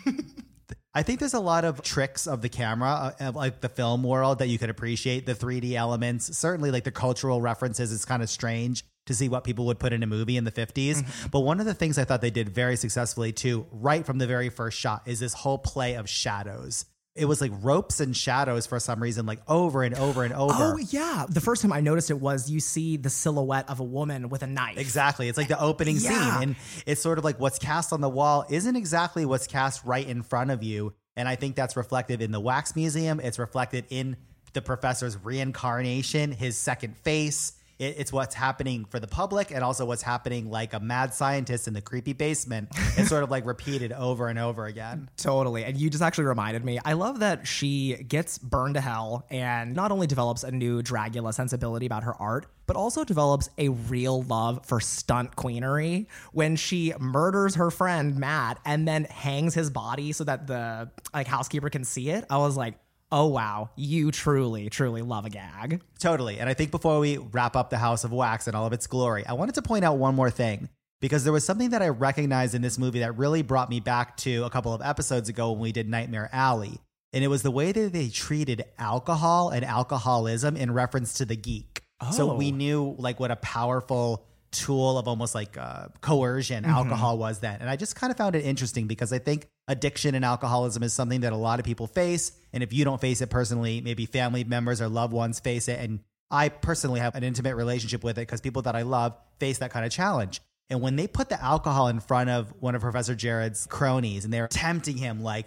I 0.96 1.02
think 1.02 1.20
there's 1.20 1.34
a 1.34 1.40
lot 1.40 1.66
of 1.66 1.82
tricks 1.82 2.28
of 2.28 2.42
the 2.42 2.50
camera, 2.50 3.16
uh, 3.20 3.24
of 3.24 3.36
like 3.36 3.62
the 3.62 3.70
film 3.70 4.04
world, 4.04 4.40
that 4.40 4.48
you 4.48 4.60
could 4.60 4.70
appreciate. 4.70 5.26
The 5.26 5.34
3D 5.34 5.74
elements, 5.74 6.38
certainly 6.38 6.72
like 6.72 6.84
the 6.84 6.92
cultural 6.92 7.42
references, 7.42 7.92
is 7.92 8.06
kind 8.06 8.22
of 8.22 8.30
strange 8.30 8.84
to 9.08 9.14
see 9.14 9.28
what 9.28 9.44
people 9.44 9.66
would 9.66 9.80
put 9.80 9.92
in 9.92 10.04
a 10.04 10.08
movie 10.08 10.38
in 10.38 10.46
the 10.46 10.52
50s. 10.52 11.30
But 11.32 11.42
one 11.42 11.60
of 11.60 11.66
the 11.66 11.74
things 11.74 11.98
I 11.98 12.06
thought 12.06 12.22
they 12.22 12.30
did 12.30 12.50
very 12.50 12.76
successfully 12.78 13.34
too, 13.34 13.66
right 13.72 14.06
from 14.06 14.20
the 14.20 14.28
very 14.28 14.50
first 14.50 14.78
shot, 14.78 15.02
is 15.08 15.20
this 15.20 15.34
whole 15.34 15.58
play 15.58 15.96
of 15.96 16.08
shadows. 16.08 16.86
It 17.16 17.26
was 17.26 17.42
like 17.42 17.52
ropes 17.62 18.00
and 18.00 18.18
shadows 18.18 18.66
for 18.66 18.80
some 18.80 19.00
reason, 19.02 19.28
like 19.28 19.40
over 19.48 19.84
and 19.84 19.94
over 19.96 20.24
and 20.24 20.34
over. 20.34 20.54
Oh, 20.74 20.78
yeah. 20.78 21.26
The 21.30 21.42
first 21.42 21.62
time 21.62 21.72
I 21.72 21.80
noticed 21.80 22.10
it 22.10 22.20
was 22.20 22.50
you 22.50 22.60
see 22.60 22.98
the 22.98 23.12
silhouette 23.12 23.70
of 23.70 23.80
a 23.80 23.84
woman 23.84 24.30
with 24.30 24.42
a 24.42 24.48
knife. 24.48 24.80
Exactly. 24.80 25.28
It's 25.30 25.38
like 25.38 25.48
the 25.48 25.62
opening 25.62 25.98
Yeah. 25.98 26.10
scene. 26.40 26.44
And 26.44 26.56
it's 26.88 27.02
sort 27.02 27.20
of 27.20 27.24
like 27.24 27.40
what's 27.40 27.60
cast 27.60 27.94
on 27.94 28.02
the 28.02 28.10
wall 28.10 28.46
isn't 28.50 28.76
exactly 28.76 29.26
what's 29.26 29.46
cast 29.46 29.86
right 29.86 30.08
in 30.08 30.24
front 30.24 30.50
of 30.50 30.64
you. 30.64 30.94
And 31.16 31.30
I 31.30 31.36
think 31.36 31.56
that's 31.56 31.78
reflected 31.78 32.24
in 32.24 32.32
the 32.32 32.40
Wax 32.40 32.76
Museum. 32.76 33.20
It's 33.20 33.38
reflected 33.38 33.86
in 33.92 34.18
the 34.54 34.64
professor's 34.64 35.16
reincarnation, 35.16 36.32
his 36.32 36.58
second 36.58 36.98
face. 36.98 37.54
It, 37.84 37.96
it's 37.98 38.14
what's 38.14 38.34
happening 38.34 38.86
for 38.86 39.00
the 39.00 39.08
public 39.08 39.52
and 39.52 39.64
also 39.64 39.86
what's 39.86 40.02
happening 40.02 40.50
like 40.50 40.74
a 40.74 40.80
mad 40.80 41.14
scientist 41.14 41.68
in 41.68 41.74
the 41.74 41.82
creepy 41.82 42.14
basement. 42.14 42.70
It's 42.98 43.10
sort 43.10 43.24
of 43.24 43.32
like 43.32 43.46
repeated 43.46 43.92
over 43.92 44.28
and 44.28 44.40
over 44.40 44.66
again. 44.66 45.10
Totally. 45.18 45.64
And 45.64 45.78
you 45.78 45.90
just 45.90 46.04
actually 46.04 46.26
reminded 46.26 46.64
me. 46.64 46.80
I 46.84 46.94
love 46.94 47.20
that 47.20 47.46
she 47.48 47.96
gets 48.08 48.38
burned 48.38 48.76
to 48.76 48.82
hell 48.82 49.26
and 49.30 49.76
not 49.76 49.92
only 49.92 50.08
develops 50.08 50.44
a 50.44 50.52
new 50.52 50.82
Dragula 50.82 51.34
sensibility 51.34 51.86
about 51.86 52.04
her 52.04 52.16
art, 52.22 52.46
but 52.66 52.78
also 52.78 53.04
develops 53.04 53.50
a 53.58 53.70
real 53.70 54.24
love 54.24 54.66
for 54.66 54.80
stunt 54.80 55.36
queenery 55.36 56.08
when 56.32 56.56
she 56.56 56.94
murders 57.00 57.56
her 57.56 57.70
friend 57.70 58.18
Matt 58.18 58.60
and 58.66 58.88
then 58.88 59.04
hangs 59.06 59.54
his 59.54 59.70
body 59.70 60.12
so 60.14 60.24
that 60.24 60.48
the 60.48 60.90
like 61.14 61.28
housekeeper 61.28 61.70
can 61.70 61.84
see 61.84 62.10
it. 62.10 62.26
I 62.30 62.38
was 62.38 62.56
like, 62.56 62.76
"Oh 63.14 63.28
wow, 63.28 63.70
you 63.76 64.10
truly 64.10 64.70
truly 64.70 65.04
love 65.04 65.26
a 65.26 65.30
gag." 65.30 65.82
Totally. 66.00 66.40
And 66.40 66.50
I 66.50 66.56
think 66.56 66.72
before 66.72 67.00
we 67.00 67.18
wrap 67.18 67.56
up 67.56 67.70
the 67.70 67.78
House 67.78 68.04
of 68.04 68.12
Wax 68.12 68.48
and 68.48 68.56
all 68.56 68.66
of 68.66 68.74
its 68.74 68.88
glory, 68.88 69.24
I 69.26 69.34
wanted 69.34 69.56
to 69.56 69.62
point 69.62 69.86
out 69.86 69.98
one 69.98 70.16
more 70.16 70.32
thing 70.32 70.68
because 71.00 71.24
there 71.24 71.34
was 71.34 71.46
something 71.46 71.70
that 71.70 71.82
I 71.82 71.90
recognized 71.90 72.56
in 72.56 72.64
this 72.64 72.80
movie 72.80 73.00
that 73.00 73.18
really 73.18 73.44
brought 73.44 73.70
me 73.70 73.80
back 73.80 74.18
to 74.18 74.46
a 74.46 74.50
couple 74.50 74.74
of 74.74 74.82
episodes 74.82 75.30
ago 75.30 75.52
when 75.52 75.60
we 75.60 75.72
did 75.72 75.88
Nightmare 75.88 76.30
Alley. 76.34 76.80
And 77.14 77.24
it 77.24 77.28
was 77.28 77.44
the 77.44 77.52
way 77.52 77.72
that 77.72 77.94
they 77.94 78.10
treated 78.10 78.66
alcohol 78.80 79.50
and 79.50 79.64
alcoholism 79.64 80.58
in 80.58 80.74
reference 80.74 81.14
to 81.16 81.26
the 81.26 81.36
geek. 81.36 81.84
Oh. 82.02 82.12
So 82.12 82.34
we 82.36 82.52
oh. 82.52 82.56
knew 82.56 82.96
like 82.98 83.20
what 83.20 83.30
a 83.30 83.36
powerful 83.36 84.26
tool 84.54 84.98
of 84.98 85.08
almost 85.08 85.36
like 85.36 85.58
uh, 85.58 85.88
coercion 86.02 86.64
mm-hmm. 86.64 86.74
alcohol 86.74 87.18
was 87.18 87.40
then. 87.40 87.58
And 87.60 87.70
I 87.70 87.76
just 87.76 87.96
kind 87.96 88.12
of 88.12 88.18
found 88.18 88.36
it 88.36 88.46
interesting 88.46 88.88
because 88.88 89.12
I 89.12 89.20
think 89.20 89.48
addiction 89.68 90.16
and 90.16 90.24
alcoholism 90.24 90.84
is 90.84 90.94
something 90.94 91.22
that 91.22 91.34
a 91.34 91.38
lot 91.38 91.60
of 91.60 91.66
people 91.66 91.88
face. 91.88 92.32
And 92.54 92.64
if 92.64 92.72
you 92.72 92.86
don't 92.86 93.02
face 93.02 93.22
it 93.22 93.30
personally, 93.30 93.82
maybe 93.82 94.06
family 94.06 94.44
members 94.44 94.82
or 94.82 94.88
loved 94.88 95.14
ones 95.14 95.40
face 95.40 95.68
it. 95.68 95.80
And 95.80 96.00
I 96.32 96.50
personally 96.50 97.00
have 97.00 97.16
an 97.16 97.24
intimate 97.24 97.56
relationship 97.56 98.04
with 98.04 98.18
it 98.18 98.22
because 98.22 98.42
people 98.42 98.62
that 98.64 98.76
I 98.76 98.84
love 98.84 99.16
face 99.40 99.58
that 99.60 99.72
kind 99.72 99.86
of 99.86 99.92
challenge. 99.92 100.42
And 100.70 100.82
when 100.82 100.96
they 100.96 101.08
put 101.08 101.30
the 101.30 101.42
alcohol 101.42 101.90
in 101.90 102.00
front 102.00 102.30
of 102.30 102.54
one 102.60 102.76
of 102.76 102.82
Professor 102.82 103.16
Jarrod's 103.16 103.68
cronies 103.68 104.26
and 104.26 104.34
they're 104.34 104.48
tempting 104.48 104.98
him, 104.98 105.22
like, 105.22 105.46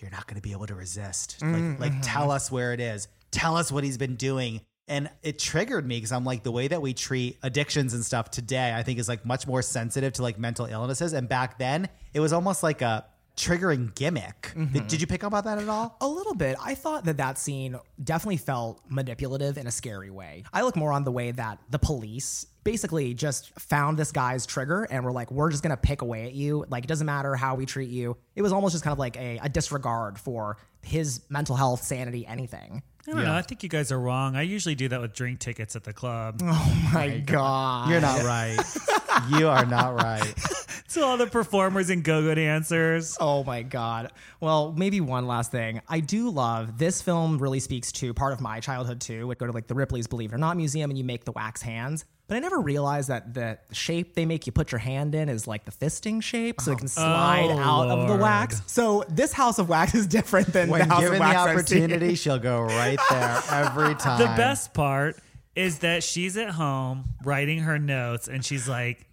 you're 0.00 0.10
not 0.10 0.26
going 0.26 0.36
to 0.36 0.42
be 0.42 0.52
able 0.52 0.66
to 0.66 0.74
resist. 0.74 1.38
Like, 1.40 1.50
mm, 1.50 1.80
like 1.80 1.92
mm-hmm. 1.92 2.00
tell 2.02 2.30
us 2.30 2.50
where 2.50 2.72
it 2.72 2.80
is. 2.80 3.08
Tell 3.30 3.56
us 3.56 3.72
what 3.72 3.84
he's 3.84 3.98
been 3.98 4.16
doing. 4.16 4.60
And 4.88 5.10
it 5.22 5.38
triggered 5.38 5.86
me 5.86 5.96
because 5.96 6.12
I'm 6.12 6.24
like, 6.24 6.42
the 6.42 6.52
way 6.52 6.68
that 6.68 6.80
we 6.80 6.94
treat 6.94 7.38
addictions 7.42 7.94
and 7.94 8.04
stuff 8.04 8.30
today, 8.30 8.74
I 8.74 8.82
think 8.82 8.98
is 8.98 9.08
like 9.08 9.24
much 9.24 9.46
more 9.46 9.62
sensitive 9.62 10.14
to 10.14 10.22
like 10.22 10.38
mental 10.38 10.66
illnesses. 10.66 11.12
And 11.12 11.28
back 11.28 11.58
then, 11.58 11.88
it 12.14 12.20
was 12.20 12.32
almost 12.32 12.62
like 12.62 12.82
a 12.82 13.04
triggering 13.36 13.94
gimmick. 13.94 14.52
Did, 14.54 14.68
mm-hmm. 14.68 14.86
did 14.88 15.00
you 15.00 15.06
pick 15.06 15.22
up 15.22 15.32
on 15.32 15.44
that 15.44 15.58
at 15.58 15.68
all? 15.68 15.96
A 16.00 16.08
little 16.08 16.34
bit. 16.34 16.56
I 16.62 16.74
thought 16.74 17.04
that 17.04 17.18
that 17.18 17.38
scene 17.38 17.78
definitely 18.02 18.38
felt 18.38 18.80
manipulative 18.88 19.56
in 19.56 19.66
a 19.66 19.70
scary 19.70 20.10
way. 20.10 20.42
I 20.52 20.62
look 20.62 20.74
more 20.74 20.92
on 20.92 21.04
the 21.04 21.12
way 21.12 21.30
that 21.30 21.60
the 21.70 21.78
police 21.78 22.46
basically 22.68 23.14
just 23.14 23.58
found 23.58 23.98
this 23.98 24.12
guy's 24.12 24.44
trigger 24.44 24.86
and 24.90 25.02
were 25.02 25.10
like, 25.10 25.30
we're 25.30 25.50
just 25.50 25.62
going 25.62 25.70
to 25.70 25.76
pick 25.78 26.02
away 26.02 26.26
at 26.26 26.34
you. 26.34 26.66
Like, 26.68 26.84
it 26.84 26.86
doesn't 26.86 27.06
matter 27.06 27.34
how 27.34 27.54
we 27.54 27.64
treat 27.64 27.88
you. 27.88 28.14
It 28.36 28.42
was 28.42 28.52
almost 28.52 28.72
just 28.74 28.84
kind 28.84 28.92
of 28.92 28.98
like 28.98 29.16
a, 29.16 29.38
a 29.42 29.48
disregard 29.48 30.18
for 30.18 30.58
his 30.82 31.22
mental 31.30 31.56
health, 31.56 31.82
sanity, 31.82 32.26
anything. 32.26 32.82
I 33.06 33.12
don't 33.12 33.24
know. 33.24 33.32
I 33.32 33.40
think 33.40 33.62
you 33.62 33.70
guys 33.70 33.90
are 33.90 33.98
wrong. 33.98 34.36
I 34.36 34.42
usually 34.42 34.74
do 34.74 34.86
that 34.88 35.00
with 35.00 35.14
drink 35.14 35.38
tickets 35.38 35.76
at 35.76 35.84
the 35.84 35.94
club. 35.94 36.42
Oh 36.44 36.90
my 36.92 37.18
God. 37.18 37.90
You're 37.90 38.00
not 38.00 38.22
right. 38.22 38.58
you 39.38 39.48
are 39.48 39.64
not 39.64 39.94
right. 39.94 40.34
to 40.90 41.04
all 41.04 41.16
the 41.16 41.26
performers 41.26 41.90
and 41.90 42.02
go-go 42.02 42.34
dancers. 42.34 43.16
Oh 43.20 43.44
my 43.44 43.62
god. 43.62 44.12
Well, 44.40 44.72
maybe 44.76 45.00
one 45.00 45.26
last 45.26 45.50
thing. 45.50 45.80
I 45.88 46.00
do 46.00 46.30
love 46.30 46.78
this 46.78 47.02
film 47.02 47.38
really 47.38 47.60
speaks 47.60 47.92
to 47.92 48.14
part 48.14 48.32
of 48.32 48.40
my 48.40 48.60
childhood 48.60 49.00
too. 49.00 49.26
Would 49.26 49.38
go 49.38 49.46
to 49.46 49.52
like 49.52 49.66
the 49.66 49.74
Ripley's 49.74 50.06
Believe 50.06 50.32
It 50.32 50.36
or 50.36 50.38
Not 50.38 50.56
museum 50.56 50.90
and 50.90 50.98
you 50.98 51.04
make 51.04 51.24
the 51.24 51.32
wax 51.32 51.62
hands. 51.62 52.04
But 52.28 52.36
I 52.36 52.40
never 52.40 52.60
realized 52.60 53.08
that 53.08 53.32
the 53.32 53.58
shape 53.72 54.14
they 54.14 54.26
make 54.26 54.46
you 54.46 54.52
put 54.52 54.70
your 54.70 54.78
hand 54.78 55.14
in 55.14 55.30
is 55.30 55.46
like 55.46 55.64
the 55.64 55.72
fisting 55.72 56.22
shape, 56.22 56.60
so 56.60 56.72
it 56.72 56.78
can 56.78 56.84
oh, 56.84 56.88
slide 56.88 57.46
Oh, 57.50 57.58
out 57.58 57.88
of 57.88 58.06
the 58.06 58.16
wax. 58.16 58.60
So 58.66 59.02
this 59.08 59.32
House 59.32 59.58
of 59.58 59.70
Wax 59.70 59.94
is 59.94 60.06
different 60.06 60.52
than 60.52 60.68
When 60.68 60.80
the 60.86 60.94
House 60.94 61.00
given 61.00 61.14
of 61.14 61.18
the 61.20 61.24
Wax 61.24 61.38
I've 61.38 61.68
seen. 61.68 61.84
opportunity, 61.84 62.14
she'll 62.16 62.38
go 62.38 62.60
right 62.62 62.98
there 63.08 63.40
every 63.50 63.94
time. 63.94 64.20
The 64.20 64.26
best 64.36 64.74
part 64.74 65.16
is 65.56 65.78
that 65.78 66.02
she's 66.04 66.36
at 66.36 66.50
home 66.50 67.14
writing 67.24 67.60
her 67.60 67.78
notes 67.78 68.28
and 68.28 68.44
she's 68.44 68.68
like, 68.68 69.07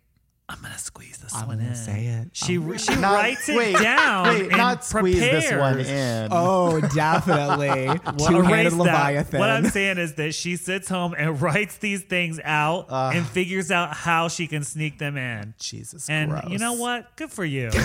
I'm 0.47 0.61
gonna 0.61 0.77
squeeze 0.77 1.17
this 1.17 1.33
one 1.33 1.57
gonna 1.57 1.69
in. 1.69 1.75
say 1.75 2.05
it. 2.05 2.29
She 2.33 2.61
she 2.77 2.95
Not- 2.95 3.15
writes 3.15 3.49
it 3.49 3.57
wait, 3.57 3.77
down. 3.79 4.27
Wait, 4.27 4.41
and 4.43 4.57
not 4.57 4.85
squeeze 4.85 5.19
this 5.19 5.51
one 5.51 5.79
in. 5.79 6.27
Oh, 6.31 6.79
definitely. 6.81 7.87
Well, 8.05 8.29
Two-handed. 8.29 8.73
Leviathan. 8.73 9.39
What 9.39 9.49
I'm 9.49 9.65
saying 9.65 9.97
is 9.97 10.13
that 10.15 10.35
she 10.35 10.55
sits 10.55 10.87
home 10.87 11.15
and 11.17 11.41
writes 11.45 11.77
these 11.77 12.03
things 12.03 12.39
out 12.43 12.85
ah. 12.89 13.11
and 13.11 13.25
figures 13.25 13.71
out 13.71 13.93
how 13.93 14.27
she 14.27 14.45
can 14.47 14.63
sneak 14.63 14.99
them 14.99 15.17
in. 15.17 15.55
Jesus 15.59 16.07
And 16.09 16.29
gross. 16.31 16.45
you 16.49 16.59
know 16.59 16.73
what? 16.73 17.15
Good 17.15 17.31
for 17.31 17.43
you. 17.43 17.69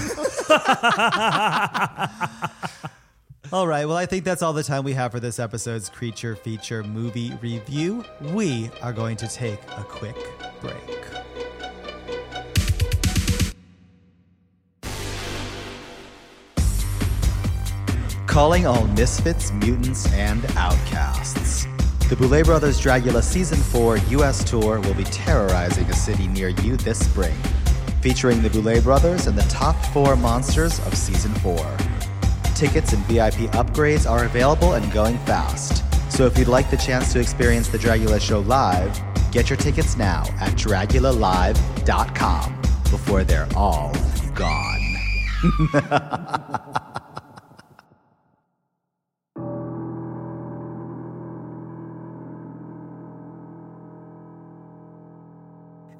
All 3.52 3.66
right. 3.66 3.86
Well, 3.86 3.96
I 3.96 4.06
think 4.06 4.24
that's 4.24 4.42
all 4.42 4.52
the 4.52 4.62
time 4.62 4.84
we 4.84 4.92
have 4.92 5.10
for 5.10 5.18
this 5.18 5.40
episode's 5.40 5.88
Creature 5.88 6.36
Feature 6.36 6.84
Movie 6.84 7.32
Review. 7.40 8.04
We 8.20 8.70
are 8.82 8.92
going 8.92 9.16
to 9.16 9.26
take 9.26 9.58
a 9.76 9.82
quick 9.82 10.16
break. 10.60 10.74
Calling 18.40 18.64
all 18.66 18.86
misfits, 18.86 19.52
mutants, 19.52 20.10
and 20.14 20.46
outcasts. 20.56 21.66
The 22.08 22.16
Boulet 22.16 22.46
Brothers 22.46 22.80
Dragula 22.80 23.22
Season 23.22 23.58
4 23.58 23.98
US 23.98 24.42
tour 24.42 24.80
will 24.80 24.94
be 24.94 25.04
terrorizing 25.04 25.84
a 25.90 25.92
city 25.92 26.26
near 26.26 26.48
you 26.48 26.78
this 26.78 27.04
spring, 27.04 27.36
featuring 28.00 28.40
the 28.40 28.48
Boulet 28.48 28.82
Brothers 28.82 29.26
and 29.26 29.36
the 29.36 29.46
top 29.50 29.76
four 29.92 30.16
monsters 30.16 30.78
of 30.86 30.94
Season 30.94 31.34
4. 31.34 31.54
tickets 32.54 32.94
and 32.94 33.04
VIP 33.04 33.50
upgrades 33.52 34.10
are 34.10 34.24
available 34.24 34.72
and 34.72 34.90
going 34.90 35.18
fast. 35.26 35.84
So 36.10 36.24
if 36.24 36.38
you'd 36.38 36.48
like 36.48 36.70
the 36.70 36.78
chance 36.78 37.12
to 37.12 37.20
experience 37.20 37.68
the 37.68 37.76
Dragula 37.76 38.22
show 38.22 38.40
live, 38.40 38.98
get 39.32 39.50
your 39.50 39.58
tickets 39.58 39.98
now 39.98 40.22
at 40.40 40.54
dragulalive.com 40.54 42.62
before 42.90 43.22
they're 43.22 43.48
all 43.54 43.94
gone. 44.34 44.96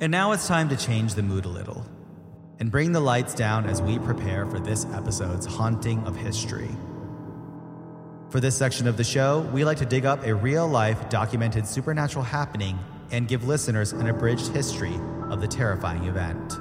and 0.01 0.11
now 0.11 0.33
it's 0.33 0.49
time 0.49 0.71
to 0.71 0.77
change 0.77 1.15
the 1.15 1.23
mood 1.23 1.45
a 1.45 1.49
little 1.49 1.87
and 2.59 2.71
bring 2.71 2.93
the 2.93 3.01
lights 3.01 3.35
down 3.35 3.67
as 3.67 3.83
we 3.83 3.99
prepare 3.99 4.47
for 4.47 4.59
this 4.59 4.87
episode's 4.95 5.47
haunting 5.47 6.03
of 6.07 6.17
history. 6.17 6.71
For 8.31 8.41
this 8.41 8.57
section 8.57 8.87
of 8.87 8.97
the 8.97 9.05
show, 9.05 9.41
we 9.53 9.65
like 9.65 9.79
to 9.79 9.87
dig 9.87 10.07
up 10.07 10.25
a 10.25 10.35
real 10.35 10.67
life 10.67 11.09
documented 11.11 11.67
supernatural 11.67 12.25
happening 12.25 12.79
and 13.11 13.29
give 13.29 13.47
listeners 13.47 13.93
an 13.93 14.09
abridged 14.09 14.49
history 14.49 14.95
of 15.31 15.41
the 15.41 15.49
terrifying 15.49 16.05
event. 16.05 16.55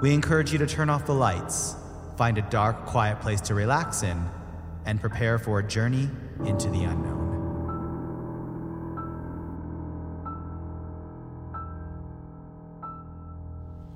We 0.00 0.14
encourage 0.14 0.52
you 0.52 0.58
to 0.58 0.66
turn 0.66 0.90
off 0.90 1.06
the 1.06 1.14
lights, 1.14 1.76
find 2.16 2.38
a 2.38 2.42
dark, 2.42 2.86
quiet 2.86 3.20
place 3.20 3.40
to 3.42 3.54
relax 3.54 4.02
in, 4.02 4.24
and 4.86 5.00
prepare 5.00 5.38
for 5.38 5.58
a 5.58 5.66
journey 5.66 6.08
into 6.44 6.68
the 6.70 6.84
unknown. 6.84 7.17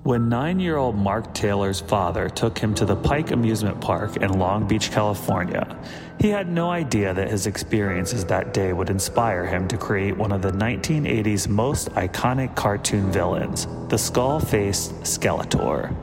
When 0.05 0.29
nine 0.29 0.59
year 0.59 0.79
old 0.79 0.97
Mark 0.97 1.33
Taylor's 1.33 1.81
father 1.81 2.29
took 2.29 2.59
him 2.59 2.75
to 2.75 2.85
the 2.85 2.97
Pike 2.97 3.31
Amusement 3.31 3.81
Park 3.81 4.17
in 4.17 4.37
Long 4.37 4.67
Beach, 4.67 4.91
California, 4.91 5.79
he 6.19 6.29
had 6.29 6.49
no 6.49 6.71
idea 6.71 7.15
that 7.15 7.31
his 7.31 7.47
experiences 7.47 8.25
that 8.25 8.53
day 8.53 8.73
would 8.73 8.91
inspire 8.91 9.47
him 9.47 9.69
to 9.69 9.77
create 9.77 10.17
one 10.17 10.33
of 10.33 10.43
the 10.43 10.51
1980s 10.51 11.47
most 11.47 11.89
iconic 11.91 12.57
cartoon 12.57 13.13
villains, 13.13 13.69
the 13.91 13.97
skull 13.97 14.41
faced 14.41 14.93
Skeletor. 15.03 15.95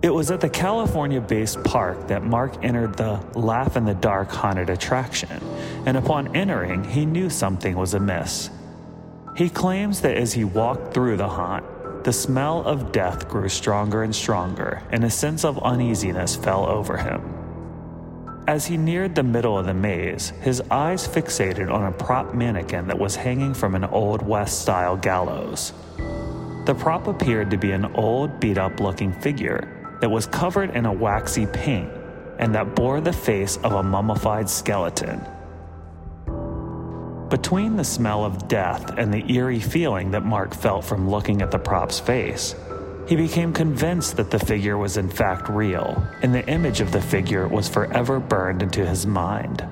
It 0.00 0.14
was 0.14 0.30
at 0.30 0.40
the 0.40 0.50
California 0.50 1.20
based 1.20 1.64
park 1.64 2.06
that 2.06 2.22
Mark 2.22 2.62
entered 2.62 2.96
the 2.96 3.18
Laugh 3.34 3.76
in 3.76 3.86
the 3.86 3.94
Dark 3.94 4.30
haunted 4.30 4.70
attraction, 4.70 5.42
and 5.84 5.96
upon 5.96 6.36
entering, 6.36 6.84
he 6.84 7.06
knew 7.06 7.28
something 7.28 7.74
was 7.74 7.92
amiss. 7.92 8.50
He 9.36 9.50
claims 9.50 10.02
that 10.02 10.16
as 10.16 10.32
he 10.32 10.44
walked 10.44 10.94
through 10.94 11.16
the 11.16 11.28
haunt, 11.28 11.64
the 12.04 12.12
smell 12.12 12.62
of 12.64 12.92
death 12.92 13.28
grew 13.28 13.48
stronger 13.48 14.02
and 14.02 14.14
stronger, 14.14 14.82
and 14.90 15.04
a 15.04 15.10
sense 15.10 15.42
of 15.42 15.58
uneasiness 15.64 16.36
fell 16.36 16.66
over 16.66 16.98
him. 16.98 17.22
As 18.46 18.66
he 18.66 18.76
neared 18.76 19.14
the 19.14 19.22
middle 19.22 19.58
of 19.58 19.64
the 19.64 19.72
maze, 19.72 20.28
his 20.42 20.60
eyes 20.70 21.08
fixated 21.08 21.72
on 21.72 21.86
a 21.86 21.92
prop 21.92 22.34
mannequin 22.34 22.86
that 22.88 22.98
was 22.98 23.16
hanging 23.16 23.54
from 23.54 23.74
an 23.74 23.84
Old 23.84 24.20
West 24.20 24.60
style 24.60 24.98
gallows. 24.98 25.72
The 26.66 26.74
prop 26.78 27.06
appeared 27.06 27.50
to 27.52 27.56
be 27.56 27.72
an 27.72 27.86
old, 27.94 28.38
beat 28.38 28.58
up 28.58 28.80
looking 28.80 29.12
figure 29.12 29.96
that 30.00 30.10
was 30.10 30.26
covered 30.26 30.76
in 30.76 30.84
a 30.84 30.92
waxy 30.92 31.46
paint 31.46 31.90
and 32.38 32.54
that 32.54 32.74
bore 32.74 33.00
the 33.00 33.12
face 33.14 33.56
of 33.58 33.72
a 33.72 33.82
mummified 33.82 34.50
skeleton. 34.50 35.24
Between 37.34 37.74
the 37.74 37.82
smell 37.82 38.24
of 38.24 38.46
death 38.46 38.96
and 38.96 39.12
the 39.12 39.28
eerie 39.34 39.58
feeling 39.58 40.12
that 40.12 40.24
Mark 40.24 40.54
felt 40.54 40.84
from 40.84 41.10
looking 41.10 41.42
at 41.42 41.50
the 41.50 41.58
prop's 41.58 41.98
face, 41.98 42.54
he 43.08 43.16
became 43.16 43.52
convinced 43.52 44.16
that 44.18 44.30
the 44.30 44.38
figure 44.38 44.78
was 44.78 44.98
in 44.98 45.10
fact 45.10 45.48
real, 45.48 46.00
and 46.22 46.32
the 46.32 46.46
image 46.48 46.80
of 46.80 46.92
the 46.92 47.02
figure 47.02 47.48
was 47.48 47.68
forever 47.68 48.20
burned 48.20 48.62
into 48.62 48.86
his 48.86 49.04
mind. 49.04 49.68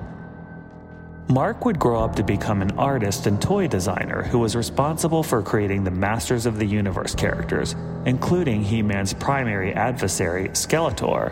Mark 1.29 1.63
would 1.63 1.79
grow 1.79 2.03
up 2.03 2.17
to 2.17 2.23
become 2.23 2.61
an 2.61 2.71
artist 2.71 3.27
and 3.27 3.41
toy 3.41 3.65
designer 3.65 4.23
who 4.23 4.39
was 4.39 4.57
responsible 4.57 5.23
for 5.23 5.41
creating 5.41 5.85
the 5.85 5.89
Masters 5.89 6.45
of 6.45 6.59
the 6.59 6.67
Universe 6.67 7.15
characters, 7.15 7.77
including 8.05 8.61
He 8.61 8.81
Man's 8.81 9.13
primary 9.13 9.71
adversary, 9.73 10.49
Skeletor. 10.49 11.31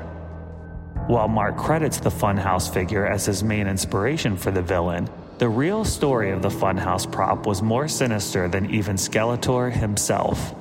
While 1.08 1.28
Mark 1.28 1.58
credits 1.58 2.00
the 2.00 2.10
Funhouse 2.10 2.74
figure 2.74 3.06
as 3.06 3.26
his 3.26 3.44
main 3.44 3.68
inspiration 3.68 4.38
for 4.38 4.52
the 4.52 4.62
villain, 4.62 5.10
the 5.42 5.50
real 5.50 5.84
story 5.84 6.30
of 6.30 6.44
the 6.44 6.50
Funhouse 6.50 7.12
prop 7.12 7.48
was 7.48 7.64
more 7.64 7.88
sinister 7.88 8.48
than 8.48 8.70
even 8.70 8.96
Skeletor 8.96 9.72
himself. 9.72 10.54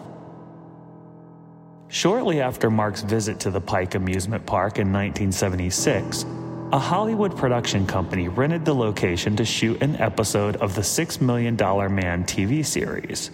Shortly 1.89 2.41
after 2.41 2.71
Mark's 2.71 3.03
visit 3.03 3.41
to 3.41 3.51
the 3.51 3.61
Pike 3.61 3.95
Amusement 3.95 4.47
Park 4.47 4.79
in 4.79 4.91
1976, 4.91 6.25
a 6.73 6.79
Hollywood 6.79 7.37
production 7.37 7.87
company 7.87 8.29
rented 8.29 8.65
the 8.65 8.75
location 8.75 9.37
to 9.37 9.45
shoot 9.45 9.83
an 9.83 9.97
episode 9.97 10.57
of 10.57 10.75
the 10.75 10.83
Six 10.83 11.21
Million 11.21 11.57
Dollar 11.57 11.91
Man 11.91 12.25
TV 12.25 12.65
series. 12.65 13.31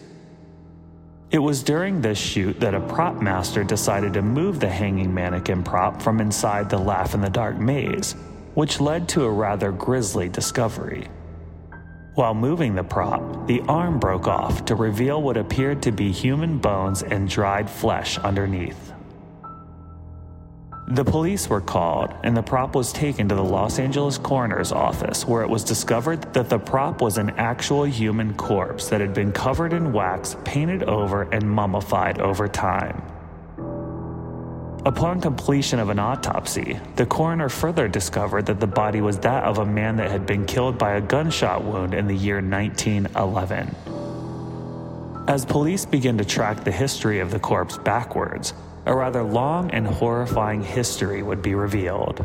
It 1.31 1.39
was 1.39 1.63
during 1.63 2.01
this 2.01 2.19
shoot 2.19 2.59
that 2.59 2.75
a 2.75 2.81
prop 2.81 3.23
master 3.23 3.63
decided 3.63 4.15
to 4.15 4.23
move 4.23 4.59
the 4.59 4.69
hanging 4.69 5.15
mannequin 5.15 5.63
prop 5.63 6.03
from 6.03 6.21
inside 6.21 6.69
the 6.69 6.79
Laugh 6.79 7.15
in 7.15 7.21
the 7.21 7.31
Dark 7.31 7.57
maze, 7.57 8.17
which 8.55 8.81
led 8.81 9.09
to 9.11 9.23
a 9.23 9.31
rather 9.31 9.71
grisly 9.71 10.29
discovery. 10.29 11.07
While 12.17 12.33
moving 12.33 12.75
the 12.75 12.83
prop, 12.83 13.47
the 13.47 13.61
arm 13.69 13.99
broke 13.99 14.27
off 14.27 14.65
to 14.65 14.75
reveal 14.75 15.21
what 15.21 15.37
appeared 15.37 15.83
to 15.83 15.93
be 15.93 16.11
human 16.13 16.57
bones 16.57 17.03
and 17.03 17.29
dried 17.29 17.69
flesh 17.69 18.17
underneath. 18.17 18.95
The 20.89 21.05
police 21.05 21.47
were 21.51 21.61
called, 21.61 22.15
and 22.25 22.35
the 22.35 22.43
prop 22.43 22.75
was 22.75 22.91
taken 22.91 23.29
to 23.29 23.35
the 23.35 23.45
Los 23.45 23.79
Angeles 23.79 24.17
coroner's 24.17 24.73
office, 24.73 25.27
where 25.27 25.43
it 25.43 25.51
was 25.51 25.63
discovered 25.63 26.33
that 26.33 26.49
the 26.49 26.59
prop 26.59 27.03
was 27.03 27.19
an 27.19 27.31
actual 27.37 27.85
human 27.85 28.33
corpse 28.33 28.89
that 28.89 29.03
had 29.03 29.13
been 29.13 29.31
covered 29.31 29.75
in 29.75 29.93
wax, 29.93 30.39
painted 30.43 30.85
over, 30.85 31.25
and 31.33 31.47
mummified 31.51 32.19
over 32.19 32.49
time. 32.49 33.03
Upon 34.87 35.21
completion 35.21 35.81
of 35.81 35.89
an 35.89 35.99
autopsy, 35.99 36.79
the 36.95 37.07
coroner 37.07 37.49
further 37.49 37.89
discovered 37.89 38.47
that 38.47 38.61
the 38.61 38.69
body 38.69 39.01
was 39.01 39.19
that 39.19 39.43
of 39.43 39.59
a 39.59 39.67
man 39.67 39.97
that 39.97 40.13
had 40.13 40.27
been 40.27 40.47
killed 40.47 40.79
by 40.79 40.93
a 40.93 41.01
gunshot 41.01 41.65
wound 41.65 41.93
in 41.93 42.07
the 42.07 42.15
year 42.15 42.37
1911. 42.37 43.75
As 45.27 45.45
police 45.45 45.85
began 45.85 46.17
to 46.19 46.25
track 46.25 46.63
the 46.63 46.71
history 46.71 47.19
of 47.19 47.33
the 47.33 47.41
corpse 47.41 47.77
backwards, 47.79 48.55
a 48.85 48.95
rather 48.95 49.25
long 49.25 49.73
and 49.73 49.89
horrifying 49.89 50.63
history 50.63 51.21
would 51.21 51.43
be 51.43 51.57
revealed. 51.57 52.25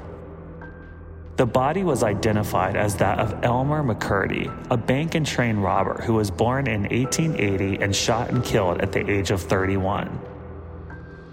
The 1.38 1.48
body 1.48 1.84
was 1.84 2.04
identified 2.04 2.76
as 2.76 2.96
that 2.98 3.18
of 3.18 3.44
Elmer 3.44 3.82
McCurdy, 3.82 4.56
a 4.70 4.78
bank 4.78 5.16
and 5.16 5.26
train 5.26 5.58
robber 5.58 6.00
who 6.04 6.14
was 6.14 6.30
born 6.30 6.68
in 6.68 6.84
1880 6.84 7.82
and 7.82 7.96
shot 7.96 8.30
and 8.30 8.46
killed 8.46 8.82
at 8.82 8.92
the 8.92 9.10
age 9.10 9.32
of 9.32 9.42
31. 9.42 10.31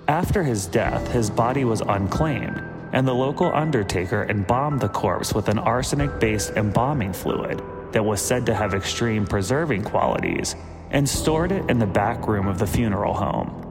After 0.09 0.43
his 0.43 0.67
death, 0.67 1.13
his 1.13 1.29
body 1.29 1.67
was 1.67 1.83
unclaimed, 1.83 2.63
and 2.95 3.07
the 3.07 3.15
local 3.15 3.55
undertaker 3.55 4.27
embalmed 4.31 4.81
the 4.81 4.89
corpse 4.89 5.35
with 5.35 5.49
an 5.49 5.59
arsenic 5.59 6.19
based 6.19 6.53
embalming 6.57 7.13
fluid 7.13 7.61
that 7.93 8.03
was 8.03 8.23
said 8.23 8.47
to 8.47 8.55
have 8.55 8.73
extreme 8.73 9.27
preserving 9.27 9.85
qualities 9.85 10.57
and 10.91 11.07
stored 11.07 11.53
it 11.53 11.69
in 11.69 11.79
the 11.79 11.87
back 11.87 12.27
room 12.27 12.49
of 12.49 12.59
the 12.59 12.67
funeral 12.67 13.13
home. 13.13 13.67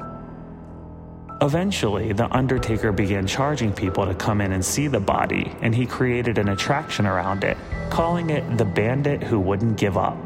Eventually, 1.41 2.13
the 2.13 2.31
undertaker 2.31 2.91
began 2.91 3.25
charging 3.25 3.73
people 3.73 4.05
to 4.05 4.13
come 4.13 4.39
in 4.39 4.51
and 4.51 4.63
see 4.63 4.87
the 4.87 4.99
body, 4.99 5.51
and 5.61 5.73
he 5.73 5.87
created 5.87 6.37
an 6.37 6.49
attraction 6.49 7.07
around 7.07 7.43
it, 7.43 7.57
calling 7.89 8.29
it 8.29 8.59
the 8.59 8.65
bandit 8.65 9.23
who 9.23 9.39
wouldn't 9.39 9.77
give 9.77 9.97
up. 9.97 10.17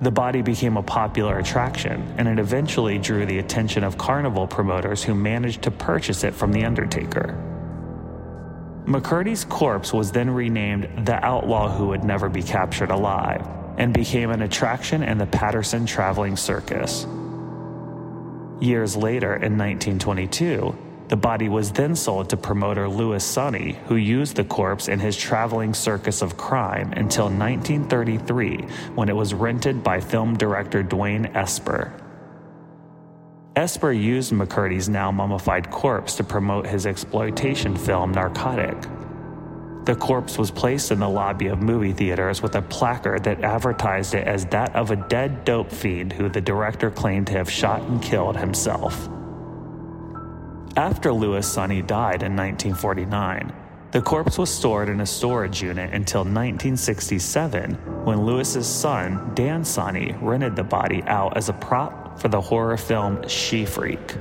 The 0.00 0.10
body 0.10 0.40
became 0.40 0.78
a 0.78 0.82
popular 0.82 1.38
attraction, 1.38 2.14
and 2.16 2.26
it 2.26 2.38
eventually 2.38 2.98
drew 2.98 3.26
the 3.26 3.38
attention 3.38 3.84
of 3.84 3.98
carnival 3.98 4.46
promoters 4.46 5.02
who 5.02 5.14
managed 5.14 5.62
to 5.62 5.70
purchase 5.70 6.24
it 6.24 6.34
from 6.34 6.52
the 6.52 6.64
Undertaker. 6.64 7.38
McCurdy's 8.86 9.44
corpse 9.44 9.92
was 9.92 10.10
then 10.10 10.30
renamed 10.30 11.06
the 11.06 11.22
Outlaw 11.22 11.68
Who 11.68 11.88
Would 11.88 12.02
Never 12.02 12.30
Be 12.30 12.42
Captured 12.42 12.90
Alive 12.90 13.46
and 13.76 13.92
became 13.92 14.30
an 14.30 14.40
attraction 14.40 15.02
in 15.02 15.18
the 15.18 15.26
Patterson 15.26 15.84
Traveling 15.84 16.34
Circus. 16.34 17.06
Years 18.58 18.96
later, 18.96 19.34
in 19.34 19.58
1922, 19.58 20.76
the 21.10 21.16
body 21.16 21.48
was 21.48 21.72
then 21.72 21.96
sold 21.96 22.30
to 22.30 22.36
promoter 22.36 22.88
Louis 22.88 23.22
Sonney, 23.22 23.72
who 23.86 23.96
used 23.96 24.36
the 24.36 24.44
corpse 24.44 24.86
in 24.86 25.00
his 25.00 25.16
traveling 25.16 25.74
circus 25.74 26.22
of 26.22 26.36
crime 26.36 26.92
until 26.92 27.24
1933 27.24 28.58
when 28.94 29.08
it 29.08 29.16
was 29.16 29.34
rented 29.34 29.82
by 29.82 29.98
film 29.98 30.36
director 30.36 30.84
Dwain 30.84 31.34
Esper. 31.34 31.92
Esper 33.56 33.90
used 33.90 34.32
McCurdy's 34.32 34.88
now 34.88 35.10
mummified 35.10 35.68
corpse 35.72 36.14
to 36.14 36.22
promote 36.22 36.64
his 36.64 36.86
exploitation 36.86 37.76
film 37.76 38.12
Narcotic. 38.12 38.80
The 39.86 39.96
corpse 39.96 40.38
was 40.38 40.52
placed 40.52 40.92
in 40.92 41.00
the 41.00 41.08
lobby 41.08 41.48
of 41.48 41.60
movie 41.60 41.92
theaters 41.92 42.40
with 42.40 42.54
a 42.54 42.62
placard 42.62 43.24
that 43.24 43.42
advertised 43.42 44.14
it 44.14 44.28
as 44.28 44.46
that 44.46 44.76
of 44.76 44.92
a 44.92 44.96
dead 44.96 45.44
dope 45.44 45.72
fiend 45.72 46.12
who 46.12 46.28
the 46.28 46.40
director 46.40 46.88
claimed 46.88 47.26
to 47.26 47.32
have 47.32 47.50
shot 47.50 47.82
and 47.82 48.00
killed 48.00 48.36
himself. 48.36 49.08
After 50.80 51.12
Louis 51.12 51.46
Sonney 51.46 51.82
died 51.82 52.22
in 52.22 52.34
1949, 52.34 53.52
the 53.90 54.00
corpse 54.00 54.38
was 54.38 54.48
stored 54.48 54.88
in 54.88 55.02
a 55.02 55.06
storage 55.06 55.62
unit 55.62 55.92
until 55.92 56.22
1967 56.22 57.74
when 58.06 58.24
Louis's 58.24 58.66
son, 58.66 59.32
Dan 59.34 59.62
Sonney, 59.62 60.16
rented 60.22 60.56
the 60.56 60.64
body 60.64 61.02
out 61.02 61.36
as 61.36 61.50
a 61.50 61.52
prop 61.52 62.18
for 62.18 62.28
the 62.28 62.40
horror 62.40 62.78
film 62.78 63.28
She 63.28 63.66
Freak. 63.66 64.16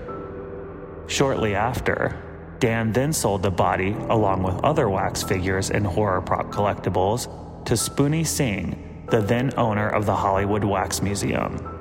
Shortly 1.07 1.55
after, 1.55 2.22
Dan 2.60 2.91
then 2.91 3.14
sold 3.14 3.41
the 3.41 3.51
body, 3.51 3.95
along 4.10 4.43
with 4.43 4.62
other 4.62 4.89
wax 4.89 5.24
figures 5.24 5.72
and 5.72 5.88
horror 5.88 6.22
prop 6.22 6.51
collectibles, 6.51 7.24
to 7.68 7.76
Spoonie 7.76 8.28
Singh, 8.28 9.05
the 9.10 9.22
then 9.22 9.53
owner 9.55 9.88
of 9.88 10.05
the 10.05 10.16
Hollywood 10.16 10.66
Wax 10.66 11.01
Museum. 11.01 11.78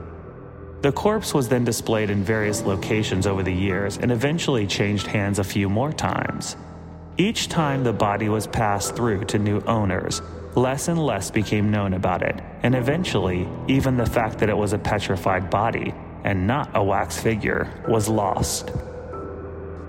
The 0.81 0.93
corpse 0.93 1.35
was 1.35 1.49
then 1.49 1.65
displayed 1.65 2.09
in 2.09 2.23
various 2.23 2.63
locations 2.63 3.27
over 3.27 3.43
the 3.43 3.53
years 3.53 3.99
and 3.99 4.13
eventually 4.13 4.67
changed 4.67 5.09
hands 5.09 5.41
a 5.41 5.45
few 5.45 5.69
more 5.69 5.93
times. 5.93 6.57
Each 7.17 7.49
time 7.49 7.83
the 7.83 7.93
body 7.93 8.29
was 8.29 8.47
passed 8.47 8.95
through 8.95 9.25
to 9.25 9.41
new 9.41 9.61
owners, 9.63 10.23
less 10.55 10.87
and 10.87 11.05
less 11.05 11.33
became 11.33 11.73
known 11.73 11.95
about 11.95 12.23
it, 12.23 12.41
and 12.63 12.77
eventually, 12.77 13.49
even 13.67 13.97
the 13.97 14.07
fact 14.07 14.39
that 14.39 14.49
it 14.49 14.57
was 14.57 14.73
a 14.73 14.79
petrified 14.79 15.51
body 15.51 15.93
and 16.23 16.47
not 16.47 16.71
a 16.75 16.83
wax 16.83 17.19
figure 17.19 17.69
was 17.89 18.09
lost. 18.09 18.71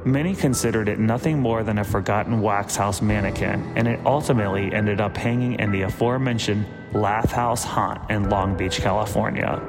Many 0.06 0.34
considered 0.34 0.90
it 0.90 0.98
nothing 0.98 1.38
more 1.38 1.62
than 1.62 1.78
a 1.78 1.84
forgotten 1.84 2.42
wax 2.42 2.76
house 2.76 3.00
mannequin, 3.00 3.74
and 3.76 3.88
it 3.88 4.00
ultimately 4.08 4.74
ended 4.74 5.02
up 5.02 5.16
hanging 5.16 5.60
in 5.60 5.72
the 5.72 5.84
aforementioned 5.84 6.66
Lath 6.94 7.32
House 7.32 7.64
Haunt 7.64 8.10
in 8.10 8.28
Long 8.30 8.58
Beach, 8.58 8.80
California. 8.80 9.62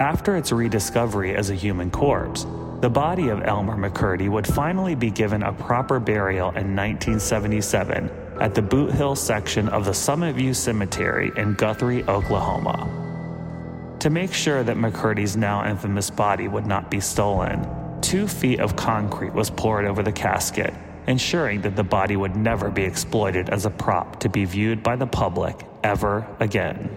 After 0.00 0.36
its 0.36 0.50
rediscovery 0.50 1.36
as 1.36 1.50
a 1.50 1.54
human 1.54 1.88
corpse, 1.88 2.46
the 2.80 2.90
body 2.90 3.28
of 3.28 3.42
Elmer 3.44 3.76
McCurdy 3.76 4.28
would 4.28 4.46
finally 4.46 4.96
be 4.96 5.10
given 5.10 5.44
a 5.44 5.52
proper 5.52 6.00
burial 6.00 6.48
in 6.48 6.74
1977 6.74 8.10
at 8.40 8.56
the 8.56 8.62
Boot 8.62 8.92
Hill 8.92 9.14
section 9.14 9.68
of 9.68 9.84
the 9.84 9.94
Summit 9.94 10.34
View 10.34 10.52
Cemetery 10.52 11.30
in 11.36 11.54
Guthrie, 11.54 12.02
Oklahoma. 12.04 12.90
To 14.00 14.10
make 14.10 14.34
sure 14.34 14.64
that 14.64 14.76
McCurdy's 14.76 15.36
now 15.36 15.64
infamous 15.64 16.10
body 16.10 16.48
would 16.48 16.66
not 16.66 16.90
be 16.90 16.98
stolen, 16.98 17.64
two 18.02 18.26
feet 18.26 18.58
of 18.58 18.74
concrete 18.74 19.32
was 19.32 19.48
poured 19.48 19.84
over 19.84 20.02
the 20.02 20.12
casket, 20.12 20.74
ensuring 21.06 21.62
that 21.62 21.76
the 21.76 21.84
body 21.84 22.16
would 22.16 22.34
never 22.34 22.68
be 22.68 22.82
exploited 22.82 23.48
as 23.48 23.64
a 23.64 23.70
prop 23.70 24.18
to 24.20 24.28
be 24.28 24.44
viewed 24.44 24.82
by 24.82 24.96
the 24.96 25.06
public 25.06 25.64
ever 25.84 26.26
again. 26.40 26.96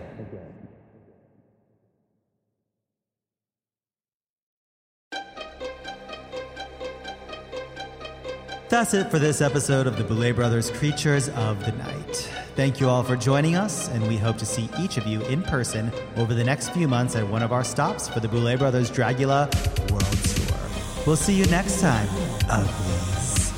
That's 8.78 8.94
it 8.94 9.10
for 9.10 9.18
this 9.18 9.42
episode 9.42 9.88
of 9.88 9.98
the 9.98 10.04
Boulet 10.04 10.36
Brothers 10.36 10.70
Creatures 10.70 11.30
of 11.30 11.66
the 11.66 11.72
Night. 11.72 12.16
Thank 12.56 12.80
you 12.80 12.88
all 12.88 13.02
for 13.02 13.16
joining 13.16 13.56
us, 13.56 13.90
and 13.90 14.08
we 14.08 14.18
hope 14.18 14.38
to 14.38 14.46
see 14.46 14.70
each 14.80 14.98
of 14.98 15.08
you 15.08 15.24
in 15.24 15.42
person 15.42 15.92
over 16.16 16.36
the 16.36 16.44
next 16.44 16.70
few 16.74 16.88
months 16.88 17.16
at 17.16 17.28
one 17.28 17.42
of 17.42 17.52
our 17.52 17.64
stops 17.64 18.08
for 18.08 18.20
the 18.20 18.28
Boulet 18.28 18.60
Brothers 18.60 18.92
Dragula 18.92 19.50
World 19.92 20.04
Tour. 20.26 20.60
We'll 21.08 21.16
see 21.16 21.34
you 21.34 21.46
next 21.46 21.82
time, 21.82 22.08
Uglies. 22.52 23.52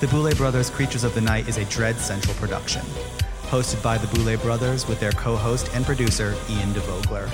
The 0.00 0.08
Boulet 0.08 0.36
Brothers 0.36 0.68
Creatures 0.68 1.02
of 1.02 1.14
the 1.14 1.22
Night 1.22 1.48
is 1.48 1.56
a 1.56 1.64
Dread 1.64 1.96
Central 1.96 2.34
production, 2.34 2.82
hosted 3.44 3.82
by 3.82 3.96
the 3.96 4.08
Boulet 4.08 4.42
Brothers 4.42 4.86
with 4.88 5.00
their 5.00 5.12
co-host 5.12 5.74
and 5.74 5.86
producer 5.86 6.36
Ian 6.50 6.74
DeVogler. 6.74 7.30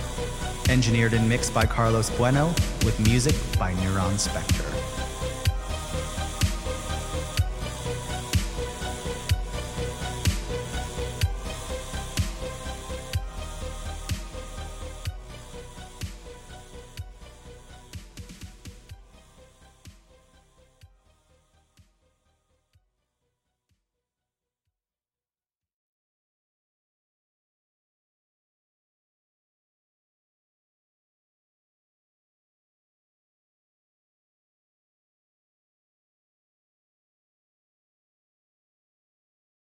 Engineered 0.70 1.12
and 1.12 1.28
mixed 1.28 1.52
by 1.52 1.66
Carlos 1.66 2.08
Bueno, 2.10 2.50
with 2.84 3.00
music 3.00 3.34
by 3.58 3.72
Neuron 3.74 4.16
Spectre. 4.16 4.65